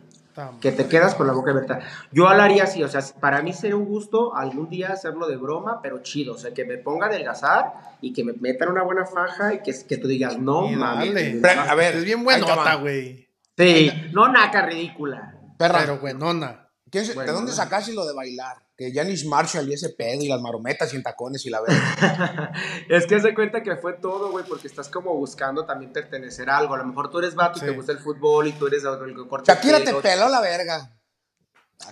que 0.60 0.71
te 0.73 0.88
quedas 0.88 1.15
con 1.15 1.28
la 1.28 1.34
boca 1.34 1.51
abierta. 1.51 1.80
Yo 2.12 2.23
lo 2.23 2.41
haría 2.41 2.63
así, 2.63 2.84
o 2.84 2.88
sea, 2.89 3.01
para 3.21 3.41
mí 3.41 3.54
sería 3.54 3.78
un 3.78 3.86
gusto 3.86 4.36
algún 4.36 4.69
día 4.69 4.89
hacerlo 4.89 5.28
de 5.28 5.38
broma, 5.38 5.80
pero 5.82 5.99
chido, 6.01 6.34
o 6.34 6.38
sea, 6.38 6.54
que 6.54 6.65
me 6.65 6.78
ponga 6.78 7.06
a 7.06 7.10
adelgazar 7.10 7.73
y 8.01 8.12
que 8.12 8.23
me 8.25 8.34
metan 8.34 8.67
una 8.69 8.84
buena 8.84 9.06
faja 9.06 9.54
y 9.54 9.60
que, 9.60 9.73
que 9.88 9.97
tú 9.97 10.08
digas, 10.10 10.38
no 10.38 10.69
Y 10.69 10.75
mames. 10.75 11.41
a 11.45 11.75
ver, 11.75 11.95
Es 11.95 12.04
bien 12.04 12.23
buenota, 12.25 12.75
güey. 12.75 13.30
Sí, 13.58 13.89
no 14.12 14.28
naca 14.30 14.65
ridícula. 14.65 15.36
Perra, 15.58 15.80
Pero 15.80 15.99
buenona. 15.99 16.64
¿Quién 16.95 17.05
se- 17.05 17.13
Bueno, 17.13 17.31
¿de 17.31 17.36
dónde 17.38 17.51
sacaste 17.51 17.93
lo 17.93 18.05
de 18.05 18.13
bailar? 18.13 18.58
Que 18.77 18.91
Janis 18.93 19.25
Marshall 19.25 19.69
y 19.69 19.73
ese 19.73 19.89
pedo 19.89 20.21
y 20.21 20.27
las 20.27 20.41
marometas 20.41 20.93
y 20.93 20.97
en 20.97 21.03
tacones 21.03 21.45
y 21.45 21.49
la 21.49 21.62
verga. 21.62 22.51
es 22.89 23.05
que 23.05 23.19
se 23.19 23.34
cuenta 23.34 23.62
que 23.63 23.75
fue 23.75 23.93
todo, 23.93 24.31
güey, 24.31 24.45
porque 24.47 24.67
estás 24.67 24.88
como 24.89 25.13
buscando 25.15 25.65
también 25.65 25.91
pertenecer 25.93 26.49
a 26.49 26.58
algo. 26.58 26.73
A 26.75 26.77
lo 26.77 26.86
mejor 26.86 27.10
tú 27.10 27.19
eres 27.19 27.36
vato 27.36 27.60
y 27.60 27.62
te 27.62 27.71
gusta 27.71 27.91
el 27.91 27.99
fútbol 27.99 28.47
y 28.47 28.53
tú 28.53 28.67
eres 28.67 28.84
el 28.84 29.15
que 29.15 29.27
corta 29.27 29.53
Shakira 29.53 29.79
te 29.84 29.93
peló 29.93 30.29
la 30.29 30.39
verga. 30.41 30.91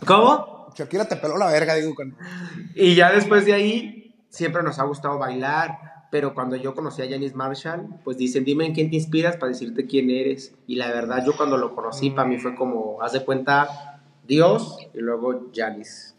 ¿Cómo? 0.06 0.70
Shakira 0.76 1.06
te 1.06 1.16
peló 1.18 1.38
la 1.38 1.48
verga, 1.48 1.76
digo. 1.76 1.94
con- 1.96 2.18
Y 2.76 2.96
ya 2.96 3.12
después 3.12 3.46
de 3.46 3.54
ahí, 3.54 4.26
siempre 4.30 4.63
nos 4.63 4.80
ha 4.80 4.84
gustado 4.84 5.18
bailar. 5.18 5.78
Pero 6.12 6.36
cuando 6.36 6.56
yo 6.56 6.76
conocí 6.76 7.02
a 7.02 7.10
Janis 7.10 7.34
Marshall, 7.34 7.88
pues 8.04 8.18
dicen, 8.18 8.44
dime 8.46 8.68
en 8.68 8.74
quién 8.76 8.92
te 8.92 8.98
inspiras 8.98 9.36
para 9.38 9.52
decirte 9.52 9.88
quién 9.88 10.12
eres. 10.12 10.54
Y 10.68 10.76
la 10.76 10.89
verdad, 10.92 11.24
yo 11.26 11.36
cuando 11.36 11.58
lo 11.58 11.74
conocí, 11.74 12.12
para 12.12 12.28
mí 12.28 12.38
fue 12.38 12.54
como, 12.56 13.02
haz 13.02 13.13
de 13.13 13.26
cuenta, 13.26 13.93
Dios 14.28 14.78
y 14.94 15.00
luego 15.00 15.50
Janis. 15.54 16.16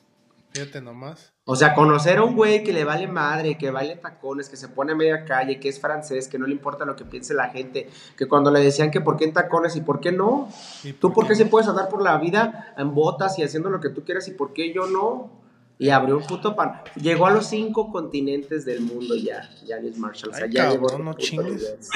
Fíjate 0.51 0.81
nomás. 0.81 1.33
O 1.47 1.57
sea, 1.57 1.75
conocer 1.75 2.19
a 2.19 2.23
un 2.23 2.37
güey 2.37 2.63
que 2.63 2.73
le 2.73 2.85
vale 2.85 3.07
madre, 3.07 3.59
que 3.59 3.71
baile 3.71 3.97
tacones, 3.97 4.49
que 4.49 4.57
se 4.57 4.69
pone 4.69 4.93
a 4.93 4.95
media 4.95 5.25
calle, 5.25 5.61
que 5.61 5.69
es 5.69 5.79
francés, 5.79 6.29
que 6.29 6.39
no 6.39 6.47
le 6.47 6.53
importa 6.53 6.87
lo 6.87 6.97
que 6.97 7.05
piense 7.05 7.35
la 7.35 7.51
gente, 7.51 7.91
que 8.17 8.27
cuando 8.27 8.51
le 8.51 8.61
decían 8.61 8.91
que 8.91 9.01
por 9.01 9.17
qué 9.17 9.25
en 9.25 9.35
tacones 9.35 9.77
y 9.77 9.83
por 9.83 10.01
qué 10.01 10.11
no, 10.11 10.49
¿Y 10.85 10.93
tú 10.95 11.13
por 11.13 11.27
qué 11.27 11.35
se 11.35 11.45
puedes 11.45 11.69
andar 11.69 11.89
por 11.89 12.03
la 12.03 12.17
vida 12.19 12.73
en 12.79 12.95
botas 12.95 13.39
y 13.39 13.43
haciendo 13.43 13.69
lo 13.69 13.81
que 13.81 13.91
tú 13.91 14.05
quieras 14.05 14.27
y 14.29 14.31
por 14.31 14.53
qué 14.55 14.73
yo 14.73 14.87
no. 14.87 15.45
Y 15.77 15.91
abrió 15.91 16.17
un 16.17 16.25
puto 16.25 16.55
pan. 16.55 16.83
Llegó 16.95 17.27
a 17.27 17.33
los 17.33 17.47
cinco 17.49 17.91
continentes 17.91 18.65
del 18.65 18.81
mundo 18.81 19.17
ya, 19.17 19.51
Janis 19.67 19.99
Marshall. 19.99 20.31
O 20.31 20.35
sea, 20.35 20.45
Ay, 20.45 20.53
ya 20.53 20.69
cabrón, 20.69 20.83
llegó. 20.83 21.03
no 21.03 21.15
chingues. 21.15 21.91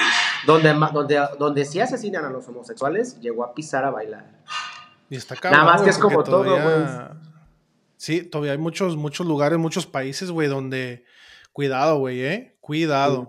Donde, 0.45 0.73
donde, 0.73 1.27
donde 1.39 1.63
sí 1.63 1.79
asesinan 1.79 2.25
a 2.25 2.29
los 2.29 2.45
homosexuales, 2.49 3.19
llegó 3.21 3.45
a 3.45 3.53
pisar 3.53 3.85
a 3.85 3.89
bailar. 3.89 4.25
Y 5.09 5.15
está 5.15 5.35
cabrón, 5.35 5.59
Nada 5.61 5.71
más 5.71 5.81
que 5.81 5.85
güey, 5.85 5.91
es 5.91 5.97
como 5.97 6.23
todo, 6.23 6.43
todavía- 6.43 7.11
Sí, 7.97 8.21
todavía 8.23 8.53
hay 8.53 8.57
muchos, 8.57 8.95
muchos 8.95 9.27
lugares, 9.27 9.59
muchos 9.59 9.85
países, 9.85 10.31
güey, 10.31 10.47
donde. 10.47 11.03
Cuidado, 11.51 11.97
güey, 11.97 12.21
¿eh? 12.21 12.55
Cuidado. 12.61 13.27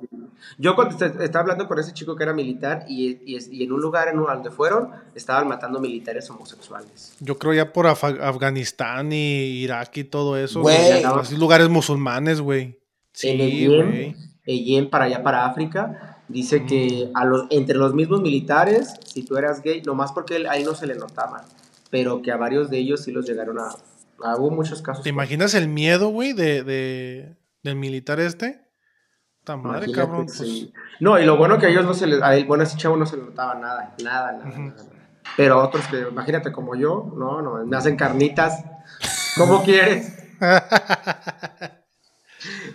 Yo 0.59 0.75
cuando 0.77 0.95
est- 1.05 1.21
estaba 1.21 1.41
hablando 1.43 1.67
con 1.67 1.79
ese 1.79 1.93
chico 1.95 2.15
que 2.15 2.23
era 2.23 2.33
militar 2.35 2.85
y, 2.87 3.19
y 3.25 3.39
y 3.51 3.65
en 3.65 3.73
un 3.73 3.81
lugar 3.81 4.09
en 4.09 4.19
un- 4.19 4.27
donde 4.27 4.51
fueron, 4.51 4.91
estaban 5.15 5.49
matando 5.49 5.81
militares 5.81 6.29
homosexuales. 6.31 7.15
Yo 7.21 7.39
creo 7.39 7.55
ya 7.55 7.73
por 7.73 7.87
Af- 7.87 8.21
Afganistán 8.21 9.11
y 9.13 9.63
Irak 9.63 9.97
y 9.97 10.05
todo 10.05 10.37
eso. 10.37 10.61
Güey. 10.61 11.03
Así 11.03 11.37
lugares 11.37 11.69
musulmanes, 11.69 12.41
güey. 12.41 12.79
Sí, 13.13 13.67
güey. 13.67 14.15
Yen, 14.47 14.91
para 14.91 15.07
allá, 15.07 15.23
para 15.23 15.47
África, 15.47 16.19
dice 16.29 16.65
que 16.67 17.11
a 17.15 17.25
los, 17.25 17.47
entre 17.51 17.77
los 17.77 17.95
mismos 17.95 18.21
militares, 18.21 18.95
si 19.05 19.23
tú 19.25 19.37
eras 19.37 19.63
gay, 19.63 19.83
nomás 19.83 20.13
porque 20.13 20.37
él- 20.37 20.47
a 20.47 20.57
él 20.57 20.65
no 20.65 20.75
se 20.75 20.87
le 20.87 20.95
notaba, 20.95 21.45
pero 21.91 22.23
que 22.23 22.31
a 22.33 22.37
varios 22.37 22.71
de 22.71 22.79
ellos 22.79 23.03
sí 23.05 23.13
los 23.13 23.27
llegaron 23.27 23.59
a... 23.59 23.69
a- 24.25 24.37
hubo 24.37 24.51
muchos 24.51 24.81
casos. 24.83 25.03
¿Te 25.05 25.11
imaginas 25.11 25.55
el 25.55 25.69
miedo, 25.69 26.09
güey, 26.09 26.33
de, 26.33 26.63
de- 26.63 27.37
del 27.63 27.77
militar 27.77 28.21
este? 28.21 28.67
Madre, 29.57 29.91
cabrón. 29.91 30.27
Pues, 30.27 30.39
sí. 30.39 30.73
No, 31.01 31.19
y 31.19 31.25
lo 31.25 31.37
bueno 31.37 31.59
que 31.59 31.67
a 31.67 31.69
ellos 31.71 31.85
no 31.85 31.93
se 31.95 32.07
les... 32.07 32.23
A 32.23 32.37
él, 32.37 32.45
bueno, 32.45 32.63
a 32.63 32.67
ese 32.67 32.77
chavo 32.77 32.97
no 32.97 33.05
se 33.05 33.17
le 33.17 33.25
notaba 33.25 33.55
nada, 33.57 33.95
nada, 34.03 34.33
nada. 34.33 34.75
Pero 35.37 35.61
a 35.61 35.65
otros 35.65 35.85
que, 35.89 35.99
imagínate 36.01 36.53
como 36.53 36.77
yo, 36.77 37.13
no, 37.17 37.43
no, 37.43 37.65
me 37.67 37.77
hacen 37.77 37.97
carnitas. 37.97 38.63
¿Cómo 39.37 39.63
quieres? 39.65 40.13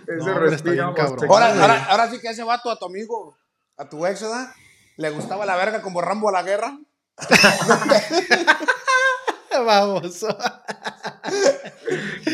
Ese 0.06 0.16
No, 0.18 0.38
respiro 0.38 0.94
cabrón. 0.94 1.28
ahora, 1.30 1.86
ahora 1.86 2.08
sí 2.10 2.20
que 2.20 2.28
ese 2.28 2.44
vato 2.44 2.70
a 2.70 2.78
tu 2.78 2.84
amigo, 2.84 3.36
a 3.76 3.88
tu 3.88 4.06
ex, 4.06 4.22
¿verdad? 4.22 4.48
Le 4.96 5.10
gustaba 5.10 5.44
la 5.44 5.56
verga 5.56 5.82
como 5.82 6.00
Rambo 6.00 6.28
a 6.28 6.32
la 6.32 6.42
guerra. 6.44 6.78
Vamos. 9.64 10.24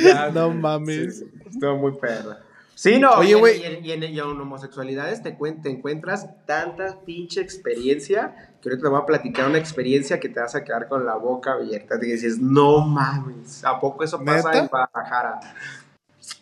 Ya, 0.05 0.31
no 0.35 0.51
mames. 0.51 1.19
Sí, 1.19 1.25
estuvo 1.51 1.77
muy 1.77 1.93
perra. 1.93 2.39
Sí, 2.75 2.99
no, 2.99 3.13
Oye, 3.13 3.31
y 3.31 3.33
en- 3.35 3.39
güey. 3.39 3.61
Y 3.61 3.93
en, 3.93 4.03
y 4.03 4.07
y 4.07 4.19
en 4.19 4.41
homosexualidades 4.41 5.23
te, 5.23 5.39
cuen- 5.39 5.63
te 5.63 5.71
encuentras 5.71 6.27
tanta 6.47 6.99
pinche 7.05 7.41
experiencia 7.41 8.55
que 8.61 8.69
ahorita 8.71 8.85
te 8.85 8.89
voy 8.91 9.01
a 9.01 9.07
platicar 9.07 9.47
una 9.49 9.59
experiencia 9.59 10.19
que 10.19 10.29
te 10.29 10.41
vas 10.41 10.55
a 10.55 10.65
quedar 10.65 10.89
con 10.89 11.05
la 11.07 11.15
boca 11.17 11.53
abierta. 11.53 11.99
Te 12.01 12.07
dices, 12.07 12.39
no 12.39 12.81
mames, 12.81 13.65
¿a 13.65 13.79
poco 13.79 14.03
eso 14.05 14.19
pasa 14.25 14.49
¿Neta? 14.49 14.59
en 14.63 14.67
Guadalajara? 14.69 15.41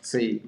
Sí. 0.00 0.42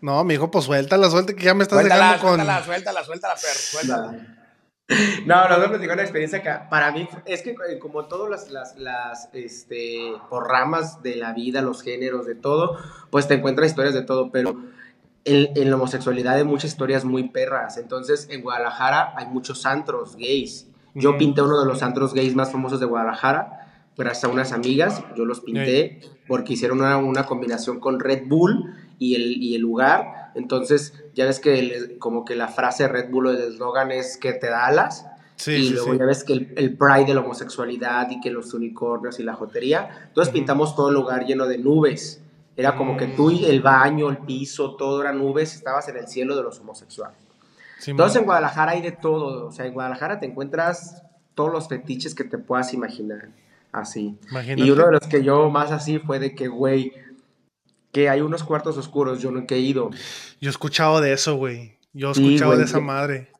No, 0.00 0.22
mijo, 0.24 0.50
pues 0.50 0.64
suéltala, 0.64 1.08
suelta 1.10 1.32
que 1.34 1.44
ya 1.44 1.54
me 1.54 1.62
estás 1.62 1.78
Suéltala, 1.78 2.12
dejando 2.12 2.22
con. 2.26 2.34
suéltala, 2.36 2.64
suéltala, 2.64 3.04
suéltala, 3.04 3.34
perro, 3.34 3.54
suéltala. 3.54 4.41
No, 5.26 5.48
no, 5.48 5.58
no, 5.58 5.68
platicar 5.68 5.94
una 5.94 6.02
experiencia 6.02 6.42
que 6.42 6.50
para 6.68 6.92
mí 6.92 7.08
es 7.26 7.42
que 7.42 7.50
eh, 7.50 7.78
como 7.78 8.06
todas 8.06 8.28
las, 8.30 8.50
las, 8.50 8.78
las, 8.78 9.28
este, 9.32 10.12
por 10.28 10.48
ramas 10.48 11.02
de 11.02 11.16
la 11.16 11.32
vida, 11.32 11.62
los 11.62 11.82
géneros, 11.82 12.26
de 12.26 12.34
todo, 12.34 12.78
pues 13.10 13.28
te 13.28 13.34
encuentras 13.34 13.70
historias 13.70 13.94
de 13.94 14.02
todo, 14.02 14.30
pero 14.30 14.56
en, 15.24 15.50
en 15.56 15.70
la 15.70 15.76
homosexualidad 15.76 16.34
hay 16.34 16.44
muchas 16.44 16.72
historias 16.72 17.04
muy 17.04 17.28
perras. 17.28 17.78
Entonces, 17.78 18.28
en 18.30 18.42
Guadalajara 18.42 19.14
hay 19.16 19.26
muchos 19.26 19.64
antros 19.66 20.16
gays. 20.16 20.68
Yo 20.94 21.10
Ujú. 21.10 21.18
pinté 21.18 21.42
uno 21.42 21.60
de 21.60 21.66
los 21.66 21.82
antros 21.82 22.12
gays 22.12 22.34
más 22.34 22.52
famosos 22.52 22.80
de 22.80 22.86
Guadalajara, 22.86 23.86
gracias 23.96 24.24
a 24.24 24.28
unas 24.28 24.52
amigas, 24.52 25.02
yo 25.16 25.24
los 25.24 25.40
pinté 25.40 26.00
porque 26.26 26.54
hicieron 26.54 26.80
una, 26.80 26.96
una 26.98 27.24
combinación 27.24 27.80
con 27.80 28.00
Red 28.00 28.24
Bull 28.26 28.74
y 28.98 29.14
el, 29.14 29.42
y 29.42 29.54
el 29.54 29.62
lugar. 29.62 30.21
Entonces, 30.34 30.94
ya 31.14 31.26
ves 31.26 31.40
que 31.40 31.58
el- 31.58 31.98
como 31.98 32.24
que 32.24 32.34
la 32.36 32.48
frase 32.48 32.88
Red 32.88 33.10
Bull 33.10 33.26
o 33.26 33.30
el 33.30 33.38
eslogan 33.52 33.90
es 33.90 34.16
que 34.16 34.32
te 34.32 34.48
da 34.48 34.66
alas. 34.66 35.06
Sí, 35.36 35.52
y 35.52 35.68
sí, 35.68 35.74
luego 35.74 35.92
sí. 35.92 35.98
ya 35.98 36.04
ves 36.04 36.24
que 36.24 36.32
el, 36.34 36.52
el 36.56 36.76
pride 36.76 37.06
de 37.06 37.14
la 37.14 37.20
homosexualidad 37.20 38.10
y 38.10 38.20
que 38.20 38.30
los 38.30 38.54
unicornios 38.54 39.18
y 39.18 39.22
la 39.24 39.34
jotería. 39.34 40.04
Entonces 40.08 40.32
pintamos 40.32 40.76
todo 40.76 40.88
el 40.88 40.94
lugar 40.94 41.24
lleno 41.26 41.46
de 41.46 41.58
nubes. 41.58 42.22
Era 42.56 42.76
como 42.76 42.96
que 42.98 43.06
tú 43.08 43.30
y 43.30 43.46
el 43.46 43.62
baño, 43.62 44.10
el 44.10 44.18
piso, 44.18 44.76
todo 44.76 45.00
eran 45.00 45.18
nubes, 45.18 45.54
estabas 45.54 45.88
en 45.88 45.96
el 45.96 46.06
cielo 46.06 46.36
de 46.36 46.42
los 46.42 46.60
homosexuales. 46.60 47.16
Entonces 47.86 48.18
en 48.20 48.24
Guadalajara 48.26 48.72
hay 48.72 48.82
de 48.82 48.92
todo, 48.92 49.46
o 49.48 49.50
sea, 49.52 49.66
en 49.66 49.72
Guadalajara 49.72 50.20
te 50.20 50.26
encuentras 50.26 51.02
todos 51.34 51.50
los 51.50 51.66
fetiches 51.68 52.14
que 52.14 52.24
te 52.24 52.38
puedas 52.38 52.72
imaginar, 52.74 53.30
así. 53.72 54.16
Imagínate. 54.30 54.62
Y 54.62 54.70
uno 54.70 54.84
de 54.86 54.92
los 54.92 55.06
que 55.08 55.24
yo 55.24 55.50
más 55.50 55.72
así 55.72 55.98
fue 55.98 56.18
de 56.20 56.34
que, 56.34 56.46
güey, 56.46 56.92
que 57.92 58.08
hay 58.08 58.20
unos 58.22 58.42
cuartos 58.42 58.76
oscuros, 58.78 59.20
yo 59.20 59.30
nunca 59.30 59.54
he 59.54 59.58
ido. 59.60 59.90
Yo 60.40 60.48
he 60.48 60.50
escuchado 60.50 61.00
de 61.00 61.12
eso, 61.12 61.36
güey. 61.36 61.78
Yo 61.92 62.10
he 62.10 62.14
Sí, 62.14 62.24
escuchado 62.24 62.50
güey. 62.52 62.58
de 62.60 62.64
esa 62.64 62.80
madre. 62.80 63.30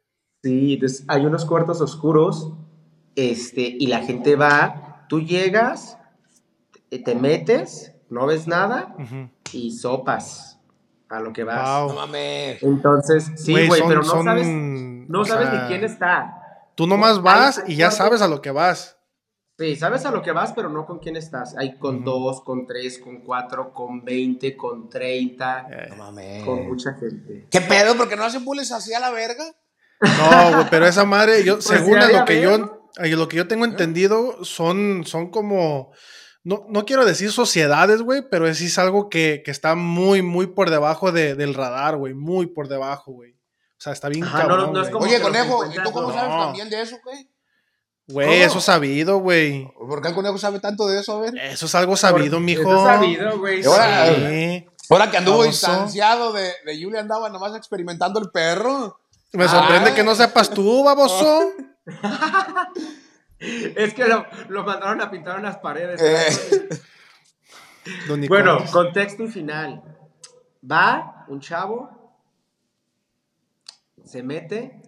Sí, 0.43 0.75
entonces 0.75 1.05
hay 1.09 1.25
unos 1.25 1.45
cuartos 1.45 1.81
oscuros, 1.81 2.53
este, 3.17 3.63
y 3.63 3.87
la 3.87 4.01
gente 4.03 4.37
va, 4.37 5.07
tú 5.09 5.21
llegas, 5.21 5.99
te, 6.91 6.99
te 6.99 7.15
metes, 7.15 7.95
no 8.11 8.27
ves 8.27 8.47
nada 8.47 8.95
y 9.53 9.71
sopas 9.73 10.59
a 11.09 11.21
lo 11.21 11.33
que 11.33 11.45
vas. 11.45 11.81
Wow. 11.85 11.89
No 11.91 11.95
mames. 11.95 12.63
Entonces, 12.63 13.31
sí, 13.37 13.53
Güey, 13.53 13.69
pero 13.87 14.01
no 14.03 14.05
son- 14.09 14.25
sabes, 14.25 14.47
no 14.49 15.25
sabes 15.25 15.49
sea, 15.51 15.63
ni 15.63 15.69
quién 15.69 15.85
está. 15.85 16.39
Tú 16.75 16.87
nomás 16.87 17.23
vas 17.23 17.59
hay 17.67 17.75
y 17.75 17.77
ya 17.77 17.91
sabes 17.91 18.21
a 18.23 18.29
lo 18.29 18.41
que 18.43 18.51
vas. 18.51 18.99
Sí, 19.59 19.77
sabes 19.77 20.05
a 20.07 20.11
lo 20.11 20.23
que 20.23 20.33
vas, 20.33 20.53
pero 20.55 20.69
no 20.71 20.87
con 20.87 20.99
quién 20.99 21.15
estás. 21.17 21.57
Hay 21.57 21.79
con 21.79 22.03
dos, 22.05 22.43
con 22.43 22.67
tres, 22.67 22.99
con 22.99 23.21
cuatro, 23.23 23.73
con 23.73 24.03
veinte, 24.05 24.57
con 24.57 24.89
treinta, 24.89 25.67
Eh, 25.71 25.87
No 25.91 25.97
mames. 25.97 26.43
con 26.45 26.67
mucha 26.67 26.95
gente. 26.95 27.47
¿Qué 27.51 27.61
pedo? 27.61 27.95
¿Por 27.97 28.09
qué 28.09 28.17
no 28.17 28.25
hacen 28.25 28.45
bullies 28.45 28.73
así 28.73 28.93
a 28.95 29.01
la 29.01 29.11
verga? 29.11 29.45
No, 30.01 30.55
güey, 30.57 30.67
pero 30.71 30.87
esa 30.87 31.05
madre, 31.05 31.45
yo, 31.45 31.55
Pues 31.57 31.67
según 31.67 31.99
a 31.99 32.09
lo 32.09 32.25
que 32.25 32.41
yo, 32.41 32.83
lo 32.97 33.29
que 33.29 33.37
yo 33.37 33.47
tengo 33.47 33.65
entendido, 33.65 34.43
son, 34.45 35.05
son 35.07 35.31
como, 35.31 35.93
no, 36.43 36.65
no 36.69 36.85
quiero 36.85 37.05
decir 37.05 37.31
sociedades, 37.31 38.03
güey, 38.03 38.23
pero 38.29 38.49
es, 38.49 38.59
sí 38.59 38.67
es 38.67 38.79
algo 38.79 39.09
que, 39.09 39.43
que 39.45 39.53
está 39.53 39.77
muy, 39.77 40.23
muy 40.23 40.49
por 40.49 40.71
debajo 40.71 41.13
de- 41.13 41.37
del 41.37 41.55
radar, 41.55 41.97
güey, 41.99 42.15
muy 42.15 42.47
por 42.47 42.67
debajo, 42.69 43.13
güey. 43.13 43.33
O 43.33 43.81
sea, 43.85 43.93
está 43.93 44.09
bien 44.09 44.25
Ajá, 44.25 44.43
no, 44.45 44.49
cabrón, 44.49 44.73
no 44.73 44.81
es 44.83 44.91
güey. 44.91 44.93
como- 44.93 45.05
Oye, 45.07 45.21
conejo, 45.21 45.65
¿y 45.67 45.75
tú 45.85 45.93
cómo 45.93 46.09
no. 46.09 46.15
sabes 46.15 46.31
también 46.37 46.69
de 46.71 46.81
eso, 46.83 46.97
güey? 47.05 47.29
Güey, 48.13 48.43
eso 48.43 48.59
es 48.59 48.65
sabido, 48.65 49.19
güey. 49.19 49.67
¿Por 49.79 50.01
qué 50.03 50.09
el 50.09 50.15
conejo 50.15 50.39
sabe 50.39 50.61
tanto 50.61 50.87
de 50.87 51.01
eso? 51.01 51.17
A 51.17 51.21
ver. 51.21 51.37
Eso 51.39 51.67
es 51.67 51.75
algo 51.75 51.97
sabido, 51.97 52.39
mijo. 52.41 52.63
Eso 52.63 52.77
es 52.77 52.83
sabido, 52.83 53.39
güey. 53.39 53.65
Ahora- 53.65 54.07
sí. 54.15 54.67
Ahora 54.91 55.11
que 55.11 55.17
anduvo 55.17 55.45
distanciado 55.45 56.33
de, 56.33 56.53
de 56.67 56.83
Julia, 56.83 57.01
andaba 57.01 57.29
nomás 57.31 57.55
experimentando 57.57 58.21
el 58.21 58.31
perro. 58.31 58.99
Me 59.33 59.49
sorprende 59.49 59.91
Ah. 59.91 59.95
que 59.95 60.05
no 60.05 60.15
sepas 60.15 60.51
tú, 60.51 60.85
baboso. 60.85 61.53
Es 63.41 63.93
que 63.95 64.05
lo, 64.05 64.25
lo 64.51 64.63
mandaron 64.65 65.01
a 65.01 65.11
pintar 65.11 65.37
unas 65.39 65.57
paredes. 65.59 66.01
Eh. 66.01 66.69
Bueno, 68.29 68.59
contexto 68.71 69.25
y 69.25 69.29
final. 69.29 69.83
Va 70.71 71.25
un 71.27 71.41
chavo, 71.41 71.91
se 74.05 74.23
mete. 74.23 74.81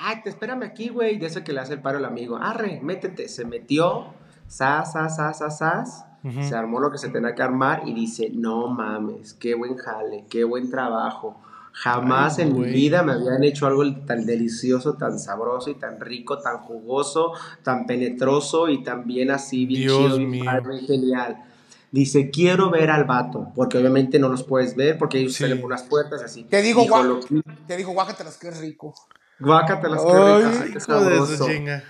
Ay, 0.00 0.22
te 0.22 0.30
espérame 0.30 0.62
aquí, 0.64 0.88
güey. 0.88 1.18
De 1.18 1.26
eso 1.26 1.42
que 1.44 1.52
le 1.52 1.60
hace 1.60 1.74
el 1.74 1.80
paro 1.82 1.98
el 1.98 2.04
amigo. 2.04 2.36
Arre, 2.36 2.80
métete. 2.82 3.28
Se 3.28 3.44
metió. 3.44 4.06
Sas, 4.48 4.92
sas, 4.92 5.16
sas, 5.16 5.38
sas, 5.38 5.58
sas. 5.58 6.04
Ujú. 6.24 6.42
Se 6.42 6.54
armó 6.54 6.80
lo 6.80 6.90
que 6.90 6.98
se 6.98 7.08
tenía 7.08 7.34
que 7.34 7.42
armar 7.42 7.82
y 7.86 7.94
dice, 7.94 8.30
no 8.32 8.66
mames, 8.68 9.34
qué 9.34 9.54
buen 9.54 9.76
jale, 9.76 10.24
qué 10.28 10.44
buen 10.44 10.70
trabajo. 10.70 11.40
Jamás 11.72 12.38
Ay, 12.38 12.44
en 12.48 12.54
mi 12.58 12.64
vida 12.66 13.02
me 13.02 13.12
habían 13.12 13.44
hecho 13.44 13.66
algo 13.66 13.82
tan 14.06 14.24
delicioso, 14.24 14.94
tan 14.94 15.18
sabroso 15.18 15.68
y 15.70 15.74
tan 15.74 16.00
rico, 16.00 16.38
tan 16.38 16.58
jugoso, 16.58 17.32
tan 17.62 17.86
penetroso 17.86 18.68
y 18.70 18.82
tan 18.82 19.06
bien 19.06 19.30
así, 19.30 19.66
bien 19.66 19.82
Dios 19.82 19.98
chido, 19.98 20.16
bien 20.16 20.30
mío. 20.30 20.44
padre, 20.46 20.68
bien 20.70 20.86
genial. 20.86 21.44
Dice, 21.92 22.30
quiero 22.30 22.70
ver 22.70 22.90
al 22.90 23.04
vato, 23.04 23.52
porque 23.54 23.78
obviamente 23.78 24.18
no 24.18 24.28
los 24.28 24.42
puedes 24.42 24.74
ver, 24.74 24.98
porque 24.98 25.18
ellos 25.18 25.34
Sí. 25.34 25.44
salen 25.44 25.58
por 25.60 25.66
unas 25.66 25.82
puertas 25.84 26.22
así. 26.22 26.44
Te 26.44 26.60
digo, 26.62 26.80
Dijo, 26.82 26.94
guau. 26.94 27.04
lo- 27.04 27.20
Te 27.66 27.76
dijo, 27.76 27.92
guácatelas, 27.92 28.36
qué 28.38 28.50
rico. 28.50 28.94
Guácatelas, 29.38 30.02
qué 30.02 30.12
Ay, 30.12 30.44
rico, 30.44 30.62
qué 30.66 30.74
de 30.74 30.80
sabroso. 30.80 31.46
chinga. 31.46 31.84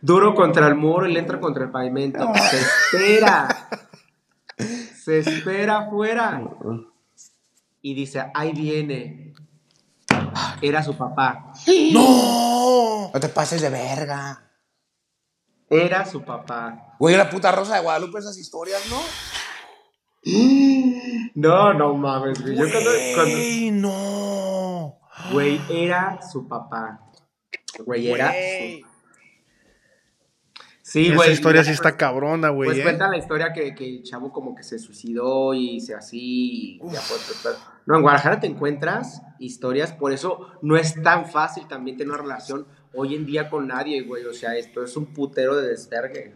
Duro 0.00 0.34
contra 0.34 0.66
el 0.68 0.74
muro 0.74 1.06
y 1.08 1.12
le 1.12 1.20
entra 1.20 1.38
contra 1.40 1.64
el 1.64 1.70
pavimento. 1.70 2.28
Se 2.34 2.58
espera. 2.58 3.68
Se 5.04 5.18
espera 5.20 5.78
afuera. 5.78 6.42
Y 7.80 7.94
dice, 7.94 8.24
ahí 8.34 8.52
viene. 8.52 9.32
Era 10.60 10.82
su 10.82 10.96
papá. 10.96 11.52
¡No! 11.92 13.10
No 13.12 13.20
te 13.20 13.28
pases 13.28 13.60
de 13.60 13.70
verga. 13.70 14.50
Era 15.70 16.04
su 16.04 16.22
papá. 16.22 16.96
Güey, 16.98 17.16
la 17.16 17.30
puta 17.30 17.50
rosa 17.52 17.76
de 17.76 17.82
Guadalupe, 17.82 18.18
esas 18.18 18.36
historias, 18.38 18.80
¿no? 18.90 19.00
No, 21.34 21.72
no 21.72 21.94
mames, 21.94 22.40
güey. 22.42 22.56
Yo 22.56 22.70
cuando, 22.70 22.90
cuando- 23.14 23.88
no. 23.88 24.98
Güey, 25.30 25.60
era 25.70 26.20
su 26.22 26.48
papá. 26.48 27.00
Güey, 27.84 28.08
era 28.10 28.28
Güey. 28.30 28.80
su 28.82 28.92
Sí, 30.84 31.06
Esa 31.06 31.14
güey. 31.16 31.32
historia 31.32 31.62
mira, 31.62 31.72
sí 31.72 31.74
está 31.74 31.96
cabrona, 31.96 32.50
güey. 32.50 32.68
Pues 32.68 32.78
¿eh? 32.78 32.82
cuenta 32.82 33.08
la 33.08 33.16
historia 33.16 33.52
que, 33.52 33.74
que 33.74 33.88
el 33.88 34.02
chavo 34.02 34.30
como 34.30 34.54
que 34.54 34.62
se 34.62 34.78
suicidó 34.78 35.54
y 35.54 35.80
se 35.80 35.94
así. 35.94 36.74
y 36.74 36.78
ya 36.92 37.00
fue, 37.00 37.16
pues, 37.16 37.40
pero- 37.42 37.56
no, 37.86 37.96
en 37.96 38.02
Guadalajara 38.02 38.40
te 38.40 38.46
encuentras 38.46 39.22
historias, 39.38 39.92
por 39.92 40.12
eso 40.12 40.48
no 40.60 40.76
es 40.76 41.00
tan 41.02 41.26
fácil 41.26 41.66
también 41.66 41.96
tener 41.96 42.12
una 42.12 42.20
relación 42.22 42.66
hoy 42.94 43.14
en 43.14 43.24
día 43.24 43.48
con 43.48 43.68
nadie, 43.68 44.02
güey. 44.02 44.24
O 44.26 44.34
sea, 44.34 44.54
esto 44.56 44.82
es 44.84 44.96
un 44.96 45.06
putero 45.14 45.56
de 45.56 45.68
desvergue. 45.68 46.34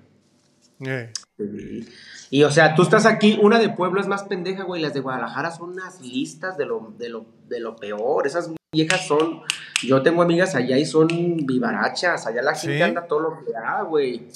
Eh. 0.80 1.12
Sí. 1.36 1.88
Y 2.30 2.42
o 2.44 2.50
sea, 2.50 2.74
tú 2.74 2.82
estás 2.82 3.04
aquí, 3.04 3.38
una 3.42 3.58
de 3.58 3.68
Pueblo 3.68 4.00
es 4.00 4.06
más 4.06 4.24
pendeja, 4.24 4.62
güey. 4.64 4.80
Las 4.80 4.94
de 4.94 5.00
Guadalajara 5.00 5.50
son 5.50 5.70
unas 5.70 6.00
listas 6.00 6.56
de 6.56 6.64
lo, 6.66 6.94
de 6.96 7.08
lo, 7.10 7.26
de 7.48 7.60
lo 7.60 7.76
peor. 7.76 8.26
Esas 8.26 8.50
viejas 8.72 9.06
son. 9.06 9.40
Yo 9.82 10.02
tengo 10.02 10.22
amigas 10.22 10.54
allá 10.54 10.76
y 10.78 10.84
son 10.86 11.08
vivarachas. 11.46 12.26
Allá 12.26 12.42
la 12.42 12.54
gente 12.54 12.76
¿Sí? 12.76 12.82
anda 12.82 13.06
todo 13.06 13.20
lo 13.20 13.44
que 13.44 13.52
da, 13.52 13.82
güey. 13.82 14.26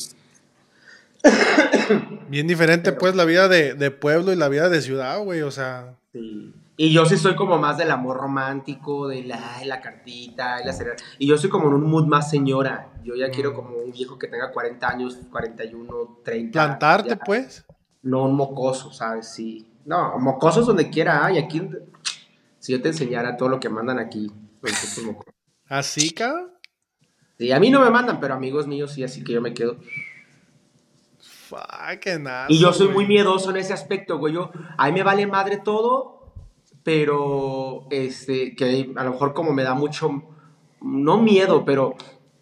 Bien 2.29 2.47
diferente, 2.47 2.93
pues, 2.93 3.15
la 3.17 3.25
vida 3.25 3.49
de, 3.49 3.75
de 3.75 3.91
pueblo 3.91 4.33
y 4.33 4.37
la 4.37 4.49
vida 4.49 4.69
de 4.69 4.81
ciudad, 4.81 5.23
güey. 5.23 5.43
O 5.43 5.51
sea, 5.51 5.95
Sí. 6.13 6.53
Y 6.77 6.93
yo 6.95 7.05
sí 7.05 7.19
soy 7.19 7.37
como 7.37 7.59
más 7.59 7.77
del 7.77 7.91
amor 7.91 8.17
romántico, 8.17 9.07
de 9.07 9.23
la, 9.25 9.39
la 9.67 9.83
cartita, 9.83 10.55
ay, 10.57 10.65
la. 10.65 10.75
Y 11.19 11.27
yo 11.27 11.37
soy 11.37 11.51
como 11.51 11.69
en 11.69 11.75
un 11.75 11.85
mood 11.91 12.07
más 12.07 12.31
señora. 12.31 12.89
Yo 13.05 13.15
ya 13.17 13.29
Mm. 13.29 13.33
quiero 13.33 13.53
como 13.55 13.77
un 13.77 13.93
viejo 13.93 14.19
que 14.19 14.29
tenga 14.29 14.51
40 14.51 14.89
años, 14.89 15.19
41, 15.31 16.21
30. 16.25 16.53
plantarte, 16.53 17.11
ya. 17.11 17.17
pues. 17.19 17.67
No 18.03 18.25
un 18.25 18.35
mocoso, 18.35 18.91
¿sabes? 18.93 19.29
Sí. 19.29 19.67
No, 19.85 20.19
mocosos 20.19 20.67
donde 20.67 20.89
quiera 20.89 21.27
hay. 21.27 21.37
Aquí, 21.39 21.69
si 22.61 22.71
yo 22.73 22.81
te 22.81 22.89
enseñara 22.91 23.37
todo 23.37 23.49
lo 23.49 23.59
que 23.59 23.69
mandan 23.69 23.99
aquí. 23.99 24.31
mocosos. 25.05 25.35
Así, 25.67 26.13
cabrón. 26.13 26.51
Sí, 27.39 27.51
a 27.51 27.59
mí 27.59 27.71
no 27.71 27.81
me 27.81 27.91
mandan, 27.91 28.21
pero 28.21 28.35
amigos 28.35 28.67
míos 28.67 28.93
sí, 28.93 29.03
así 29.03 29.25
que 29.25 29.33
yo 29.33 29.41
me 29.41 29.55
quedo. 29.55 29.79
Fuck, 31.49 32.07
nada. 32.21 32.47
Y 32.49 32.59
yo 32.59 32.73
soy 32.73 32.89
muy 32.89 33.07
miedoso 33.07 33.51
en 33.51 33.57
ese 33.57 33.73
aspecto, 33.73 34.19
güey. 34.19 34.35
Yo, 34.35 34.51
a 34.77 34.87
mí 34.87 34.93
me 34.93 35.03
vale 35.03 35.27
madre 35.27 35.57
todo, 35.57 36.33
pero 36.85 37.87
este, 37.91 38.55
que 38.55 38.93
a 38.95 39.05
lo 39.05 39.13
mejor 39.13 39.35
como 39.35 39.53
me 39.53 39.63
da 39.63 39.75
mucho, 39.75 40.23
no 40.83 41.17
miedo, 41.23 41.65
pero, 41.65 41.95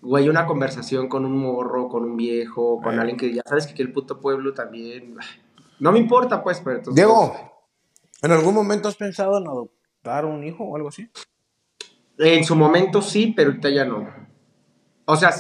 güey, 0.03 0.29
una 0.29 0.47
conversación 0.47 1.09
con 1.09 1.25
un 1.25 1.39
morro, 1.39 1.89
con 1.89 2.03
un 2.05 2.17
viejo, 2.17 2.81
con 2.83 2.97
Eh. 2.97 2.99
alguien 2.99 3.17
que 3.17 3.33
ya 3.33 3.43
sabes 3.47 3.67
que 3.67 3.73
aquí 3.73 3.83
el 3.83 3.93
puto 3.93 4.21
pueblo 4.21 4.53
también. 4.53 5.17
No 5.81 5.93
me 5.93 6.01
importa, 6.01 6.43
pues, 6.43 6.61
pero 6.61 6.79
entonces. 6.79 6.97
Diego, 6.97 7.37
¿en 8.21 8.33
algún 8.33 8.53
momento 8.53 8.89
has 8.89 8.97
pensado 8.97 9.39
en 9.39 9.47
adoptar 9.47 9.78
un 10.25 10.45
hijo 10.45 10.65
o 10.65 10.77
algo 10.77 10.89
así? 10.89 11.11
En 12.19 12.45
su 12.45 12.57
momento 12.57 13.01
sí, 13.01 13.33
pero 13.37 13.51
ahorita 13.51 13.71
ya 13.71 13.85
no. 13.85 14.09
O 15.05 15.17
sea, 15.17 15.31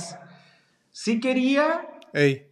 sí 0.90 1.20
quería 1.20 1.88
Ey, 2.12 2.48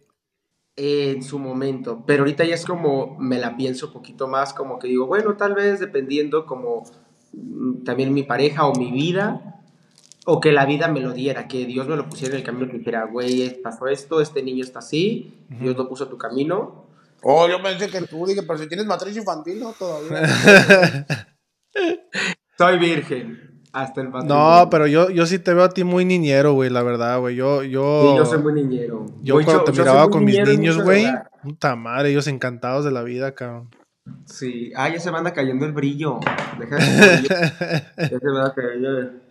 en 0.77 1.23
su 1.23 1.39
momento, 1.39 2.03
pero 2.05 2.21
ahorita 2.21 2.45
ya 2.45 2.53
es 2.53 2.63
como 2.63 3.17
me 3.17 3.39
la 3.39 3.57
pienso 3.57 3.87
un 3.87 3.93
poquito 3.93 4.27
más, 4.27 4.53
como 4.53 4.77
que 4.77 4.87
digo, 4.87 5.07
bueno, 5.07 5.35
tal 5.35 5.55
vez 5.55 5.79
dependiendo 5.79 6.45
como 6.45 6.83
mm, 7.33 7.83
también 7.83 8.13
mi 8.13 8.23
pareja 8.23 8.67
o 8.67 8.75
mi 8.75 8.91
vida, 8.91 9.63
o 10.25 10.39
que 10.39 10.51
la 10.51 10.65
vida 10.65 10.87
me 10.87 10.99
lo 10.99 11.13
diera, 11.13 11.47
que 11.47 11.65
Dios 11.65 11.87
me 11.87 11.95
lo 11.95 12.07
pusiera 12.07 12.35
en 12.35 12.41
el 12.41 12.45
camino 12.45 12.69
que 12.69 12.77
dijera, 12.77 13.05
güey, 13.05 13.59
pasó 13.61 13.87
esto, 13.87 14.21
este 14.21 14.43
niño 14.43 14.63
está 14.63 14.79
así, 14.79 15.33
Dios 15.49 15.75
lo 15.75 15.89
puso 15.89 16.03
a 16.03 16.09
tu 16.09 16.17
camino. 16.17 16.85
Oh, 17.23 17.47
yo 17.49 17.61
pensé 17.63 17.89
que 17.89 18.01
tú, 18.01 18.27
dije, 18.27 18.43
pero 18.43 18.59
si 18.59 18.67
tienes 18.67 18.85
matriz 18.85 19.17
infantil, 19.17 19.59
no, 19.59 19.73
todavía. 19.73 21.05
Soy 22.57 22.79
virgen, 22.79 23.61
hasta 23.71 24.01
el 24.01 24.07
patrón. 24.09 24.27
No, 24.27 24.69
pero 24.69 24.87
yo, 24.87 25.09
yo 25.09 25.25
sí 25.25 25.39
te 25.39 25.53
veo 25.53 25.63
a 25.65 25.69
ti 25.69 25.83
muy 25.83 26.05
niñero, 26.05 26.53
güey, 26.53 26.69
la 26.69 26.81
verdad, 26.83 27.19
güey. 27.19 27.35
Yo, 27.35 27.63
yo, 27.63 28.01
Sí, 28.11 28.17
yo 28.17 28.25
soy 28.25 28.39
muy 28.39 28.53
niñero. 28.53 29.05
yo 29.21 29.35
cuando 29.35 29.63
te 29.63 29.71
yo 29.71 29.75
soy 29.75 29.83
miraba 29.85 30.09
con 30.09 30.25
mis 30.25 30.39
niños, 30.47 30.81
güey, 30.81 31.05
puta 31.43 31.75
madre, 31.75 32.09
ellos 32.09 32.27
encantados 32.27 32.83
de 32.85 32.91
la 32.91 33.03
vida, 33.03 33.35
cabrón. 33.35 33.69
Sí, 34.25 34.71
ah, 34.75 34.89
ya 34.89 34.99
se 34.99 35.11
me 35.11 35.17
anda 35.17 35.33
cayendo 35.33 35.65
el 35.65 35.73
brillo. 35.73 36.19
Deja 36.59 36.75
de. 36.77 37.21
Ya 37.97 38.07
se 38.19 38.25
me 38.25 38.37
anda 38.37 38.53
cayendo 38.55 38.97
el, 38.97 39.21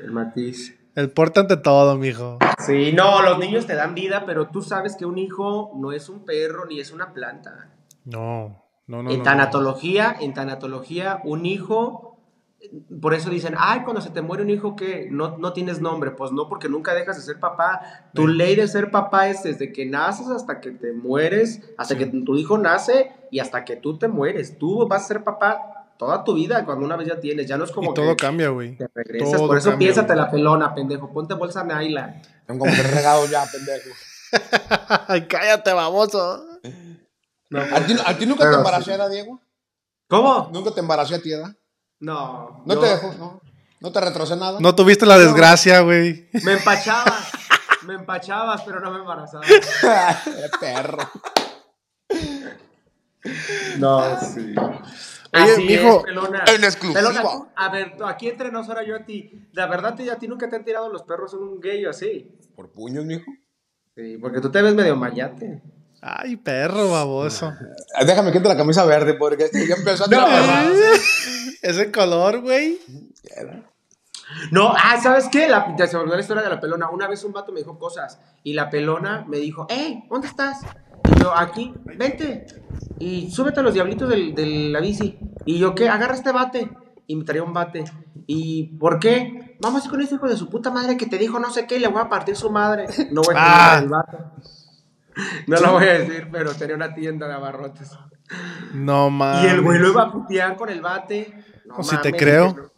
el 0.00 0.10
matiz. 0.12 0.78
El 0.94 1.10
porte 1.10 1.40
ante 1.40 1.56
todo, 1.58 1.96
mijo. 1.98 2.38
Sí, 2.66 2.92
no, 2.94 3.20
los 3.22 3.38
niños 3.38 3.66
te 3.66 3.74
dan 3.74 3.94
vida, 3.94 4.24
pero 4.24 4.46
tú 4.48 4.62
sabes 4.62 4.96
que 4.96 5.04
un 5.04 5.18
hijo 5.18 5.72
no 5.76 5.92
es 5.92 6.08
un 6.08 6.24
perro 6.24 6.64
ni 6.66 6.80
es 6.80 6.90
una 6.92 7.12
planta. 7.12 7.68
No, 8.04 8.64
No, 8.86 9.02
no, 9.02 9.10
en 9.10 9.18
no, 9.18 9.24
tanatología, 9.24 10.16
en 10.20 10.32
tanatología, 10.34 11.20
un 11.24 11.44
hijo, 11.44 12.18
por 13.00 13.14
eso 13.14 13.30
dicen, 13.30 13.54
ay, 13.58 13.80
cuando 13.82 14.00
se 14.00 14.10
te 14.10 14.22
muere 14.22 14.42
un 14.42 14.50
hijo, 14.50 14.76
¿qué? 14.76 15.08
No, 15.10 15.36
no 15.38 15.52
tienes 15.52 15.80
nombre. 15.80 16.10
Pues 16.12 16.32
no, 16.32 16.48
porque 16.48 16.68
nunca 16.68 16.94
dejas 16.94 17.16
de 17.16 17.22
ser 17.22 17.38
papá. 17.38 17.80
Tu 18.14 18.26
Sí. 18.28 18.34
ley 18.34 18.56
de 18.56 18.66
ser 18.68 18.90
papá 18.90 19.28
es 19.28 19.42
desde 19.42 19.72
que 19.72 19.86
naces 19.86 20.28
hasta 20.28 20.60
que 20.60 20.70
te 20.70 20.92
mueres, 20.92 21.60
hasta 21.76 21.96
que 21.98 22.06
tu 22.06 22.36
hijo 22.36 22.58
nace 22.58 23.12
y 23.30 23.40
hasta 23.40 23.64
que 23.64 23.76
tú 23.76 23.98
te 23.98 24.08
mueres. 24.08 24.58
Tú 24.58 24.86
vas 24.88 25.04
a 25.04 25.06
ser 25.08 25.22
papá 25.24 25.88
toda 25.98 26.24
tu 26.24 26.34
vida 26.34 26.64
cuando 26.64 26.84
una 26.84 26.96
vez 26.96 27.08
ya 27.08 27.20
tienes. 27.20 27.46
Ya 27.46 27.56
no 27.56 27.64
es 27.64 27.72
como 27.72 27.90
Y 27.90 27.94
todo 27.94 28.16
que 28.16 28.24
cambia, 28.24 28.48
güey. 28.48 28.76
te 28.76 28.88
regresas. 28.94 29.32
todo 29.36 29.46
por 29.48 29.58
eso 29.58 29.70
cambia, 29.70 29.86
piénsate 29.86 30.14
güey. 30.14 30.18
la 30.24 30.30
pelona, 30.30 30.74
pendejo. 30.74 31.12
Ponte 31.12 31.34
bolsa 31.34 31.62
Naila. 31.62 32.20
Tengo 32.46 32.60
como 32.60 32.72
tres 32.72 32.94
regados 32.94 33.30
ya, 33.30 33.44
pendejo. 33.50 33.90
Ay, 35.08 35.26
cállate, 35.28 35.72
baboso. 35.72 36.44
¿A 37.54 37.80
ti, 37.86 37.96
a 38.04 38.18
ti 38.18 38.26
nunca 38.26 38.40
Pero 38.40 38.50
te 38.52 38.56
embaracé, 38.58 38.84
sí. 38.84 38.90
¿verdad, 38.90 39.10
Diego? 39.10 39.40
¿Cómo? 40.08 40.50
¿Nunca 40.52 40.70
te 40.72 40.80
embaracé 40.80 41.14
a 41.14 41.22
ti, 41.22 41.30
¿verdad? 41.30 41.54
No. 42.00 42.62
¿No 42.66 42.74
yo 42.74 42.80
te 42.80 42.86
dejó? 42.86 43.14
¿No? 43.18 43.40
¿No 43.80 43.92
te 43.92 44.00
retrocé 44.00 44.36
nada? 44.36 44.58
No 44.60 44.74
tuviste 44.74 45.06
la 45.06 45.18
desgracia, 45.18 45.80
güey. 45.80 46.28
Me 46.44 46.54
empachabas. 46.54 47.30
me 47.82 47.94
empachabas, 47.94 48.62
pero 48.62 48.80
no 48.80 48.90
me 48.90 48.98
embarazabas. 49.00 49.46
Perro. 50.60 51.08
No, 53.78 54.20
sí. 54.20 54.54
Oye, 55.32 55.52
Así 55.52 55.66
mijo, 55.66 55.98
es, 55.98 56.04
pelona. 56.04 56.44
en 56.46 56.64
exclusiva. 56.64 57.00
Pelona, 57.10 57.48
a 57.56 57.68
ver, 57.68 57.96
aquí 58.06 58.28
entre 58.28 58.50
nos 58.52 58.68
ahora 58.68 58.84
yo 58.84 58.96
a 58.96 59.00
ti. 59.04 59.48
La 59.52 59.66
verdad, 59.66 59.94
te- 59.94 60.10
a 60.10 60.16
ti 60.18 60.28
nunca 60.28 60.48
te 60.48 60.56
han 60.56 60.64
tirado 60.64 60.88
los 60.90 61.02
perros 61.02 61.34
en 61.34 61.40
un 61.40 61.60
gay 61.60 61.84
o 61.84 61.90
así. 61.90 62.30
¿Por 62.54 62.70
puños, 62.70 63.04
mijo? 63.04 63.30
Sí, 63.94 64.16
porque 64.18 64.40
tú 64.40 64.50
te 64.50 64.62
ves 64.62 64.74
medio 64.74 64.96
mayate. 64.96 65.62
Ay, 66.00 66.36
perro, 66.36 66.90
baboso. 66.90 67.48
Eh, 67.98 68.04
Déjame 68.04 68.32
quito 68.32 68.48
la 68.48 68.56
camisa 68.56 68.84
verde 68.84 69.14
porque 69.14 69.48
ya 69.52 69.74
empezó 69.74 70.04
a 70.04 70.08
perras. 70.08 70.68
Ese 71.62 71.90
color, 71.90 72.40
güey. 72.42 72.78
No, 74.50 74.72
ah, 74.76 75.00
¿sabes 75.02 75.28
qué? 75.30 75.48
La, 75.48 75.74
se 75.86 75.96
me 75.96 76.02
olvidó 76.02 76.16
la 76.16 76.20
historia 76.22 76.42
de 76.42 76.48
la 76.50 76.60
pelona. 76.60 76.90
Una 76.90 77.08
vez 77.08 77.22
un 77.24 77.32
vato 77.32 77.52
me 77.52 77.60
dijo 77.60 77.78
cosas 77.78 78.18
y 78.42 78.52
la 78.54 78.68
pelona 78.70 79.24
me 79.28 79.38
dijo, 79.38 79.66
hey, 79.70 80.04
¿dónde 80.10 80.26
estás? 80.28 80.60
Y 81.16 81.20
yo, 81.22 81.34
aquí, 81.36 81.72
vente. 81.84 82.46
Y 82.98 83.30
súbete 83.30 83.60
a 83.60 83.62
los 83.62 83.74
diablitos 83.74 84.08
del- 84.08 84.34
de 84.34 84.46
la 84.70 84.80
bici. 84.80 85.18
Y 85.44 85.58
yo, 85.58 85.74
¿qué? 85.74 85.88
Agarra 85.88 86.14
este 86.14 86.32
bate. 86.32 86.70
Y 87.06 87.14
me 87.16 87.24
traía 87.24 87.42
un 87.44 87.52
bate. 87.52 87.84
¿Y 88.26 88.76
por 88.78 88.98
qué? 88.98 89.56
Vamos 89.60 89.82
a 89.82 89.84
ir 89.84 89.90
con 89.90 90.00
ese 90.00 90.16
hijo 90.16 90.26
de 90.28 90.36
su 90.36 90.50
puta 90.50 90.70
madre 90.70 90.96
que 90.96 91.06
te 91.06 91.18
dijo 91.18 91.38
no 91.38 91.50
sé 91.52 91.66
qué 91.66 91.76
y 91.76 91.80
le 91.80 91.86
voy 91.88 92.02
a 92.02 92.08
partir 92.08 92.36
su 92.36 92.50
madre. 92.50 92.86
No 93.12 93.22
voy 93.22 93.34
a 93.36 93.38
Ah. 93.46 93.70
decir 93.76 93.84
el 93.84 93.88
vato. 93.90 94.18
No 95.46 95.56
lo 95.60 95.72
voy 95.72 95.84
a 95.88 95.98
decir, 95.98 96.28
pero 96.30 96.54
tenía 96.54 96.76
una 96.76 96.94
tienda 96.94 97.26
de 97.26 97.34
abarrotes. 97.34 97.90
No 98.74 99.10
mames. 99.10 99.44
Y 99.44 99.54
el 99.54 99.60
güey 99.62 99.78
lo 99.78 99.88
iba 99.88 100.02
a 100.02 100.12
putear 100.12 100.56
con 100.56 100.68
el 100.68 100.80
bate. 100.80 101.32
No 101.66 101.76
O 101.76 101.82
si 101.82 101.96
te 101.98 102.12
creo. 102.12 102.72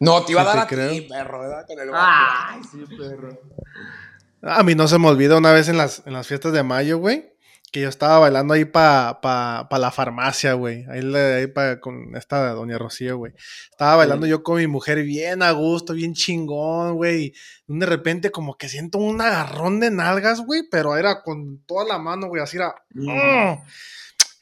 No, 0.00 0.22
te 0.22 0.32
iba 0.32 0.42
a 0.42 0.44
dar 0.44 0.58
a 0.58 0.66
ti, 0.66 0.74
creo. 0.74 1.08
perro, 1.08 1.40
¿verdad? 1.40 1.64
Con 1.66 1.78
el 1.80 1.90
Ay, 1.94 2.60
sí, 2.70 2.84
perro. 2.96 3.38
A 4.42 4.62
mí 4.62 4.74
no 4.74 4.86
se 4.88 4.98
me 4.98 5.08
olvida 5.08 5.36
una 5.38 5.52
vez 5.52 5.68
en 5.68 5.78
las, 5.78 6.02
en 6.06 6.12
las 6.12 6.26
fiestas 6.26 6.52
de 6.52 6.62
mayo, 6.62 6.98
güey, 6.98 7.32
que 7.72 7.80
yo 7.80 7.88
estaba 7.88 8.18
bailando 8.20 8.54
ahí 8.54 8.64
para 8.64 9.20
pa, 9.20 9.66
pa 9.68 9.78
la 9.78 9.90
farmacia, 9.90 10.54
güey. 10.54 10.84
Ahí, 10.88 11.00
ahí 11.14 11.46
pa- 11.48 11.80
con 11.80 12.16
esta 12.16 12.50
doña 12.52 12.78
Rocío, 12.78 13.18
güey. 13.18 13.32
Estaba 13.70 13.96
bailando 13.96 14.26
yo 14.26 14.42
con 14.42 14.56
mi 14.58 14.66
mujer 14.66 15.02
bien 15.02 15.42
a 15.42 15.50
gusto, 15.50 15.92
bien 15.92 16.14
chingón, 16.14 16.94
güey. 16.94 17.34
Y 17.68 17.78
de 17.78 17.86
repente 17.86 18.30
como 18.30 18.56
que 18.56 18.68
siento 18.68 18.98
un 18.98 19.20
agarrón 19.20 19.80
de 19.80 19.90
nalgas, 19.90 20.40
güey, 20.40 20.62
pero 20.70 20.96
era 20.96 21.22
con 21.22 21.58
toda 21.66 21.84
la 21.84 21.98
mano, 21.98 22.28
güey, 22.28 22.42
así 22.42 22.56
era... 22.56 22.74
¡oh! 23.08 23.62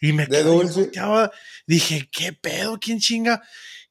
Y 0.00 0.12
me 0.12 0.26
quedé 0.26 0.44
Dije, 1.66 2.08
¿qué 2.12 2.32
pedo? 2.34 2.78
¿Quién 2.78 2.98
chinga? 3.00 3.42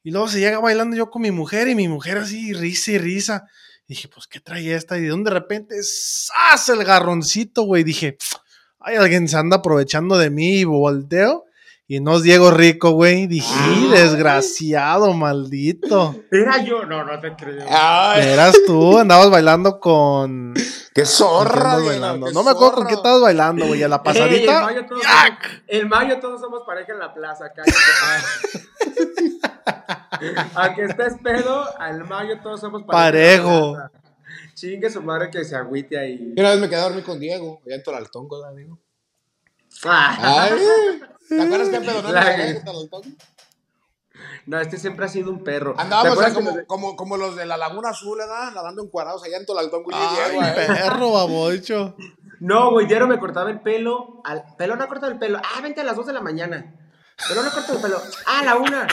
Y 0.03 0.11
luego 0.11 0.27
se 0.27 0.39
llega 0.39 0.59
bailando 0.59 0.95
yo 0.95 1.09
con 1.09 1.21
mi 1.21 1.31
mujer 1.31 1.67
y 1.67 1.75
mi 1.75 1.87
mujer 1.87 2.17
así, 2.17 2.53
risa 2.53 2.91
y 2.91 2.97
risa. 2.99 3.47
Dije, 3.87 4.07
pues, 4.07 4.27
¿qué 4.27 4.39
trae 4.39 4.73
esta? 4.73 4.97
Y 4.97 5.01
de 5.01 5.13
un 5.13 5.23
de 5.23 5.31
repente, 5.31 5.75
¡zas! 5.81 6.69
El 6.69 6.83
garroncito, 6.83 7.63
güey. 7.63 7.83
Dije, 7.83 8.17
ay, 8.83 8.97
alguien 8.97 9.27
se 9.27 9.37
anda 9.37 9.57
aprovechando 9.57 10.17
de 10.17 10.29
mí 10.29 10.59
y 10.59 10.63
volteo. 10.65 11.45
Y 11.85 11.99
no 11.99 12.15
es 12.15 12.23
Diego 12.23 12.49
Rico, 12.49 12.91
güey. 12.91 13.27
Dije, 13.27 13.53
Ay. 13.59 13.89
desgraciado, 13.91 15.13
maldito. 15.13 16.15
Era 16.31 16.63
yo, 16.63 16.85
no, 16.85 17.03
no 17.03 17.19
te 17.19 17.35
creo. 17.35 17.65
Ay, 17.69 18.25
Eras 18.29 18.55
tú, 18.65 18.97
andabas 18.97 19.29
bailando 19.29 19.79
con. 19.81 20.53
qué 20.55 20.61
¿con 20.61 20.93
quién 20.93 21.05
zorra, 21.05 21.77
bailando? 21.79 22.27
qué 22.27 22.33
No 22.33 22.41
me 22.43 22.51
acuerdo 22.51 22.75
con 22.75 22.87
qué 22.87 22.93
estabas 22.93 23.21
bailando, 23.21 23.67
güey. 23.67 23.83
A 23.83 23.89
la 23.89 23.97
Ey, 23.97 24.01
pasadita. 24.03 24.59
el, 24.59 24.63
mayo 24.65 24.85
todos 24.87 25.01
somos, 25.03 25.37
el 25.67 25.89
mayo 25.89 26.19
todos 26.19 26.41
somos 26.41 26.61
pareja 26.65 26.93
en 26.93 26.99
la 26.99 27.13
plaza, 27.13 27.51
cállate. 27.53 27.73
Aunque 30.55 30.85
estés 30.85 31.15
pedo, 31.21 31.65
al 31.79 32.05
mayo 32.05 32.39
todos 32.41 32.61
somos 32.61 32.83
pareja. 32.83 33.09
en 33.09 33.43
la 33.43 33.51
Parejo. 33.51 33.73
plaza. 33.73 33.91
Chingue 34.63 34.89
su 34.89 35.01
madre 35.01 35.29
que 35.29 35.43
se 35.43 35.57
agüite 35.57 35.99
ahí. 35.99 36.33
Y 36.37 36.39
Una 36.39 36.51
vez 36.51 36.59
me 36.61 36.69
quedé 36.69 36.79
a 36.79 36.83
dormir 36.83 37.03
con 37.03 37.19
Diego, 37.19 37.61
allá 37.65 37.75
en 37.75 37.83
Tolaltón, 37.83 38.29
¿verdad, 38.29 38.55
Diego? 38.55 38.79
Ah. 39.83 40.47
Ay, 40.49 40.51
¿te 41.27 41.41
acuerdas 41.41 41.67
que 41.67 41.79
pedo 41.81 42.01
no 42.01 42.11
La- 42.13 42.21
allá 42.21 42.47
en 42.49 42.63
Tolaltón? 42.63 43.17
No, 44.45 44.59
este 44.61 44.77
siempre 44.77 45.05
ha 45.05 45.09
sido 45.09 45.31
un 45.31 45.43
perro. 45.43 45.73
¿Te 45.73 45.81
Andábamos 45.81 46.17
como, 46.33 46.65
como, 46.65 46.95
como 46.95 47.17
los 47.17 47.35
de 47.35 47.45
la 47.45 47.57
Laguna 47.57 47.89
Azul, 47.89 48.19
¿verdad? 48.19 48.53
Nadando 48.53 48.83
encuadrados 48.83 49.21
allá 49.25 49.35
en 49.35 49.45
Tolaltón, 49.45 49.83
güey. 49.83 49.97
y 49.97 49.99
Ay, 50.01 50.31
Diego, 50.31 50.45
eh. 50.45 50.53
perro, 50.67 51.11
babocho. 51.11 51.97
No, 52.39 52.71
güey, 52.71 52.85
diario 52.87 53.07
me 53.07 53.19
cortaba 53.19 53.49
el 53.49 53.59
pelo. 53.59 54.21
Al... 54.23 54.45
Pelón 54.57 54.81
ha 54.81 54.87
cortado 54.87 55.11
el 55.11 55.19
pelo. 55.19 55.39
Ah, 55.43 55.59
vente 55.61 55.81
a 55.81 55.83
las 55.83 55.97
2 55.97 56.05
de 56.07 56.13
la 56.13 56.21
mañana. 56.21 56.73
Pelón 57.27 57.45
ha 57.45 57.51
cortado 57.51 57.75
el 57.75 57.81
pelo. 57.81 57.97
Ah, 58.27 58.39
a 58.39 58.45
la 58.45 58.55
una. 58.55 58.87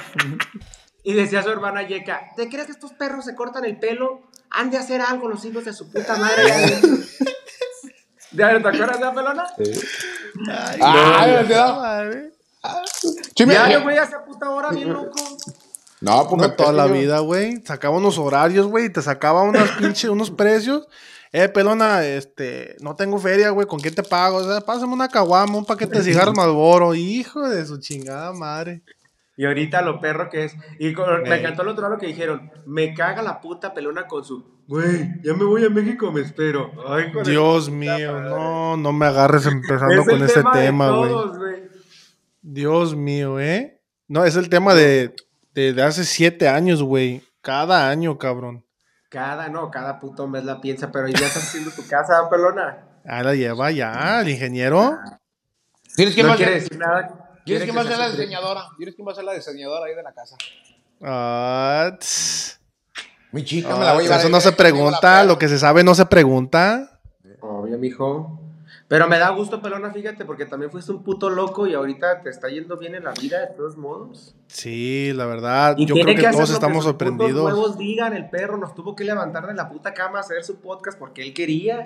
Y 1.05 1.13
decía 1.15 1.43
su 1.45 1.51
hermana 1.51 1.87
Yeka, 1.87 2.33
¿te 2.37 2.49
crees 2.49 2.67
que 2.67 2.73
estos 2.73 2.93
perros 2.93 3.25
se 3.25 3.35
cortan 3.35 3.65
el 3.65 3.79
pelo? 3.79 4.23
Han 4.51 4.71
de 4.71 4.79
hacer 4.79 5.01
algo 5.01 5.29
los 5.29 5.45
hijos 5.45 5.65
de 5.65 5.73
su 5.73 5.91
puta 5.91 6.17
madre. 6.17 6.81
¿Ya 8.33 8.49
te 8.63 8.69
acuerdas 8.69 8.99
de 8.99 9.05
la 9.05 9.15
pelona? 9.15 9.47
Ay, 10.49 10.79
Ay, 10.83 11.33
no, 11.43 11.49
¿te 11.49 11.55
da? 11.55 11.73
madre. 11.75 12.33
Sí, 13.37 13.47
me- 13.47 13.55
Diario, 13.55 13.83
güey, 13.83 13.97
a 13.99 14.03
esa 14.05 14.25
puta 14.25 14.51
hora, 14.51 14.71
bien 14.71 14.93
loco. 14.93 15.17
No, 16.01 16.29
pues 16.29 16.43
No 16.43 16.53
toda 16.55 16.73
la 16.73 16.87
yo- 16.87 16.95
vida, 16.95 17.19
güey. 17.21 17.63
Sacaba 17.65 17.97
unos 17.97 18.19
horarios, 18.19 18.67
güey, 18.67 18.87
y 18.87 18.91
te 18.91 19.03
sacaba 19.03 19.43
unas 19.43 19.71
pinche, 19.79 20.09
unos 20.09 20.31
precios. 20.31 20.87
Eh, 21.33 21.49
pelona, 21.49 22.05
este, 22.05 22.75
no 22.81 22.97
tengo 22.97 23.19
feria, 23.19 23.51
güey, 23.51 23.67
¿con 23.67 23.81
qué 23.81 23.91
te 23.93 24.03
pago? 24.03 24.39
O 24.39 24.45
sea, 24.45 24.61
pásame 24.63 24.93
una 24.93 25.09
caguama, 25.09 25.57
un 25.59 25.65
paquete 25.65 25.99
de 25.99 26.05
cigarros 26.05 26.35
Malboro, 26.35 26.93
hijo 26.95 27.49
de 27.49 27.65
su 27.67 27.79
chingada 27.79 28.33
madre. 28.33 28.83
Y 29.41 29.47
ahorita 29.47 29.81
lo 29.81 30.01
perro 30.01 30.29
que 30.29 30.45
es. 30.45 30.55
Y 30.79 30.93
con- 30.93 31.23
me 31.23 31.39
encantó 31.39 31.63
el 31.63 31.69
otro 31.69 31.85
lado 31.85 31.97
que 31.97 32.07
dijeron, 32.09 32.51
me 32.67 32.93
caga 32.93 33.23
la 33.23 33.41
puta 33.41 33.73
pelona 33.73 34.07
con 34.07 34.23
su, 34.23 34.61
güey, 34.69 35.15
ya 35.23 35.33
me 35.33 35.45
voy 35.45 35.65
a 35.65 35.71
México, 35.71 36.13
me 36.13 36.21
espero. 36.21 36.71
Ay, 36.87 37.11
con 37.11 37.23
el- 37.25 37.31
Dios 37.31 37.71
mío, 37.71 38.21
no, 38.21 38.77
no 38.77 38.93
me 38.93 39.07
agarres 39.07 39.47
empezando 39.47 39.95
Es 40.03 40.07
con 40.07 40.23
este 40.23 40.43
de 40.43 40.47
tema, 40.53 40.91
güey. 40.91 41.15
Dios 42.43 42.95
mío, 42.95 43.41
¿eh? 43.41 43.81
No, 44.09 44.27
es 44.27 44.37
el 44.37 44.51
tema 44.51 44.75
de, 44.75 45.15
de, 45.55 45.73
de 45.73 45.83
hace 45.85 46.05
siete 46.05 46.47
años, 46.47 46.83
güey. 46.83 47.23
Cada 47.41 47.89
año, 47.89 48.19
cabrón. 48.19 48.67
Cada, 49.09 49.49
no, 49.49 49.71
cada 49.71 49.99
puto 50.01 50.29
mes 50.29 50.45
la 50.45 50.61
piensa, 50.61 50.93
pero 50.93 51.09
ya 51.09 51.27
estás 51.27 51.45
haciendo 51.45 51.71
tu 51.71 51.87
casa, 51.89 52.29
pelona. 52.29 53.01
Ah, 53.07 53.23
la 53.23 53.35
lleva 53.35 53.71
ya, 53.71 54.21
el 54.21 54.29
ingeniero. 54.29 54.99
¿Tienes 55.97 56.15
que 56.15 56.23
no 56.25 56.37
quiere 56.37 56.57
decir 56.57 56.77
nada. 56.79 57.30
¿Quieres 57.51 57.65
quiere 57.65 57.73
que 57.73 57.77
va 57.77 57.83
a 57.83 57.89
ser 57.89 57.99
la 57.99 58.11
se- 58.11 58.17
diseñadora? 58.17 58.65
¿Quieres 58.77 58.95
que 58.95 59.03
va 59.03 59.13
a 59.13 59.15
ser 59.15 59.25
la 59.25 59.33
diseñadora 59.35 59.87
ahí 59.87 59.95
de 59.95 60.03
la 60.03 60.13
casa? 60.13 60.37
Ah. 61.03 61.97
Mi 63.33 63.45
chica 63.45 63.69
Ah, 63.73 63.79
me 63.79 63.85
la 63.85 63.93
voy 63.93 64.01
a 64.01 64.05
llevar. 64.05 64.21
eso 64.21 64.29
no 64.29 64.41
se 64.41 64.53
pregunta, 64.53 65.25
lo 65.25 65.39
que 65.39 65.49
se 65.49 65.59
sabe 65.59 65.85
no 65.85 65.95
se 65.95 66.07
pregunta. 66.07 67.01
Obvio, 67.41 67.79
mijo. 67.79 68.37
Pero 68.89 69.07
me 69.07 69.21
da 69.21 69.29
gusto, 69.31 69.63
pelona, 69.63 69.93
fíjate, 69.93 70.25
porque 70.25 70.47
también 70.47 70.73
fuiste 70.73 70.91
un 70.91 71.05
puto 71.05 71.31
loco 71.31 71.65
y 71.69 71.75
ahorita 71.75 72.23
te 72.23 72.31
está 72.31 72.49
yendo 72.49 72.77
bien 72.77 72.97
en 72.97 73.05
la 73.05 73.13
vida, 73.13 73.39
de 73.39 73.47
todos 73.57 73.77
modos. 73.77 74.35
Sí, 74.49 75.13
la 75.15 75.27
verdad, 75.27 75.77
Y 75.79 75.87
yo 75.87 75.95
tiene 75.95 76.17
creo 76.17 76.27
que, 76.33 76.37
todos 76.37 76.51
estamos 76.51 76.79
putos 76.79 76.85
sorprendidos. 76.87 77.45
huevos 77.45 77.79
digan, 77.79 78.15
el 78.15 78.29
perro 78.29 78.57
nos 78.59 78.75
tuvo 78.75 78.97
que 78.97 79.05
levantar 79.05 79.47
de 79.47 79.55
la 79.55 79.69
puta 79.69 79.95
cama 79.95 80.19
a 80.19 80.23
hacer 80.23 80.43
su 80.43 80.57
podcast 80.61 80.99
porque 80.99 81.23
él 81.23 81.33
quería. 81.33 81.85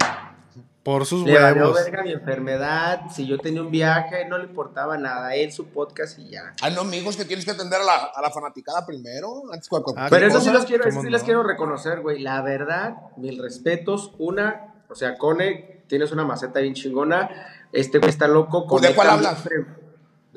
Por 0.84 1.06
sus 1.06 1.24
Le 1.24 1.32
huevos. 1.34 1.74
verga 1.82 2.02
mi 2.02 2.12
enfermedad. 2.12 3.04
Si 3.10 3.26
yo 3.26 3.38
tenía 3.38 3.62
un 3.62 3.70
viaje, 3.70 4.26
no 4.28 4.36
le 4.36 4.44
importaba 4.44 4.98
nada. 4.98 5.34
Él, 5.34 5.50
su 5.50 5.68
podcast 5.68 6.18
y 6.18 6.28
ya. 6.28 6.52
Ah, 6.60 6.68
no, 6.68 6.82
amigos, 6.82 7.16
que 7.16 7.24
tienes 7.24 7.44
que 7.46 7.52
atender 7.52 7.80
a 7.80 7.84
la, 7.84 7.96
a 8.14 8.20
la 8.20 8.30
fanaticada 8.30 8.84
primero. 8.84 9.44
Antes 9.50 9.68
Ah, 9.96 10.08
Pero 10.10 10.26
eso 10.26 10.40
sí 10.42 10.50
los 10.50 10.66
quiero, 10.66 10.84
eso 10.84 10.90
¿Cómo 10.90 11.00
sí 11.02 11.06
no? 11.06 11.12
les 11.12 11.22
quiero 11.22 11.42
reconocer, 11.42 12.00
güey. 12.02 12.18
La 12.20 12.42
verdad, 12.42 12.96
mil 13.16 13.40
respetos. 13.42 14.12
Una, 14.18 14.74
o 14.90 14.94
sea, 14.94 15.16
Cone, 15.16 15.84
tienes 15.88 16.12
una 16.12 16.24
maceta 16.24 16.60
bien 16.60 16.74
chingona. 16.74 17.30
Este 17.72 17.98
güey 17.98 18.10
está 18.10 18.28
loco. 18.28 18.66
Pues, 18.66 18.82
¿de 18.82 18.94
cuál 18.94 19.08
hablas? 19.08 19.42
¿De 19.42 19.50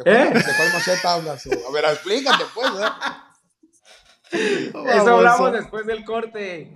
cuál, 0.03 0.07
¿Eh? 0.15 0.29
¿De 0.33 0.43
cuál 0.55 0.73
maceta 0.73 1.13
hablas? 1.13 1.45
A 1.45 1.71
ver, 1.73 1.83
explícate, 1.91 2.43
pues. 2.55 2.67
¿eh? 4.31 4.37
Eso 4.95 5.15
hablamos 5.17 5.51
después 5.51 5.85
del 5.85 6.05
corte. 6.05 6.71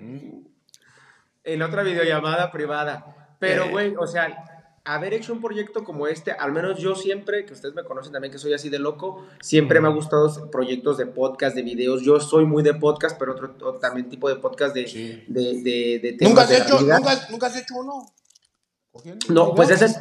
En 1.45 1.61
otra 1.61 1.83
videollamada 1.83 2.51
privada. 2.51 3.20
Pero, 3.41 3.65
Eh. 3.65 3.69
güey, 3.71 3.95
o 3.97 4.07
sea, 4.07 4.45
haber 4.85 5.13
hecho 5.13 5.33
un 5.33 5.41
proyecto 5.41 5.83
como 5.83 6.07
este, 6.07 6.31
al 6.31 6.51
menos 6.53 6.79
yo 6.79 6.95
siempre, 6.95 7.45
que 7.45 7.53
ustedes 7.53 7.75
me 7.75 7.83
conocen 7.83 8.13
también 8.13 8.31
que 8.31 8.37
soy 8.37 8.53
así 8.53 8.69
de 8.69 8.79
loco, 8.79 9.25
siempre 9.41 9.81
me 9.81 9.87
ha 9.87 9.91
gustado 9.91 10.49
proyectos 10.49 10.97
de 10.97 11.07
podcast, 11.07 11.55
de 11.55 11.61
videos. 11.63 12.01
Yo 12.03 12.19
soy 12.19 12.45
muy 12.45 12.63
de 12.63 12.73
podcast, 12.75 13.17
pero 13.19 13.33
otro, 13.33 13.75
también 13.79 14.09
tipo 14.09 14.29
de 14.29 14.37
podcast 14.37 14.73
de, 14.73 14.87
Sí. 14.87 15.23
de, 15.27 15.61
de, 15.61 15.99
de 16.01 16.13
temas 16.13 16.29
¿Nunca 16.29 16.41
has, 16.43 16.49
de 16.49 16.57
hecho, 16.57 16.79
nunca, 16.81 17.27
nunca 17.31 17.47
has 17.47 17.55
hecho 17.57 17.75
uno? 17.75 18.05
No, 19.29 19.55
pues 19.55 19.69
esa 19.69 19.85
es, 19.85 19.99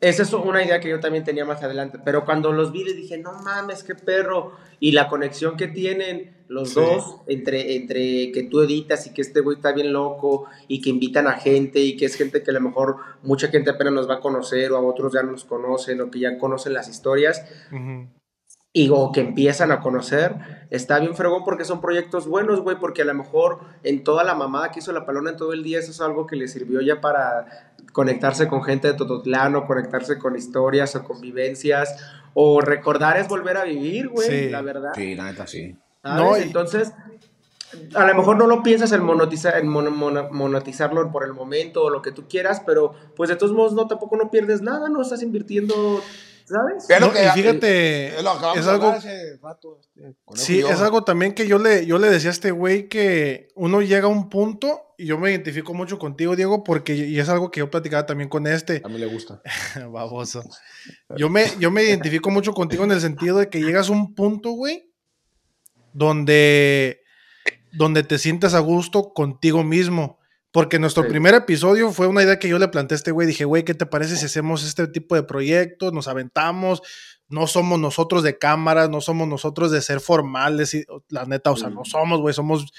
esa 0.00 0.22
es 0.22 0.32
una 0.32 0.64
idea 0.64 0.78
que 0.80 0.88
yo 0.88 1.00
también 1.00 1.24
tenía 1.24 1.44
más 1.44 1.62
adelante. 1.62 1.98
Pero 2.04 2.24
cuando 2.24 2.52
los 2.52 2.70
vi, 2.72 2.84
les 2.84 2.96
dije, 2.96 3.18
no 3.18 3.32
mames, 3.42 3.82
qué 3.82 3.94
perro. 3.94 4.52
Y 4.80 4.92
la 4.92 5.08
conexión 5.08 5.56
que 5.56 5.66
tienen 5.68 6.36
los 6.48 6.70
Sí. 6.70 6.74
dos 6.76 7.16
entre, 7.26 7.74
entre 7.76 8.32
que 8.32 8.44
tú 8.50 8.62
editas 8.62 9.06
y 9.06 9.12
que 9.12 9.20
este 9.22 9.40
güey 9.40 9.56
está 9.56 9.72
bien 9.72 9.92
loco 9.92 10.46
y 10.66 10.80
que 10.80 10.90
invitan 10.90 11.26
a 11.26 11.32
gente 11.32 11.80
y 11.80 11.96
que 11.96 12.06
es 12.06 12.14
gente 12.16 12.42
que 12.42 12.50
a 12.52 12.54
lo 12.54 12.60
mejor 12.60 12.96
mucha 13.22 13.48
gente 13.48 13.70
apenas 13.70 13.92
nos 13.92 14.08
va 14.08 14.14
a 14.14 14.20
conocer 14.20 14.72
o 14.72 14.76
a 14.76 14.80
otros 14.80 15.12
ya 15.12 15.22
nos 15.22 15.44
conocen 15.44 16.00
o 16.00 16.10
que 16.10 16.20
ya 16.20 16.38
conocen 16.38 16.72
las 16.74 16.88
historias. 16.88 17.44
Y 18.72 18.90
o 18.92 19.10
que 19.12 19.20
empiezan 19.20 19.72
a 19.72 19.80
conocer, 19.80 20.36
está 20.70 20.98
bien 20.98 21.14
fregón 21.16 21.42
porque 21.44 21.64
son 21.64 21.80
proyectos 21.80 22.28
buenos, 22.28 22.60
güey, 22.60 22.78
porque 22.78 23.02
a 23.02 23.04
lo 23.06 23.14
mejor 23.14 23.60
en 23.82 24.04
toda 24.04 24.24
la 24.24 24.34
mamada 24.34 24.70
que 24.70 24.80
hizo 24.80 24.92
la 24.92 25.06
palona 25.06 25.30
en 25.30 25.36
todo 25.36 25.52
el 25.52 25.62
día, 25.62 25.78
eso 25.78 25.90
es 25.90 26.00
algo 26.00 26.26
que 26.26 26.36
le 26.36 26.48
sirvió 26.48 26.80
ya 26.80 27.00
para 27.00 27.74
conectarse 27.92 28.46
con 28.46 28.62
gente 28.62 28.86
de 28.88 28.94
Tototlán 28.94 29.56
o 29.56 29.66
conectarse 29.66 30.18
con 30.18 30.36
historias 30.36 30.94
o 30.96 31.02
con 31.04 31.20
vivencias 31.20 31.96
o 32.34 32.60
recordar 32.60 33.16
es 33.16 33.26
volver 33.26 33.56
a 33.56 33.64
vivir, 33.64 34.08
güey, 34.08 34.28
Sí. 34.28 34.50
la 34.50 34.60
verdad. 34.62 34.92
Sí, 34.94 35.14
la 35.14 35.24
neta, 35.24 35.46
sí. 35.46 35.74
No, 36.04 36.36
y- 36.38 36.42
Entonces, 36.42 36.92
a 37.94 38.06
lo 38.06 38.14
mejor 38.14 38.36
no 38.36 38.46
lo 38.46 38.62
piensas 38.62 38.92
en, 38.92 39.02
monetizar, 39.02 39.56
en 39.58 39.66
monetizarlo 39.68 41.10
por 41.10 41.24
el 41.24 41.32
momento 41.32 41.84
o 41.84 41.90
lo 41.90 42.00
que 42.02 42.12
tú 42.12 42.24
quieras, 42.28 42.62
pero 42.64 42.94
pues 43.16 43.28
de 43.30 43.36
todos 43.36 43.52
modos 43.52 43.72
no, 43.72 43.86
tampoco 43.88 44.16
no 44.16 44.30
pierdes 44.30 44.62
nada, 44.62 44.88
no 44.88 45.02
estás 45.02 45.22
invirtiendo, 45.22 45.74
¿sabes? 46.48 47.00
No, 47.00 47.12
que- 47.12 47.24
y 47.24 47.28
fíjate, 47.30 48.16
Es 48.16 48.22
lo 48.22 48.30
algo, 48.30 48.88
hace 48.88 49.36
rato. 49.42 49.80
este, 49.96 50.16
sí, 50.34 50.60
yo. 50.60 50.70
es 50.70 50.80
algo 50.80 51.04
también 51.04 51.34
que 51.34 51.46
yo 51.46 51.58
le, 51.58 51.86
yo 51.86 51.98
le 51.98 52.08
decía 52.10 52.30
a 52.30 52.32
este 52.32 52.50
güey 52.50 52.88
que 52.88 53.48
uno 53.54 53.82
llega 53.82 54.06
a 54.06 54.10
un 54.10 54.28
punto, 54.28 54.94
y 54.96 55.06
yo 55.06 55.18
me 55.18 55.30
identifico 55.30 55.74
mucho 55.74 55.98
contigo, 55.98 56.34
Diego, 56.34 56.64
porque, 56.64 56.94
y 56.96 57.18
es 57.20 57.28
algo 57.28 57.50
que 57.50 57.60
yo 57.60 57.70
platicaba 57.70 58.06
también 58.06 58.28
con 58.28 58.46
este, 58.46 58.82
A 58.84 58.88
mí 58.88 58.98
le 58.98 59.06
gusta. 59.06 59.40
baboso. 59.92 60.42
Yo 61.16 61.28
me, 61.28 61.44
yo 61.60 61.70
me 61.70 61.84
identifico 61.84 62.30
mucho 62.30 62.52
contigo 62.52 62.84
en 62.84 62.92
el 62.92 63.00
sentido 63.00 63.38
de 63.38 63.48
que 63.48 63.60
llegas 63.60 63.88
a 63.88 63.92
un 63.92 64.14
punto, 64.14 64.50
güey, 64.50 64.90
donde, 65.92 67.02
donde 67.72 68.02
te 68.02 68.18
sientes 68.18 68.54
a 68.54 68.58
gusto 68.60 69.12
contigo 69.12 69.64
mismo. 69.64 70.17
Porque 70.58 70.80
nuestro 70.80 71.04
Sí. 71.04 71.08
primer 71.10 71.34
episodio 71.34 71.92
fue 71.92 72.08
una 72.08 72.24
idea 72.24 72.40
que 72.40 72.48
yo 72.48 72.58
le 72.58 72.66
planteé 72.66 72.96
a 72.96 72.96
este 72.96 73.12
güey. 73.12 73.28
Dije, 73.28 73.44
güey, 73.44 73.62
¿qué 73.62 73.74
te 73.74 73.86
parece 73.86 74.16
si 74.16 74.26
hacemos 74.26 74.64
este 74.66 74.88
tipo 74.88 75.14
de 75.14 75.22
proyectos? 75.22 75.92
Nos 75.92 76.08
aventamos. 76.08 76.82
No 77.28 77.46
somos 77.46 77.78
nosotros 77.78 78.24
de 78.24 78.38
cámaras, 78.38 78.90
no 78.90 79.00
somos 79.00 79.28
nosotros 79.28 79.70
de 79.70 79.80
ser 79.82 80.00
formales. 80.00 80.74
Y, 80.74 80.84
la 81.10 81.26
neta, 81.26 81.52
o 81.52 81.56
sea, 81.56 81.68
Mm. 81.68 81.74
no 81.74 81.84
somos, 81.84 82.20
güey. 82.20 82.34
Somos, 82.34 82.72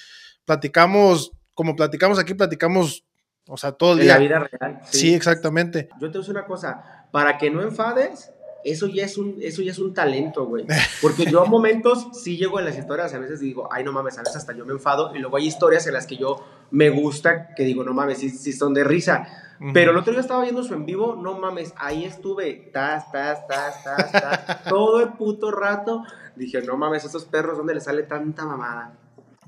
platicamos, 0.43 1.31
como 1.53 1.75
platicamos 1.77 2.19
aquí, 2.19 2.33
platicamos, 2.33 3.05
o 3.47 3.55
sea, 3.55 3.71
todo 3.71 3.93
el 3.93 3.99
En 3.99 4.03
día. 4.05 4.13
la 4.15 4.19
vida 4.19 4.39
real. 4.39 4.79
sí, 4.89 5.13
exactamente. 5.13 5.87
Yo 6.01 6.11
te 6.11 6.17
voy 6.17 6.17
a 6.17 6.19
decir 6.19 6.31
una 6.35 6.45
cosa, 6.45 7.07
para 7.11 7.37
que 7.37 7.49
no 7.49 7.61
enfades, 7.61 8.31
eso 8.63 8.87
ya 8.87 9.05
es 9.05 9.17
un, 9.17 9.37
eso 9.41 9.61
ya 9.61 9.71
es 9.71 9.79
un 9.79 9.93
talento, 9.93 10.45
güey. 10.45 10.65
Porque 11.01 11.25
yo 11.25 11.41
a 11.41 11.45
momentos 11.45 12.07
sí 12.13 12.37
llego 12.37 12.59
en 12.59 12.65
las 12.65 12.77
historias, 12.77 13.13
a 13.13 13.19
veces 13.19 13.39
digo, 13.39 13.69
ay, 13.71 13.83
no 13.83 13.91
mames, 13.91 14.17
a 14.17 14.21
veces 14.21 14.37
hasta 14.37 14.53
yo 14.53 14.65
me 14.65 14.73
enfado, 14.73 15.15
y 15.15 15.19
luego 15.19 15.37
hay 15.37 15.47
historias 15.47 15.87
en 15.87 15.93
las 15.93 16.05
que 16.05 16.17
yo 16.17 16.43
me 16.71 16.89
gusta, 16.89 17.53
que 17.55 17.63
digo, 17.63 17.83
no 17.83 17.93
mames, 17.93 18.19
sí, 18.19 18.29
sí 18.29 18.53
son 18.53 18.73
de 18.73 18.83
risa. 18.83 19.27
Ujú. 19.59 19.71
Pero 19.73 19.91
el 19.91 19.97
otro 19.97 20.13
día 20.13 20.21
estaba 20.21 20.43
viendo 20.43 20.63
su 20.63 20.73
en 20.73 20.85
vivo, 20.85 21.15
no 21.15 21.37
mames, 21.37 21.73
ahí 21.77 22.05
estuve, 22.05 22.69
tas, 22.73 23.11
tas, 23.11 23.47
tas, 23.47 23.83
tas, 23.83 24.11
tas, 24.11 24.63
todo 24.65 25.01
el 25.01 25.13
puto 25.13 25.51
rato. 25.51 26.03
Dije, 26.35 26.61
no 26.61 26.77
mames, 26.77 27.03
esos 27.03 27.25
perros, 27.25 27.57
¿dónde 27.57 27.73
les 27.73 27.83
sale 27.83 28.03
tanta 28.03 28.45
mamada? 28.45 28.93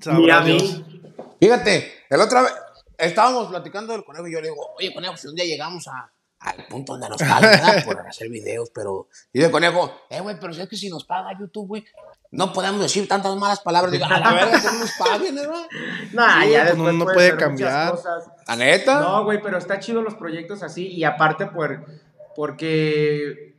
Ni 0.06 0.30
a 0.30 0.42
Dios. 0.42 0.64
mí. 0.64 1.02
Fíjate, 1.40 1.92
el 2.10 2.20
otra 2.20 2.42
vez 2.44 2.54
estábamos 2.98 3.48
platicando 3.48 3.94
del 3.94 4.04
conejo 4.04 4.28
y 4.28 4.34
yo 4.34 4.42
le 4.42 4.50
digo, 4.50 4.62
oye, 4.78 4.94
conejo, 4.94 5.18
si 5.18 5.28
un 5.28 5.36
día 5.36 5.46
llegamos 5.46 5.88
a, 5.88 6.12
al 6.42 6.66
punto 6.68 6.94
donde 6.94 7.10
nos 7.10 7.22
pagan, 7.22 7.42
¿verdad? 7.42 7.86
Por 7.86 8.00
hacer 8.00 8.30
videos, 8.30 8.72
pero. 8.74 9.08
Y 9.32 9.44
el 9.44 9.52
conejo, 9.52 9.94
eh, 10.10 10.20
güey, 10.22 10.40
pero 10.40 10.54
si 10.54 10.62
es 10.62 10.68
que 10.68 10.76
si 10.76 10.90
nos 10.90 11.06
paga 11.06 11.38
YouTube, 11.40 11.68
güey, 11.68 11.86
no 12.32 12.52
podemos 12.52 12.82
decir 12.82 13.08
tantas 13.08 13.36
malas 13.36 13.60
palabras. 13.60 13.92
Digo, 13.92 14.06
a 14.06 14.20
la 14.20 14.34
verga, 14.34 14.60
que 14.60 14.68
no 14.68 14.80
nos 14.80 14.92
paguen, 14.94 15.36
¿verdad? 15.36 15.68
Nah, 16.14 16.42
Sí, 16.44 16.52
ya 16.52 16.62
pues, 16.64 16.74
después 16.74 16.96
no 16.96 17.06
puede 17.06 17.38
cambiar. 17.38 17.94
La 18.48 18.56
neta. 18.56 19.02
No, 19.02 19.24
güey, 19.24 19.42
pero 19.42 19.58
está 19.58 19.80
chido 19.80 20.02
los 20.02 20.16
proyectos 20.16 20.64
así 20.64 20.88
y 20.88 21.04
aparte 21.04 21.46
por, 21.46 21.86
porque 22.36 23.52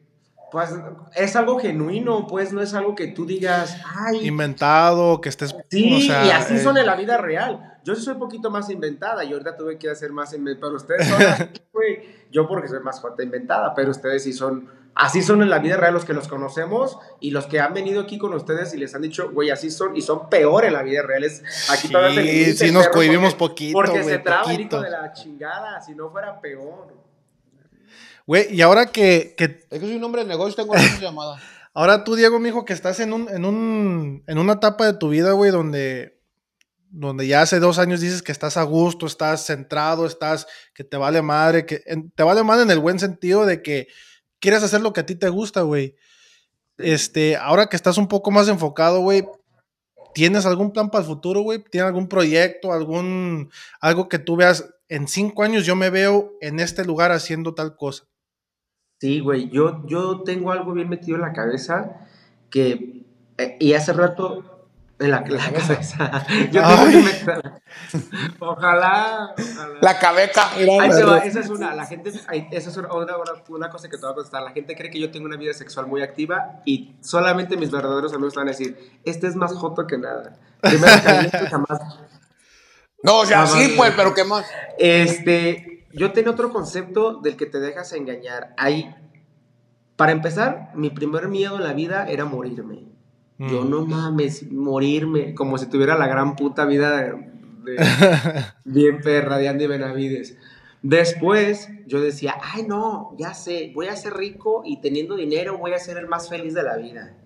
pues 0.50 0.70
es 1.14 1.34
algo 1.36 1.58
genuino, 1.58 2.26
pues 2.26 2.52
no 2.52 2.60
es 2.60 2.74
algo 2.74 2.94
que 2.94 3.06
tú 3.06 3.24
digas, 3.24 3.78
ay, 3.96 4.26
Inventado, 4.26 5.20
que 5.20 5.30
estés. 5.30 5.56
sí, 5.70 5.94
o 5.96 6.00
sea, 6.00 6.26
y 6.26 6.30
así 6.30 6.56
eh, 6.56 6.62
son 6.62 6.76
en 6.76 6.84
la 6.84 6.94
vida 6.94 7.16
real. 7.16 7.71
Yo 7.84 7.94
sí 7.94 8.02
soy 8.02 8.14
un 8.14 8.20
poquito 8.20 8.50
más 8.50 8.70
inventada 8.70 9.24
y 9.24 9.32
ahorita 9.32 9.56
tuve 9.56 9.78
que 9.78 9.90
hacer 9.90 10.12
más 10.12 10.32
inventada, 10.32 10.68
pero 10.68 10.76
ustedes 10.76 11.08
son 11.08 11.50
güey. 11.72 12.22
Yo 12.30 12.48
porque 12.48 12.68
soy 12.68 12.80
más 12.80 13.00
fuerte 13.00 13.22
inventada, 13.24 13.74
pero 13.74 13.90
ustedes 13.90 14.22
sí 14.22 14.32
son, 14.32 14.70
así 14.94 15.20
son 15.22 15.42
en 15.42 15.50
la 15.50 15.58
vida 15.58 15.76
real 15.76 15.92
los 15.92 16.04
que 16.06 16.14
los 16.14 16.28
conocemos 16.28 16.96
y 17.20 17.30
los 17.30 17.46
que 17.46 17.60
han 17.60 17.74
venido 17.74 18.00
aquí 18.00 18.16
con 18.18 18.32
ustedes 18.32 18.72
y 18.72 18.78
les 18.78 18.94
han 18.94 19.02
dicho, 19.02 19.30
güey, 19.32 19.50
así 19.50 19.70
son 19.70 19.94
y 19.96 20.00
son 20.00 20.30
peor 20.30 20.64
en 20.64 20.72
la 20.72 20.82
vida 20.82 21.02
real. 21.02 21.24
Es, 21.24 21.42
aquí 21.70 21.88
Sí, 21.88 21.92
todavía 21.92 22.22
dice 22.22 22.66
sí 22.68 22.72
nos 22.72 22.88
cohibimos 22.88 23.34
porque- 23.34 23.72
poquito, 23.72 23.74
Porque 23.74 24.02
se 24.04 24.18
traba 24.18 24.50
el 24.50 24.56
poquito. 24.56 24.76
hijo 24.76 24.84
de 24.84 24.90
la 24.90 25.12
chingada, 25.12 25.80
si 25.82 25.94
no 25.94 26.10
fuera 26.10 26.40
peor. 26.40 26.94
Güey, 28.26 28.54
y 28.54 28.62
ahora 28.62 28.86
que, 28.86 29.34
que 29.36 29.44
Es 29.70 29.80
que 29.80 29.80
soy 29.80 29.96
un 29.96 30.04
hombre 30.04 30.22
de 30.22 30.28
negocio, 30.28 30.54
tengo 30.54 30.74
la 30.74 30.80
llamada. 31.00 31.36
Ahora 31.74 32.04
tú, 32.04 32.14
Diego, 32.16 32.38
mijo, 32.38 32.66
que 32.66 32.74
estás 32.74 33.00
en 33.00 33.14
un, 33.14 33.30
en 33.30 33.46
un, 33.46 34.22
en 34.26 34.38
una 34.38 34.52
etapa 34.54 34.84
de 34.84 34.92
tu 34.92 35.08
vida, 35.08 35.32
güey, 35.32 35.50
donde, 35.50 36.20
donde 36.92 37.26
ya 37.26 37.40
hace 37.40 37.58
dos 37.58 37.78
años 37.78 38.00
dices 38.00 38.22
que 38.22 38.32
estás 38.32 38.58
a 38.58 38.62
gusto, 38.64 39.06
estás 39.06 39.46
centrado, 39.46 40.04
estás, 40.04 40.46
que 40.74 40.84
te 40.84 40.98
vale 40.98 41.22
madre, 41.22 41.64
que 41.64 41.82
te 42.14 42.22
vale 42.22 42.44
madre 42.44 42.64
en 42.64 42.70
el 42.70 42.80
buen 42.80 42.98
sentido 42.98 43.46
de 43.46 43.62
que 43.62 43.88
quieres 44.40 44.62
hacer 44.62 44.82
lo 44.82 44.92
que 44.92 45.00
a 45.00 45.06
ti 45.06 45.14
te 45.14 45.30
gusta, 45.30 45.62
güey. 45.62 45.96
Este, 46.76 47.36
ahora 47.36 47.66
que 47.66 47.76
estás 47.76 47.96
un 47.96 48.08
poco 48.08 48.30
más 48.30 48.46
enfocado, 48.48 49.00
güey, 49.00 49.24
¿tienes 50.14 50.44
algún 50.44 50.70
plan 50.70 50.90
para 50.90 51.02
el 51.02 51.08
futuro, 51.08 51.40
güey? 51.40 51.64
¿Tienes 51.64 51.88
algún 51.88 52.08
proyecto, 52.08 52.72
algún, 52.72 53.50
algo 53.80 54.08
que 54.08 54.18
tú 54.18 54.36
veas, 54.36 54.68
en 54.88 55.08
cinco 55.08 55.44
años 55.44 55.64
yo 55.64 55.74
me 55.74 55.88
veo 55.88 56.32
en 56.42 56.60
este 56.60 56.84
lugar 56.84 57.10
haciendo 57.10 57.54
tal 57.54 57.74
cosa? 57.74 58.04
Sí, 59.00 59.20
güey, 59.20 59.48
yo, 59.48 59.82
yo 59.86 60.22
tengo 60.24 60.52
algo 60.52 60.74
bien 60.74 60.90
metido 60.90 61.16
en 61.16 61.22
la 61.22 61.32
cabeza 61.32 62.06
que, 62.50 63.06
eh, 63.38 63.56
y 63.58 63.72
hace 63.72 63.94
rato, 63.94 64.51
en 65.02 65.10
la, 65.10 65.20
la 65.26 65.52
cabeza, 65.52 66.26
yo 66.52 66.62
tengo 66.62 67.50
ojalá, 68.38 69.34
ojalá. 69.34 69.78
La. 69.80 70.82
Ahí 70.82 70.90
va, 71.02 71.18
esa 71.18 71.40
es 71.40 71.48
una, 71.48 71.74
la 71.74 71.86
gente, 71.86 72.10
esa 72.10 72.70
es 72.70 72.76
una, 72.76 72.92
una, 72.92 73.14
una 73.48 73.70
cosa 73.70 73.88
que 73.88 73.96
te 73.96 74.02
voy 74.02 74.12
a 74.12 74.14
contestar, 74.14 74.42
la 74.42 74.52
gente 74.52 74.76
cree 74.76 74.90
que 74.90 75.00
yo 75.00 75.10
tengo 75.10 75.26
una 75.26 75.36
vida 75.36 75.52
sexual 75.52 75.86
muy 75.86 76.02
activa 76.02 76.62
y 76.64 76.94
solamente 77.00 77.56
mis 77.56 77.70
verdaderos 77.70 78.12
amigos 78.12 78.34
van 78.34 78.48
a 78.48 78.50
decir, 78.52 79.00
este 79.04 79.26
es 79.26 79.36
más 79.36 79.52
joto 79.54 79.86
que 79.86 79.98
nada, 79.98 80.38
primero 80.60 80.92
caliente 81.04 81.38
jamás 81.50 81.80
No, 83.02 83.18
o 83.18 83.26
sea, 83.26 83.46
sí, 83.46 83.74
pues, 83.76 83.92
pero 83.96 84.14
¿qué 84.14 84.24
más? 84.24 84.46
Este, 84.78 85.86
yo 85.92 86.12
tenía 86.12 86.30
otro 86.30 86.50
concepto 86.52 87.14
del 87.14 87.36
que 87.36 87.46
te 87.46 87.60
dejas 87.60 87.92
engañar. 87.92 88.54
Ahí, 88.56 88.94
para 89.96 90.12
empezar, 90.12 90.70
mi 90.74 90.90
primer 90.90 91.28
miedo 91.28 91.56
en 91.56 91.64
la 91.64 91.72
vida 91.72 92.06
era 92.08 92.24
morirme. 92.24 92.91
Yo 93.50 93.62
Mm. 93.64 93.70
no 93.70 93.84
mames, 93.86 94.50
morirme, 94.52 95.34
como 95.34 95.58
si 95.58 95.66
tuviera 95.66 95.96
la 95.98 96.06
gran 96.06 96.36
puta 96.36 96.64
vida 96.64 96.96
de, 96.96 97.12
de- 97.64 97.76
bien 98.64 99.00
perra 99.00 99.38
de 99.38 99.48
Andy 99.48 99.66
Benavides. 99.66 100.36
Después 100.82 101.68
yo 101.86 102.00
decía, 102.00 102.36
ay 102.42 102.64
no, 102.66 103.14
ya 103.18 103.34
sé, 103.34 103.70
voy 103.74 103.86
a 103.86 103.96
ser 103.96 104.14
rico 104.14 104.62
y 104.64 104.80
teniendo 104.80 105.16
dinero 105.16 105.56
voy 105.58 105.72
a 105.72 105.78
ser 105.78 105.96
el 105.96 106.08
más 106.08 106.28
feliz 106.28 106.54
de 106.54 106.62
la 106.62 106.76
vida. 106.76 107.16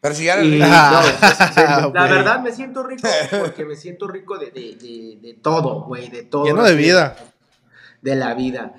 Pero 0.00 0.14
si 0.14 0.24
ya 0.24 0.34
eres 0.34 0.46
Y, 0.46 0.50
rico. 0.54 0.66
no, 0.66 1.92
la 1.94 2.06
verdad 2.06 2.40
me 2.42 2.50
siento 2.52 2.82
rico 2.82 3.06
porque 3.40 3.64
me 3.64 3.76
siento 3.76 4.08
rico 4.08 4.36
de, 4.38 4.46
de, 4.50 4.76
de, 4.76 5.18
de 5.22 5.34
todo, 5.34 5.82
güey, 5.84 6.08
de 6.10 6.24
todo. 6.24 6.44
Lleno 6.44 6.64
de 6.64 6.74
vida. 6.74 7.16
De 8.00 8.16
la 8.16 8.34
vida. 8.34 8.74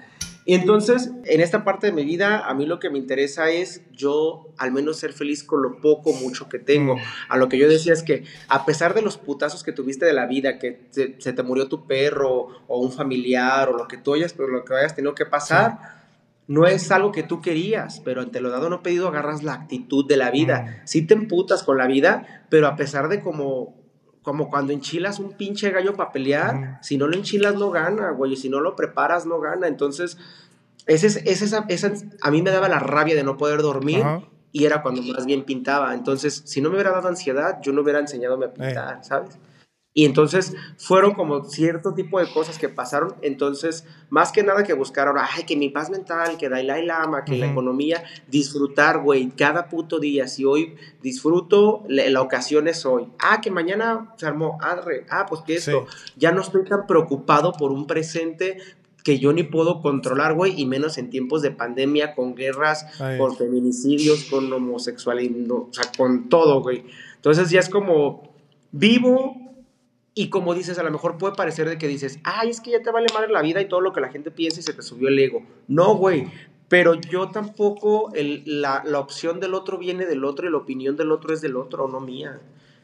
Y 0.45 0.55
entonces, 0.55 1.11
en 1.25 1.41
esta 1.41 1.63
parte 1.63 1.87
de 1.87 1.93
mi 1.93 2.03
vida, 2.03 2.47
a 2.47 2.53
mí 2.53 2.65
lo 2.65 2.79
que 2.79 2.89
me 2.89 2.97
interesa 2.97 3.49
es 3.49 3.81
yo 3.91 4.49
al 4.57 4.71
menos 4.71 4.97
ser 4.97 5.13
feliz 5.13 5.43
con 5.43 5.61
lo 5.61 5.79
poco, 5.79 6.13
mucho 6.13 6.49
que 6.49 6.59
tengo. 6.59 6.95
Mm. 6.95 6.99
A 7.29 7.37
lo 7.37 7.47
que 7.47 7.57
yo 7.57 7.69
decía 7.69 7.93
es 7.93 8.03
que 8.03 8.25
a 8.49 8.65
pesar 8.65 8.93
de 8.93 9.01
los 9.01 9.17
putazos 9.17 9.63
que 9.63 9.71
tuviste 9.71 10.05
de 10.05 10.13
la 10.13 10.25
vida, 10.25 10.59
que 10.59 10.87
se, 10.89 11.15
se 11.19 11.33
te 11.33 11.43
murió 11.43 11.69
tu 11.69 11.87
perro 11.87 12.47
o 12.67 12.79
un 12.79 12.91
familiar 12.91 13.69
o 13.69 13.77
lo 13.77 13.87
que 13.87 13.97
tú 13.97 14.13
hayas, 14.13 14.35
lo 14.37 14.65
que 14.65 14.73
hayas 14.73 14.95
tenido 14.95 15.15
que 15.15 15.25
pasar, 15.25 16.03
no 16.47 16.67
es 16.67 16.91
algo 16.91 17.13
que 17.13 17.23
tú 17.23 17.41
querías, 17.41 18.01
pero 18.01 18.21
ante 18.21 18.41
lo 18.41 18.49
dado 18.49 18.69
no 18.69 18.83
pedido 18.83 19.07
agarras 19.07 19.43
la 19.43 19.53
actitud 19.53 20.05
de 20.05 20.17
la 20.17 20.29
vida. 20.29 20.61
Mm. 20.61 20.87
Sí 20.87 21.01
te 21.03 21.13
emputas 21.13 21.63
con 21.63 21.77
la 21.77 21.87
vida, 21.87 22.45
pero 22.49 22.67
a 22.67 22.75
pesar 22.75 23.07
de 23.07 23.21
como 23.21 23.82
como 24.23 24.49
cuando 24.49 24.73
enchilas 24.73 25.19
un 25.19 25.33
pinche 25.33 25.69
gallo 25.69 25.93
para 25.95 26.11
pelear, 26.11 26.79
si 26.81 26.97
no 26.97 27.07
lo 27.07 27.15
enchilas 27.15 27.55
no 27.55 27.69
gana, 27.71 28.09
güey, 28.11 28.33
y 28.33 28.37
si 28.37 28.49
no 28.49 28.59
lo 28.61 28.75
preparas 28.75 29.25
no 29.27 29.39
gana. 29.39 29.67
Entonces, 29.67 30.17
ese, 30.87 31.07
es- 31.07 31.17
ese- 31.25 31.45
esa, 31.45 31.65
esa- 31.67 31.93
a 32.21 32.31
mí 32.31 32.41
me 32.41 32.49
daba 32.51 32.67
la 32.69 32.79
rabia 32.79 33.15
de 33.15 33.23
no 33.23 33.37
poder 33.37 33.61
dormir 33.61 34.01
y 34.51 34.65
era 34.65 34.81
cuando 34.81 35.01
más 35.01 35.25
bien 35.25 35.43
pintaba. 35.43 35.93
Entonces, 35.93 36.41
si 36.45 36.61
no 36.61 36.69
me 36.69 36.75
hubiera 36.75 36.91
dado 36.91 37.07
ansiedad, 37.09 37.59
yo 37.61 37.73
no 37.73 37.81
hubiera 37.81 37.99
enseñado 37.99 38.35
a 38.43 38.53
pintar, 38.53 39.03
¿sabes? 39.03 39.37
Y 39.95 40.05
entonces 40.05 40.55
fueron 40.77 41.13
como 41.13 41.43
cierto 41.45 41.93
tipo 41.93 42.19
de 42.19 42.25
cosas 42.31 42.57
que 42.57 42.67
pasaron. 42.67 43.13
Entonces, 43.21 43.85
más 44.09 44.31
que 44.31 44.41
nada 44.41 44.63
que 44.63 44.73
buscaron, 44.73 45.17
ay, 45.19 45.43
que 45.43 45.55
mi 45.55 45.69
paz 45.69 45.91
mental, 45.91 46.37
que 46.37 46.49
Dalai 46.49 46.83
Lama, 46.83 47.23
que 47.25 47.37
la 47.37 47.45
Ujú. 47.45 47.53
economía, 47.53 48.03
disfrutar, 48.27 48.99
güey, 49.03 49.29
cada 49.29 49.69
puto 49.69 49.99
día. 49.99 50.27
Si 50.27 50.45
hoy 50.45 50.75
disfruto, 51.03 51.83
la, 51.87 52.09
la 52.09 52.21
ocasión 52.21 52.67
es 52.67 52.87
hoy. 52.87 53.07
Ah, 53.19 53.39
que 53.39 53.51
mañana 53.51 54.13
se 54.17 54.25
armó, 54.25 54.57
arre, 54.61 55.05
ah, 55.11 55.27
pues 55.29 55.41
que 55.41 55.55
esto. 55.55 55.85
Ya 56.15 56.31
no 56.31 56.41
estoy 56.41 56.63
tan 56.65 56.87
preocupado 56.87 57.53
por 57.53 57.71
un 57.71 57.85
presente 57.85 58.57
que 59.03 59.19
yo 59.19 59.31
ni 59.33 59.43
puedo 59.43 59.81
controlar, 59.81 60.33
güey, 60.33 60.59
y 60.59 60.65
menos 60.65 60.97
en 60.97 61.09
tiempos 61.11 61.41
de 61.43 61.51
pandemia, 61.51 62.15
con 62.15 62.33
guerras, 62.35 62.87
Ay. 62.99 63.19
con 63.19 63.35
feminicidios, 63.35 64.23
con 64.23 64.51
homosexualidad, 64.51 65.51
o 65.51 65.67
sea, 65.71 65.83
con 65.95 66.29
todo, 66.29 66.61
güey. 66.61 66.85
Entonces 67.15 67.49
ya 67.51 67.59
es 67.59 67.69
como 67.69 68.23
vivo 68.71 69.42
y 70.15 70.29
como 70.29 70.53
dices, 70.53 70.77
a 70.77 70.83
lo 70.83 70.91
mejor 70.91 71.17
puede 71.17 71.35
parecer 71.35 71.67
de 71.69 71.77
que 71.77 71.87
dices, 71.87 72.19
ay, 72.23 72.49
es 72.49 72.61
que 72.61 72.71
ya 72.71 72.81
te 72.81 72.91
vale 72.91 73.07
madre 73.13 73.31
la 73.31 73.41
vida 73.41 73.61
y 73.61 73.67
todo 73.67 73.81
lo 73.81 73.93
que 73.93 74.01
la 74.01 74.09
gente 74.09 74.29
piensa 74.31 74.59
y 74.59 74.63
se 74.63 74.73
te 74.73 74.81
subió 74.81 75.07
el 75.07 75.17
ego. 75.19 75.43
No, 75.67 75.95
güey. 75.95 76.31
Pero 76.69 76.95
yo 76.95 77.29
tampoco, 77.29 78.11
el- 78.13 78.43
la, 78.45 78.83
la 78.85 78.99
opción 78.99 79.39
del 79.39 79.53
otro 79.53 79.77
viene 79.77 80.05
del 80.05 80.23
otro 80.23 80.47
y 80.47 80.51
la 80.51 80.57
opinión 80.57 80.95
del 80.97 81.11
otro 81.11 81.33
es 81.33 81.41
del 81.41 81.55
otro, 81.55 81.87
no 81.87 81.99
mía. 81.99 82.39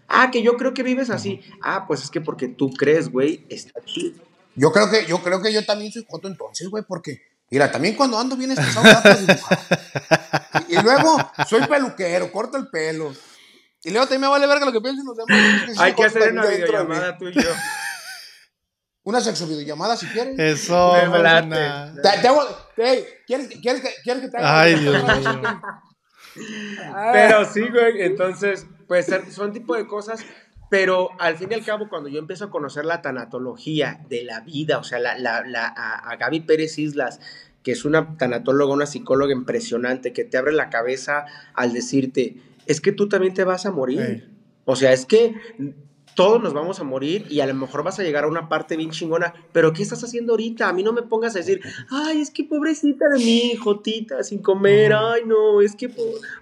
Ah, 0.08 0.32
que 0.32 0.42
yo 0.42 0.58
creo 0.58 0.74
que 0.74 0.84
vives 0.84 1.10
así. 1.10 1.42
Ah, 1.62 1.86
pues 1.88 2.04
es 2.04 2.10
que 2.10 2.20
porque 2.22 2.48
tú 2.48 2.72
crees, 2.72 3.12
güey, 3.12 3.46
está 3.50 3.80
chido. 3.86 4.22
Yo 4.56 4.72
creo 4.72 4.90
que 4.90 5.06
yo 5.06 5.20
creo 5.22 5.42
que 5.42 5.54
yo 5.54 5.64
también 5.66 5.92
soy 5.92 6.06
joto 6.08 6.28
entonces, 6.28 6.68
güey, 6.70 6.84
porque 6.88 7.22
mira, 7.52 7.72
también 7.72 7.96
cuando 7.96 8.18
ando 8.18 8.36
bien 8.36 8.52
estresado 8.52 8.86
y 10.68 10.82
luego 10.82 11.18
soy 11.48 11.66
peluquero, 11.68 12.32
corto 12.32 12.58
el 12.58 12.68
pelo. 12.70 13.14
Y 13.84 13.92
luego 13.92 14.06
también 14.06 14.22
me 14.22 14.28
vale 14.28 14.46
verga 14.48 14.66
lo 14.66 14.72
que 14.74 14.82
piensen 14.82 15.06
los 15.06 15.16
demás. 15.18 15.80
Hay 15.80 15.94
que 15.94 16.04
hacer 16.06 16.32
una 16.34 16.46
videollamada 16.46 17.18
tú 17.18 17.28
y 17.30 17.34
yo. 17.34 17.50
Una 19.04 19.22
sexo 19.22 19.48
videollamada 19.48 19.96
si 19.98 20.06
quieres. 20.08 20.38
Eso, 20.38 20.94
Me 20.94 21.20
late. 21.20 21.48
mana. 21.48 21.94
Te- 21.96 22.22
te 22.22 22.28
hago- 22.28 22.46
¿quieres, 22.76 23.48
que- 23.48 23.60
quieres, 23.62 23.82
que- 23.82 23.94
¿Quieres 24.04 24.22
que 24.24 24.30
te 24.30 24.38
haga 24.38 24.60
Ay, 24.62 24.76
Dios 24.76 25.04
mío. 25.04 25.42
Pero 27.14 27.46
sí, 27.46 27.62
güey, 27.70 28.02
entonces, 28.04 28.68
pues 28.88 29.08
son 29.32 29.52
tipo 29.52 29.76
de 29.76 29.88
cosas, 29.88 30.24
pero 30.70 31.10
al 31.20 31.38
fin 31.38 31.48
y 31.52 31.56
al 31.56 31.66
cabo, 31.66 31.90
cuando 31.90 32.08
yo 32.10 32.20
empiezo 32.20 32.46
a 32.46 32.52
conocer 32.52 32.86
la 32.86 33.02
tanatología 33.02 34.02
de 34.10 34.24
la 34.24 34.42
vida, 34.42 34.78
o 34.78 34.84
sea, 34.84 35.00
la, 35.00 35.18
la, 35.18 35.42
la- 35.46 35.74
a, 35.76 36.12
a 36.12 36.16
Gaby 36.18 36.42
Pérez 36.42 36.78
Islas, 36.78 37.20
que 37.64 37.72
es 37.72 37.86
una 37.86 38.16
tanatóloga, 38.18 38.74
una 38.74 38.86
psicóloga 38.86 39.34
impresionante, 39.34 40.14
que 40.14 40.24
te 40.24 40.38
abre 40.38 40.52
la 40.54 40.70
cabeza 40.70 41.26
al 41.56 41.74
decirte, 41.74 42.36
es 42.70 42.82
que 42.82 42.92
tú 42.92 43.10
también 43.10 43.34
te 43.34 43.44
vas 43.44 43.66
a 43.66 43.72
morir. 43.72 44.30
O 44.64 44.76
sea, 44.76 44.94
es 44.94 45.08
que 45.08 45.34
todos 46.20 46.44
nos 46.44 46.54
vamos 46.54 46.82
a 46.82 46.84
morir 46.84 47.28
y 47.30 47.40
a 47.40 47.48
lo 47.48 47.54
mejor 47.54 47.82
vas 47.82 47.98
a 47.98 48.04
llegar 48.04 48.26
a 48.26 48.28
una 48.28 48.50
parte 48.50 48.76
bien 48.76 48.90
chingona, 48.90 49.34
pero 49.54 49.72
¿qué 49.72 49.84
estás 49.84 50.04
haciendo 50.04 50.34
ahorita? 50.34 50.68
A 50.68 50.74
mí 50.74 50.84
no 50.84 50.92
me 50.92 51.02
pongas 51.02 51.34
a 51.36 51.40
decir, 51.40 51.62
ay, 51.90 52.20
es 52.20 52.30
que 52.30 52.44
pobrecita 52.44 53.06
de 53.08 53.20
mí, 53.20 53.56
jotita, 53.56 54.22
sin 54.22 54.40
comer, 54.40 54.92
ay, 54.92 55.22
no, 55.26 55.62
es 55.62 55.78
que 55.78 55.90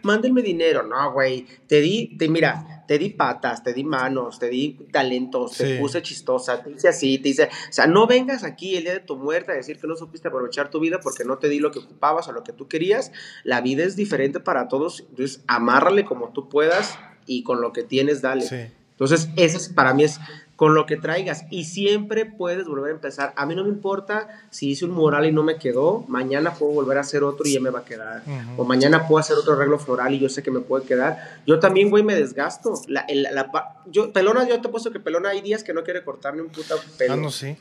mándenme 0.01 0.41
dinero. 0.41 0.81
No, 0.81 1.13
güey, 1.13 1.45
te 1.67 1.79
di, 1.79 2.17
te, 2.17 2.27
mira, 2.27 2.85
te 2.87 2.97
di 2.97 3.09
patas, 3.11 3.61
te 3.61 3.71
di 3.71 3.83
manos, 3.83 4.39
te 4.39 4.49
di 4.49 4.79
talentos, 4.91 5.55
te 5.57 5.77
puse 5.77 6.01
chistosa, 6.01 6.63
te 6.63 6.71
hice 6.71 6.87
así, 6.87 7.19
te 7.19 7.29
hice, 7.29 7.43
o 7.43 7.71
sea, 7.71 7.85
no 7.85 8.07
vengas 8.07 8.43
aquí 8.43 8.77
el 8.77 8.83
día 8.85 8.93
de 8.93 9.01
tu 9.01 9.15
muerte 9.15 9.51
a 9.51 9.55
decir 9.55 9.77
que 9.77 9.85
no 9.85 9.95
supiste 9.95 10.29
aprovechar 10.29 10.71
tu 10.71 10.79
vida 10.79 10.99
porque 11.03 11.23
no 11.23 11.37
te 11.37 11.49
di 11.49 11.59
lo 11.59 11.69
que 11.69 11.77
ocupabas 11.77 12.27
o 12.27 12.31
lo 12.31 12.43
que 12.43 12.51
tú 12.51 12.67
querías. 12.67 13.11
La 13.43 13.61
vida 13.61 13.83
es 13.83 13.95
diferente 13.95 14.39
para 14.39 14.69
todos, 14.69 15.05
entonces 15.07 15.43
amárrale 15.45 16.03
como 16.03 16.33
tú 16.33 16.49
puedas 16.49 16.97
y 17.27 17.43
con 17.43 17.61
lo 17.61 17.73
que 17.73 17.83
tienes, 17.83 18.23
dale. 18.23 18.41
Sí. 18.41 18.73
Entonces, 18.99 19.29
eso 19.35 19.57
es, 19.57 19.69
para 19.69 19.93
mí 19.93 20.03
es 20.03 20.19
con 20.55 20.73
lo 20.73 20.87
que 20.87 20.97
traigas 20.97 21.45
y 21.51 21.65
siempre 21.65 22.25
puedes 22.25 22.65
volver 22.65 22.89
a 22.91 22.95
empezar. 22.95 23.31
A 23.35 23.45
mí 23.45 23.53
no 23.53 23.63
me 23.63 23.69
importa 23.69 24.27
si 24.49 24.69
hice 24.71 24.85
un 24.85 24.91
mural 24.91 25.27
y 25.27 25.31
no 25.31 25.43
me 25.43 25.57
quedó, 25.57 26.03
mañana 26.07 26.55
puedo 26.55 26.71
volver 26.73 26.97
a 26.97 27.01
hacer 27.01 27.23
otro 27.23 27.45
y 27.47 27.53
ya 27.53 27.59
me 27.59 27.69
va 27.69 27.79
a 27.79 27.85
quedar. 27.85 28.23
O 28.57 28.63
mañana 28.63 29.07
puedo 29.07 29.19
hacer 29.19 29.37
otro 29.37 29.53
arreglo 29.53 29.77
floral 29.77 30.15
y 30.15 30.19
yo 30.19 30.29
sé 30.29 30.41
que 30.41 30.49
me 30.49 30.61
puede 30.61 30.83
quedar. 30.85 31.41
Yo 31.45 31.59
también, 31.59 31.91
güey, 31.91 32.03
me 32.03 32.15
desgasto. 32.15 32.73
La, 32.87 33.01
el- 33.01 33.27
la 33.31 33.51
pa- 33.51 33.83
yo, 33.85 34.11
pelona, 34.11 34.47
yo 34.47 34.59
te 34.59 34.67
he 34.67 34.71
puesto 34.71 34.91
que 34.91 34.99
pelona 34.99 35.29
hay 35.29 35.41
días 35.41 35.63
que 35.63 35.73
no 35.75 35.83
quiere 35.83 36.03
cortar 36.03 36.33
ni 36.33 36.41
un 36.41 36.49
puta 36.49 36.73
pelo. 36.97 37.13
Ah, 37.13 37.17
no, 37.17 37.29
sí. 37.29 37.55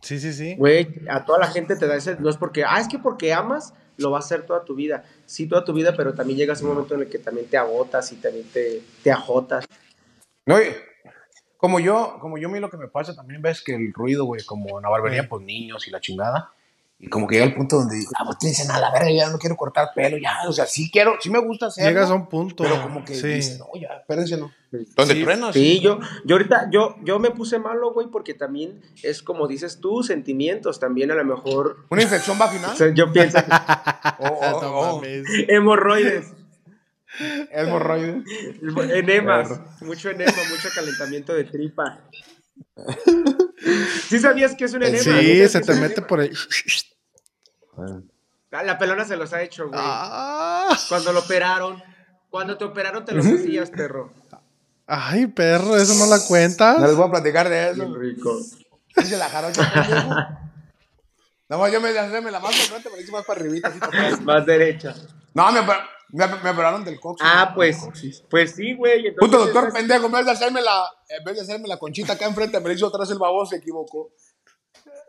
Sí, 0.00 0.18
sí, 0.18 0.32
sí. 0.32 0.56
Güey, 0.58 0.88
a 1.08 1.24
toda 1.24 1.38
la 1.38 1.46
gente 1.46 1.76
te 1.76 1.86
da 1.86 1.94
ese, 1.94 2.16
no 2.18 2.28
es 2.28 2.36
porque, 2.36 2.64
ah, 2.64 2.80
es 2.80 2.88
que 2.88 2.98
porque 2.98 3.32
amas, 3.32 3.74
lo 3.96 4.10
va 4.10 4.16
a 4.16 4.20
hacer 4.20 4.42
toda 4.44 4.64
tu 4.64 4.74
vida. 4.74 5.04
Sí, 5.26 5.46
toda 5.46 5.64
tu 5.64 5.72
vida, 5.72 5.94
pero 5.96 6.14
también 6.14 6.36
llegas 6.36 6.60
a 6.60 6.64
un 6.64 6.70
momento 6.72 6.96
en 6.96 7.02
el 7.02 7.08
que 7.08 7.18
también 7.18 7.46
te 7.46 7.56
agotas 7.56 8.10
y 8.10 8.16
también 8.16 8.44
te, 8.52 8.82
te 9.04 9.12
ajotas. 9.12 9.64
No, 10.46 10.60
y 10.60 10.66
como 11.56 11.78
yo, 11.80 12.18
como 12.20 12.38
yo 12.38 12.48
a 12.48 12.50
mí 12.50 12.58
lo 12.60 12.70
que 12.70 12.76
me 12.76 12.88
pasa 12.88 13.14
también 13.14 13.40
ves 13.42 13.62
que 13.62 13.74
el 13.74 13.92
ruido, 13.92 14.24
güey, 14.24 14.44
como 14.44 14.78
en 14.78 14.82
la 14.82 14.88
barbería, 14.88 15.22
Sí. 15.22 15.28
pues 15.28 15.44
niños 15.44 15.86
y 15.86 15.90
la 15.90 16.00
chingada. 16.00 16.50
Y 16.98 17.08
como 17.08 17.26
que 17.26 17.34
llega 17.34 17.46
el 17.46 17.54
punto 17.56 17.78
donde 17.78 17.96
digo, 17.96 18.12
ah, 18.16 18.22
pues 18.24 18.38
tienes 18.38 18.64
nada, 18.68 18.78
la 18.80 18.92
verga, 18.92 19.10
ya 19.10 19.28
no 19.28 19.36
quiero 19.36 19.56
cortar 19.56 19.88
pelo, 19.92 20.18
ya, 20.18 20.38
o 20.46 20.52
sea, 20.52 20.66
sí 20.66 20.88
quiero, 20.88 21.16
sí 21.20 21.30
me 21.30 21.40
gusta 21.40 21.66
hacerlo. 21.66 21.90
Llegas 21.90 22.10
a 22.10 22.14
un 22.14 22.28
punto. 22.28 22.62
Pero 22.62 22.80
como 22.80 23.04
que 23.04 23.16
sí. 23.16 23.26
dices, 23.26 23.58
no, 23.58 23.66
ya, 23.80 23.88
espérense, 23.98 24.36
no. 24.36 24.52
Donde 24.70 25.14
Sí, 25.14 25.22
truenas. 25.24 25.52
Sí, 25.52 25.80
yo, 25.80 25.98
yo 26.24 26.36
ahorita, 26.36 26.68
yo, 26.70 26.94
yo 27.02 27.18
me 27.18 27.32
puse 27.32 27.58
malo, 27.58 27.92
güey, 27.92 28.06
porque 28.06 28.34
también 28.34 28.80
es 29.02 29.20
como 29.20 29.48
dices 29.48 29.80
tú, 29.80 30.04
sentimientos, 30.04 30.78
también 30.78 31.10
a 31.10 31.14
lo 31.16 31.24
mejor, 31.24 31.78
Una 31.90 32.02
infección 32.02 32.38
vaginal. 32.38 32.70
o 32.72 32.76
sea, 32.76 32.94
yo 32.94 33.12
pienso, 33.12 33.38
o, 34.20 34.26
o- 34.28 34.60
No 34.62 34.68
o 34.78 34.96
mames. 35.00 35.24
hemorroides, 35.48 36.32
hemorroides. 37.18 38.24
enemas, 38.92 39.60
mucho 39.80 40.10
enema, 40.10 40.32
mucho 40.50 40.68
calentamiento 40.74 41.34
de 41.34 41.44
tripa. 41.44 42.00
¿Sí 44.08 44.18
sabías 44.18 44.54
que 44.54 44.64
es 44.64 44.72
un 44.74 44.82
enema? 44.82 45.02
Sí, 45.02 45.10
¿Sabías 45.10 45.52
se 45.52 45.60
te 45.60 45.74
mete 45.74 46.02
por 46.02 46.20
el. 46.20 46.36
enema? 46.36 48.02
La 48.50 48.78
pelona 48.78 49.04
se 49.04 49.16
los 49.16 49.32
ha 49.32 49.42
hecho, 49.42 49.68
güey. 49.68 49.80
Ah. 49.82 50.76
Cuando 50.88 51.12
lo 51.12 51.20
operaron, 51.20 51.82
cuando 52.28 52.58
te 52.58 52.64
operaron 52.64 53.04
te 53.04 53.12
los 53.12 53.26
hacías, 53.26 53.70
perro. 53.70 54.12
Ay, 54.86 55.26
perro, 55.26 55.76
eso 55.76 55.94
no 55.94 56.06
la 56.06 56.20
cuentas. 56.26 56.78
No 56.78 56.86
les 56.86 56.96
voy 56.96 57.08
a 57.08 57.10
platicar 57.10 57.48
de 57.48 57.70
eso. 57.70 57.86
Bien 57.86 57.98
rico. 57.98 58.38
Dice 58.96 59.16
la 59.16 59.28
jarocha, 59.30 60.38
más 61.48 61.72
yo 61.72 61.80
me 61.80 61.90
hacerme 61.90 62.30
la 62.30 62.40
más 62.40 62.54
por 62.54 62.64
frente, 62.66 62.88
pero 62.90 63.02
hice 63.02 63.12
más 63.12 63.24
para 63.24 63.40
arribita. 63.40 63.68
Así 63.68 63.78
para. 63.78 64.16
Más 64.22 64.46
derecha. 64.46 64.94
no, 65.34 65.52
me, 65.52 65.60
me, 66.12 66.26
me 66.26 66.50
operaron 66.50 66.84
del 66.84 67.00
coxis. 67.00 67.26
Ah, 67.28 67.52
pues, 67.54 67.78
coxis. 67.78 68.22
pues 68.30 68.54
sí, 68.54 68.74
güey. 68.74 69.06
entonces 69.06 69.16
Puto 69.18 69.38
doctor 69.44 69.68
es- 69.68 69.74
pendejo, 69.74 70.06
en 70.06 70.12
vez, 70.12 70.26
de 70.26 70.32
hacerme 70.32 70.60
la, 70.62 70.84
en 71.08 71.24
vez 71.24 71.34
de 71.36 71.42
hacerme 71.42 71.68
la 71.68 71.78
conchita 71.78 72.12
acá 72.12 72.26
enfrente, 72.26 72.60
me 72.60 72.72
hizo 72.72 72.86
atrás 72.86 73.10
el 73.10 73.18
baboso, 73.18 73.50
se 73.50 73.56
equivocó. 73.56 74.12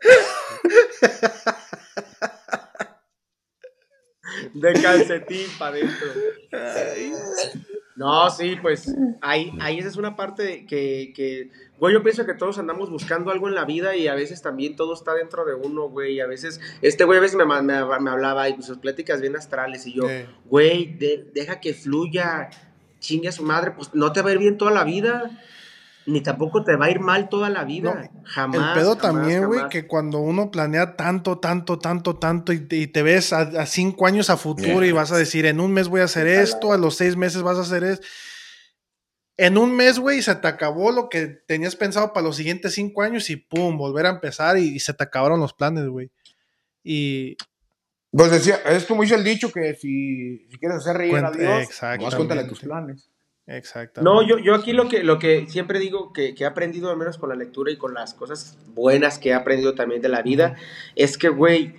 De 4.54 4.72
calcetín 4.82 5.46
para 5.58 5.76
adentro. 5.76 6.08
No, 7.96 8.28
sí, 8.28 8.56
pues 8.60 8.92
ahí, 9.20 9.52
ahí 9.60 9.78
esa 9.78 9.86
es 9.88 9.96
una 9.96 10.16
parte 10.16 10.66
que, 10.66 11.12
que, 11.14 11.50
güey, 11.78 11.94
yo 11.94 12.02
pienso 12.02 12.26
que 12.26 12.34
todos 12.34 12.58
andamos 12.58 12.90
buscando 12.90 13.30
algo 13.30 13.46
en 13.48 13.54
la 13.54 13.64
vida 13.64 13.94
y 13.94 14.08
a 14.08 14.14
veces 14.16 14.42
también 14.42 14.74
todo 14.74 14.94
está 14.94 15.14
dentro 15.14 15.44
de 15.44 15.54
uno, 15.54 15.88
güey. 15.88 16.14
y 16.14 16.20
A 16.20 16.26
veces, 16.26 16.60
este 16.82 17.04
güey 17.04 17.18
a 17.18 17.20
veces 17.20 17.36
me, 17.36 17.44
me, 17.44 17.62
me 17.62 18.10
hablaba 18.10 18.48
y 18.48 18.54
pues, 18.54 18.66
sus 18.66 18.78
pláticas 18.78 19.20
bien 19.20 19.36
astrales 19.36 19.86
y 19.86 19.92
yo, 19.94 20.08
güey, 20.46 20.86
de- 20.98 21.30
deja 21.32 21.60
que 21.60 21.72
fluya, 21.72 22.50
chingue 22.98 23.28
a 23.28 23.32
su 23.32 23.44
madre, 23.44 23.70
pues 23.70 23.94
no 23.94 24.12
te 24.12 24.22
va 24.22 24.30
a 24.30 24.32
ir 24.32 24.38
bien 24.40 24.58
toda 24.58 24.72
la 24.72 24.82
vida, 24.82 25.30
ni 26.06 26.20
tampoco 26.20 26.62
te 26.64 26.76
va 26.76 26.86
a 26.86 26.90
ir 26.90 27.00
mal 27.00 27.28
toda 27.28 27.48
la 27.50 27.64
vida. 27.64 28.10
jamás. 28.24 28.56
El 28.60 28.74
pedo 28.74 28.96
jamás, 28.96 29.02
también, 29.02 29.46
güey, 29.46 29.68
que 29.70 29.86
cuando 29.86 30.18
uno 30.18 30.50
planea 30.50 30.96
tanto, 30.96 31.38
tanto, 31.38 31.78
tanto, 31.78 32.16
tanto 32.16 32.52
y 32.52 32.60
te, 32.60 32.76
y 32.76 32.86
te 32.86 33.02
ves 33.02 33.32
a, 33.32 33.40
a 33.40 33.66
cinco 33.66 34.06
años 34.06 34.28
a 34.30 34.36
futuro 34.36 34.84
y 34.84 34.92
vas 34.92 35.12
a 35.12 35.16
decir, 35.16 35.46
en 35.46 35.60
un 35.60 35.72
mes 35.72 35.88
voy 35.88 36.00
a 36.02 36.04
hacer 36.04 36.26
esto, 36.26 36.72
a 36.72 36.78
los 36.78 36.96
seis 36.96 37.16
meses 37.16 37.42
vas 37.42 37.56
a 37.58 37.62
hacer 37.62 37.84
esto. 37.84 38.06
En 39.36 39.58
un 39.58 39.74
mes, 39.74 39.98
güey, 39.98 40.22
se 40.22 40.34
te 40.36 40.46
acabó 40.46 40.92
lo 40.92 41.08
que 41.08 41.26
tenías 41.26 41.74
pensado 41.74 42.12
para 42.12 42.24
los 42.26 42.36
siguientes 42.36 42.74
cinco 42.74 43.02
años 43.02 43.28
y 43.30 43.36
pum, 43.36 43.76
volver 43.76 44.06
a 44.06 44.10
empezar 44.10 44.58
y, 44.58 44.76
y 44.76 44.78
se 44.80 44.94
te 44.94 45.02
acabaron 45.02 45.40
los 45.40 45.52
planes, 45.54 45.88
güey. 45.88 46.10
Y 46.84 47.36
Pues 48.12 48.30
decía, 48.30 48.56
es 48.66 48.84
como 48.84 49.02
dice 49.02 49.16
el 49.16 49.24
dicho 49.24 49.50
que 49.50 49.74
si, 49.74 50.46
si 50.50 50.58
quieres 50.58 50.78
hacer 50.78 50.98
reír 50.98 51.16
a 51.16 51.30
Cuenta- 51.30 51.38
Dios, 51.38 51.62
exactamente. 51.62 52.04
más 52.04 52.14
cuéntale 52.14 52.44
tus 52.44 52.60
planes. 52.60 53.10
Exactamente. 53.46 54.02
No, 54.02 54.26
yo, 54.26 54.38
yo 54.38 54.54
aquí 54.54 54.72
lo 54.72 54.88
que, 54.88 55.02
lo 55.02 55.18
que 55.18 55.46
siempre 55.48 55.78
digo 55.78 56.12
que, 56.12 56.34
que 56.34 56.44
he 56.44 56.46
aprendido, 56.46 56.90
al 56.90 56.96
menos 56.96 57.18
con 57.18 57.28
la 57.28 57.34
lectura 57.34 57.70
y 57.70 57.76
con 57.76 57.94
las 57.94 58.14
cosas 58.14 58.56
buenas 58.74 59.18
que 59.18 59.30
he 59.30 59.34
aprendido 59.34 59.74
también 59.74 60.02
de 60.02 60.08
la 60.08 60.22
vida, 60.22 60.56
es 60.96 61.18
que, 61.18 61.28
güey, 61.28 61.74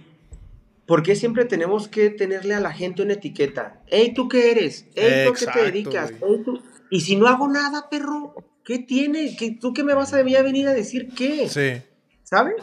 ¿por 0.85 1.03
qué 1.03 1.15
siempre 1.15 1.45
tenemos 1.45 1.87
que 1.87 2.09
tenerle 2.09 2.53
a 2.53 2.59
la 2.59 2.71
gente 2.71 3.01
una 3.01 3.13
etiqueta? 3.13 3.81
Ey, 3.87 4.13
¿tú 4.13 4.27
qué 4.27 4.51
eres? 4.51 4.87
Ey, 4.95 5.27
¿tú 5.27 5.33
qué 5.33 5.45
te 5.45 5.63
dedicas? 5.63 6.11
Ey, 6.11 6.43
tú... 6.43 6.61
Y 6.89 7.01
si 7.01 7.15
no 7.15 7.27
hago 7.27 7.47
nada, 7.47 7.89
perro, 7.89 8.35
¿qué 8.63 8.79
tiene? 8.79 9.35
¿Qué, 9.35 9.57
¿Tú 9.59 9.73
qué 9.73 9.83
me 9.83 9.93
vas 9.93 10.13
a 10.13 10.21
venir 10.21 10.67
a 10.67 10.73
decir 10.73 11.09
qué? 11.15 11.49
Sí. 11.49 11.81
¿Sabes? 12.23 12.55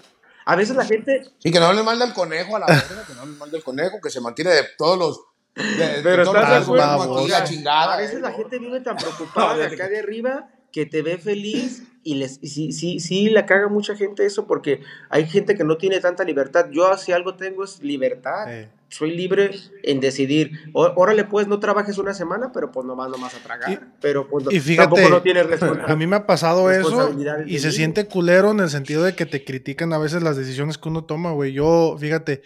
A 0.44 0.57
veces 0.57 0.76
la 0.76 0.84
gente. 0.84 1.22
Y 1.42 1.50
que 1.50 1.61
no 1.61 1.66
hable 1.66 1.82
mal 1.82 1.98
del 1.98 2.12
conejo 2.12 2.57
a 2.57 2.61
la 2.61 2.66
verga, 2.66 3.05
que 3.07 3.14
no 3.14 3.22
hable 3.22 3.36
mal 3.36 3.50
del 3.50 3.62
conejo, 3.62 4.00
que 4.00 4.11
se 4.11 4.20
mantiene 4.20 4.50
de 4.50 4.62
todos 4.76 4.98
los. 4.98 5.20
De, 5.55 6.00
Pero 6.03 6.22
estás 6.22 6.48
de 6.50 6.57
acuerdo. 6.57 7.18
aquí, 7.18 7.28
la 7.28 7.44
chingada. 7.44 7.94
A 7.94 7.96
veces 7.98 8.20
la 8.20 8.32
gente 8.32 8.59
vive 8.59 8.80
tan 8.80 8.96
preocupada 8.98 9.57
de 9.57 9.64
acá 9.66 9.88
de 9.88 9.98
arriba 9.98 10.48
que 10.72 10.86
te 10.86 11.03
ve 11.03 11.18
feliz 11.18 11.82
y 12.03 12.14
les 12.14 12.38
y 12.42 12.48
sí, 12.48 12.72
sí, 12.72 12.98
sí, 12.98 13.28
la 13.28 13.44
caga 13.44 13.68
mucha 13.68 13.94
gente 13.94 14.24
eso 14.24 14.46
porque 14.46 14.80
hay 15.11 15.26
gente 15.26 15.55
que 15.55 15.64
no 15.64 15.76
tiene 15.76 16.00
tanta 16.00 16.24
libertad. 16.24 16.66
Yo 16.72 16.96
si 16.96 17.12
algo 17.12 17.34
tengo 17.34 17.64
es 17.64 17.82
libertad. 17.82 18.50
Eh. 18.53 18.70
Soy 18.88 19.11
libre 19.14 19.50
en 19.82 20.00
decidir. 20.00 20.53
Ó- 20.74 20.92
Órale, 20.96 21.24
pues 21.24 21.46
no 21.46 21.61
trabajes 21.61 21.96
una 21.98 22.12
semana, 22.14 22.53
pero 22.53 22.70
pues 22.72 22.86
nomás 22.86 23.11
nomás 23.11 23.34
a 23.34 23.38
tragar. 23.38 23.70
Y- 23.72 23.78
pero 24.00 24.28
pues 24.28 24.46
y 24.50 24.61
fíjate, 24.61 24.88
tampoco 24.88 25.09
no 25.11 25.22
tienes 25.22 25.46
responsabilidad. 25.46 25.90
A 25.92 25.96
mí 25.96 26.07
me 26.07 26.16
ha 26.16 26.26
pasado 26.26 26.70
eso 26.70 27.14
y 27.46 27.59
se 27.59 27.72
siente 27.72 28.07
culero 28.07 28.50
en 28.50 28.61
el 28.61 28.70
sentido 28.70 29.03
de 29.03 29.14
que 29.14 29.26
te 29.26 29.44
critican 29.44 29.92
a 29.92 29.98
veces 29.98 30.22
las 30.22 30.36
decisiones 30.38 30.78
que 30.78 30.88
uno 30.88 31.05
toma, 31.05 31.32
güey. 31.32 31.53
Yo, 31.53 31.96
fíjate, 31.98 32.42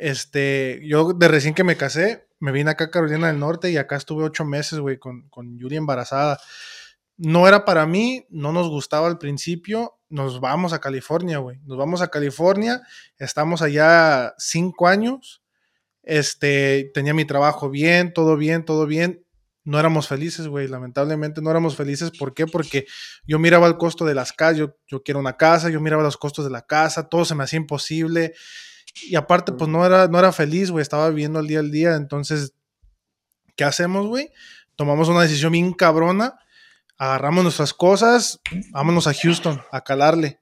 este, 0.00 0.80
yo 0.82 1.12
de 1.12 1.28
recién 1.28 1.54
que 1.54 1.62
me 1.62 1.76
casé, 1.76 2.26
me 2.38 2.52
vine 2.52 2.70
acá 2.70 2.84
a 2.84 2.90
Carolina 2.90 3.26
del 3.26 3.38
Norte 3.38 3.70
y 3.70 3.76
acá 3.76 3.96
estuve 3.96 4.24
ocho 4.24 4.46
meses, 4.46 4.78
güey, 4.78 4.98
con, 4.98 5.28
con 5.28 5.58
Yuri 5.58 5.76
embarazada. 5.76 6.40
No 7.18 7.46
era 7.46 7.66
para 7.66 7.84
mí, 7.84 8.26
no 8.30 8.50
nos 8.52 8.70
gustaba 8.70 9.08
al 9.08 9.18
principio, 9.18 9.98
nos 10.08 10.40
vamos 10.40 10.72
a 10.72 10.80
California, 10.80 11.36
güey. 11.36 11.58
Nos 11.66 11.76
vamos 11.76 12.00
a 12.00 12.08
California, 12.08 12.80
estamos 13.18 13.60
allá 13.60 14.32
cinco 14.38 14.88
años, 14.88 15.42
este, 16.02 16.90
tenía 16.94 17.12
mi 17.12 17.26
trabajo 17.26 17.68
bien, 17.68 18.14
todo 18.14 18.38
bien, 18.38 18.64
todo 18.64 18.86
bien. 18.86 19.26
No 19.64 19.78
éramos 19.78 20.08
felices, 20.08 20.48
güey, 20.48 20.66
lamentablemente 20.66 21.42
no 21.42 21.50
éramos 21.50 21.76
felices. 21.76 22.10
¿Por 22.10 22.32
qué? 22.32 22.46
Porque 22.46 22.86
yo 23.26 23.38
miraba 23.38 23.66
el 23.66 23.76
costo 23.76 24.06
de 24.06 24.14
las 24.14 24.32
casas, 24.32 24.56
yo, 24.56 24.76
yo 24.86 25.02
quiero 25.02 25.20
una 25.20 25.36
casa, 25.36 25.68
yo 25.68 25.78
miraba 25.82 26.02
los 26.02 26.16
costos 26.16 26.46
de 26.46 26.50
la 26.50 26.62
casa, 26.62 27.10
todo 27.10 27.26
se 27.26 27.34
me 27.34 27.44
hacía 27.44 27.58
imposible. 27.58 28.32
Y 29.02 29.14
aparte, 29.16 29.52
pues 29.52 29.68
no 29.70 29.84
era, 29.86 30.08
no 30.08 30.18
era 30.18 30.32
feliz, 30.32 30.70
güey, 30.70 30.82
estaba 30.82 31.08
viviendo 31.08 31.40
el 31.40 31.46
día 31.46 31.60
al 31.60 31.70
día. 31.70 31.94
Entonces, 31.96 32.52
¿qué 33.56 33.64
hacemos, 33.64 34.06
güey? 34.06 34.30
Tomamos 34.76 35.08
una 35.08 35.22
decisión 35.22 35.52
bien 35.52 35.72
cabrona, 35.72 36.38
agarramos 36.98 37.42
nuestras 37.44 37.72
cosas, 37.74 38.40
vámonos 38.72 39.06
a 39.06 39.14
Houston, 39.14 39.60
a 39.70 39.80
calarle. 39.82 40.40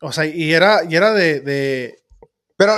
O 0.00 0.12
sea, 0.12 0.26
y 0.26 0.52
era, 0.52 0.80
y 0.88 0.96
era 0.96 1.12
de, 1.12 1.40
de- 1.40 2.02
Pero, 2.56 2.74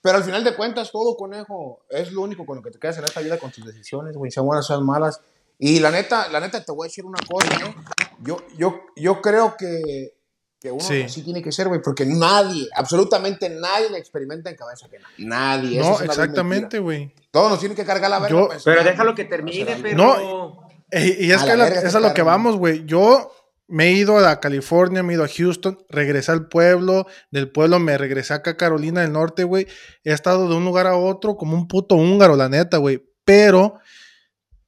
pero 0.00 0.16
al 0.18 0.24
final 0.24 0.44
de 0.44 0.54
cuentas, 0.54 0.92
todo, 0.92 1.16
conejo, 1.16 1.84
es 1.90 2.12
lo 2.12 2.22
único 2.22 2.46
con 2.46 2.56
lo 2.56 2.62
que 2.62 2.70
te 2.70 2.78
quedas 2.78 2.98
en 2.98 3.04
esta 3.04 3.20
vida 3.20 3.38
con 3.38 3.50
tus 3.50 3.64
decisiones, 3.66 4.16
güey, 4.16 4.30
sean 4.30 4.46
buenas, 4.46 4.66
sean 4.66 4.84
malas. 4.86 5.20
Y 5.58 5.80
la 5.80 5.90
neta, 5.90 6.28
la 6.28 6.40
neta, 6.40 6.64
te 6.64 6.72
voy 6.72 6.86
a 6.86 6.88
decir 6.88 7.04
una 7.04 7.18
cosa, 7.28 7.48
¿eh? 7.66 7.74
Yo, 8.22 8.38
yo, 8.56 8.80
yo 8.96 9.20
creo 9.20 9.56
que, 9.58 10.14
que 10.60 10.70
uno 10.70 10.80
Sí. 10.82 11.02
así 11.02 11.22
tiene 11.22 11.42
que 11.42 11.50
ser, 11.52 11.68
güey, 11.68 11.80
porque 11.82 12.04
nadie, 12.04 12.68
absolutamente 12.74 13.48
nadie 13.48 13.88
le 13.90 13.98
experimenta 13.98 14.50
en 14.50 14.56
cabeza 14.56 14.86
ajena. 14.86 15.08
Nadie. 15.18 15.80
eso 15.80 15.88
No, 15.90 15.94
es 15.96 16.02
exactamente, 16.02 16.78
güey. 16.78 17.14
Todos 17.30 17.50
nos 17.50 17.60
tienen 17.60 17.76
que 17.76 17.84
cargar 17.86 18.10
la 18.10 18.18
verga. 18.18 18.38
Yo- 18.38 18.46
pues, 18.48 18.62
Pero 18.64 18.84
déjalo 18.84 19.14
que 19.14 19.24
termine, 19.24 19.76
pero. 19.80 19.96
No, 19.96 20.68
Y 20.92 21.30
es 21.30 21.40
A 21.42 21.46
que 21.46 21.56
la 21.56 21.68
es 21.68 21.94
a 21.94 22.00
lo 22.00 22.12
que 22.12 22.22
vamos, 22.22 22.56
güey. 22.56 22.84
Yo 22.84 23.32
me 23.68 23.86
he 23.86 23.92
ido 23.92 24.18
a 24.18 24.40
California, 24.40 25.02
me 25.04 25.12
he 25.12 25.16
ido 25.16 25.24
a 25.24 25.28
Houston, 25.28 25.78
regresé 25.88 26.32
al 26.32 26.48
pueblo, 26.48 27.06
del 27.30 27.50
pueblo 27.50 27.78
me 27.78 27.96
regresé 27.96 28.34
acá 28.34 28.50
a 28.50 28.56
Carolina 28.56 29.00
del 29.02 29.12
Norte, 29.12 29.44
güey. 29.44 29.68
He 30.02 30.12
estado 30.12 30.48
de 30.48 30.56
un 30.56 30.64
lugar 30.64 30.88
a 30.88 30.96
otro 30.96 31.36
como 31.36 31.54
un 31.56 31.68
puto 31.68 31.94
húngaro, 31.94 32.34
la 32.36 32.48
neta, 32.48 32.78
güey. 32.78 33.02
Pero 33.24 33.78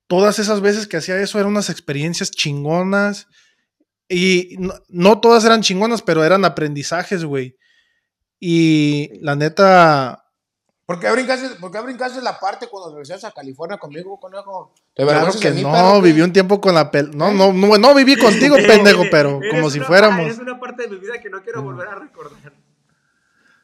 todas 0.07 0.39
esas 0.39 0.61
veces 0.61 0.87
que 0.87 0.97
hacía 0.99 1.21
eso 1.21 1.39
eran 1.39 1.51
unas 1.51 1.69
experiencias 1.71 2.31
chingonas. 2.31 3.27
Y 4.13 4.57
no, 4.59 4.75
no 4.89 5.21
todas 5.21 5.45
eran 5.45 5.63
chingonas, 5.63 6.03
pero 6.03 6.25
eran 6.25 6.45
aprendizajes, 6.45 7.25
güey. 7.25 7.57
Y 8.39 9.11
la 9.21 9.37
neta, 9.37 10.23
¿Por 10.85 10.99
qué 10.99 11.11
brincaste, 11.11 11.49
por 11.61 11.71
qué 11.71 11.81
brincaste 11.81 12.21
la 12.21 12.39
parte 12.39 12.67
cuando 12.67 12.91
regresaste 12.91 13.27
a 13.27 13.31
California 13.31 13.79
conmigo, 13.79 14.19
conejo? 14.21 14.75
¿Te 14.95 15.05
claro 15.05 15.33
que 15.41 15.51
mí, 15.53 15.63
no, 15.63 15.73
perro, 15.73 16.03
viví 16.03 16.21
un 16.21 16.33
tiempo 16.33 16.61
con 16.61 16.75
la 16.75 16.91
pel... 16.91 17.17
No, 17.17 17.33
no, 17.33 17.53
no, 17.53 17.79
no 17.79 17.95
viví 17.95 18.17
contigo, 18.17 18.57
pendejo, 18.67 19.05
pero 19.11 19.41
como 19.51 19.71
si 19.71 19.81
fuéramos. 19.81 20.27
Es 20.27 20.39
una 20.39 20.61
parte 20.61 20.83
de 20.83 20.89
mi 20.89 20.97
vida 20.99 21.19
que 21.19 21.31
no 21.31 21.41
quiero 21.43 21.63
volver 21.63 21.89
a 21.89 21.95
recordar. 21.95 22.53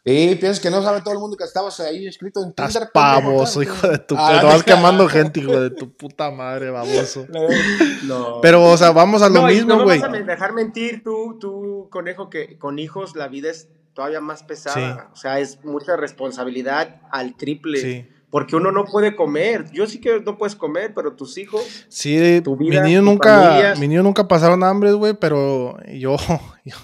Sí, 0.04 0.36
piensas 0.40 0.60
que 0.60 0.70
no 0.70 0.82
sabe 0.82 1.02
todo 1.02 1.12
el 1.12 1.20
mundo 1.20 1.36
que 1.36 1.44
estabas 1.44 1.78
ahí 1.80 2.06
escrito 2.06 2.42
en 2.42 2.50
Estás 2.50 2.72
Tinder. 2.72 2.90
pavoso, 2.92 3.60
pendejo, 3.60 3.76
hijo 3.76 3.88
de 3.88 3.98
tu... 3.98 4.14
Ah, 4.16 4.38
te 4.40 4.46
vas 4.46 4.62
quemando 4.62 5.06
gente, 5.08 5.40
hijo 5.40 5.60
de 5.60 5.70
tu 5.70 5.92
puta 5.94 6.30
madre, 6.30 6.70
baboso. 6.70 7.26
No. 8.04 8.40
Pero, 8.40 8.64
o 8.64 8.76
sea, 8.76 8.92
vamos 8.92 9.20
a 9.22 9.28
lo 9.28 9.42
No, 9.42 9.50
y 9.50 9.56
mismo, 9.56 9.68
no 9.70 9.78
me 9.78 9.84
güey. 9.84 9.98
vas 10.00 10.08
a 10.08 10.12
dejar 10.12 10.52
mentir 10.54 11.02
tú, 11.02 11.36
tú, 11.38 11.88
conejo, 11.90 12.30
que 12.30 12.58
con 12.58 12.78
hijos 12.78 13.16
la 13.16 13.28
vida 13.28 13.50
es 13.50 13.68
todavía 13.92 14.20
más 14.20 14.42
pesada. 14.44 14.74
Sí. 14.94 15.08
O 15.12 15.16
sea, 15.16 15.40
es 15.40 15.62
mucha 15.64 15.96
responsabilidad 15.96 17.02
al 17.10 17.36
triple. 17.36 17.78
Sí. 17.80 18.08
Porque 18.30 18.56
uno 18.56 18.72
no 18.72 18.84
puede 18.84 19.16
comer. 19.16 19.70
Yo 19.72 19.86
sí 19.86 20.00
que 20.00 20.20
no 20.20 20.36
puedes 20.38 20.54
comer, 20.54 20.92
pero 20.94 21.14
tus 21.16 21.36
hijos. 21.38 21.62
Sí, 21.88 22.40
tu 22.42 22.56
mi 22.56 22.70
vida, 22.70 22.82
niño 22.82 23.00
tu 23.00 23.06
nunca, 23.06 23.42
familia. 23.42 23.74
mi 23.76 23.88
niño 23.88 24.02
nunca 24.02 24.28
pasaron 24.28 24.62
hambre, 24.64 24.92
güey, 24.92 25.14
pero 25.14 25.76
yo, 25.86 26.16
yo, 26.64 26.76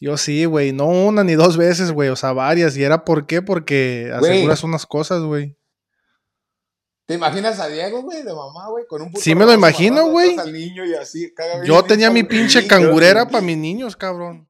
yo 0.00 0.16
sí, 0.16 0.44
güey, 0.44 0.72
no 0.72 0.86
una 0.86 1.24
ni 1.24 1.34
dos 1.34 1.56
veces, 1.56 1.90
güey, 1.90 2.08
o 2.08 2.16
sea, 2.16 2.32
varias. 2.32 2.76
¿Y 2.76 2.84
era 2.84 3.04
por 3.04 3.26
qué? 3.26 3.42
Porque 3.42 4.12
aseguras 4.14 4.62
unas 4.62 4.86
cosas, 4.86 5.22
güey. 5.22 5.56
¿Te 7.08 7.14
imaginas 7.14 7.58
a 7.58 7.68
Diego, 7.68 8.02
güey, 8.02 8.22
de 8.22 8.34
mamá, 8.34 8.68
güey, 8.68 8.84
con 8.86 9.00
un 9.00 9.08
puto 9.08 9.22
Sí 9.22 9.34
me 9.34 9.46
lo 9.46 9.54
imagino, 9.54 10.08
güey. 10.08 10.36
Yo 11.64 11.82
tenía 11.82 12.10
mi 12.10 12.22
pinche 12.22 12.66
cangurera 12.66 13.26
para 13.26 13.40
mis 13.44 13.56
niños, 13.56 13.96
cabrón. 13.96 14.46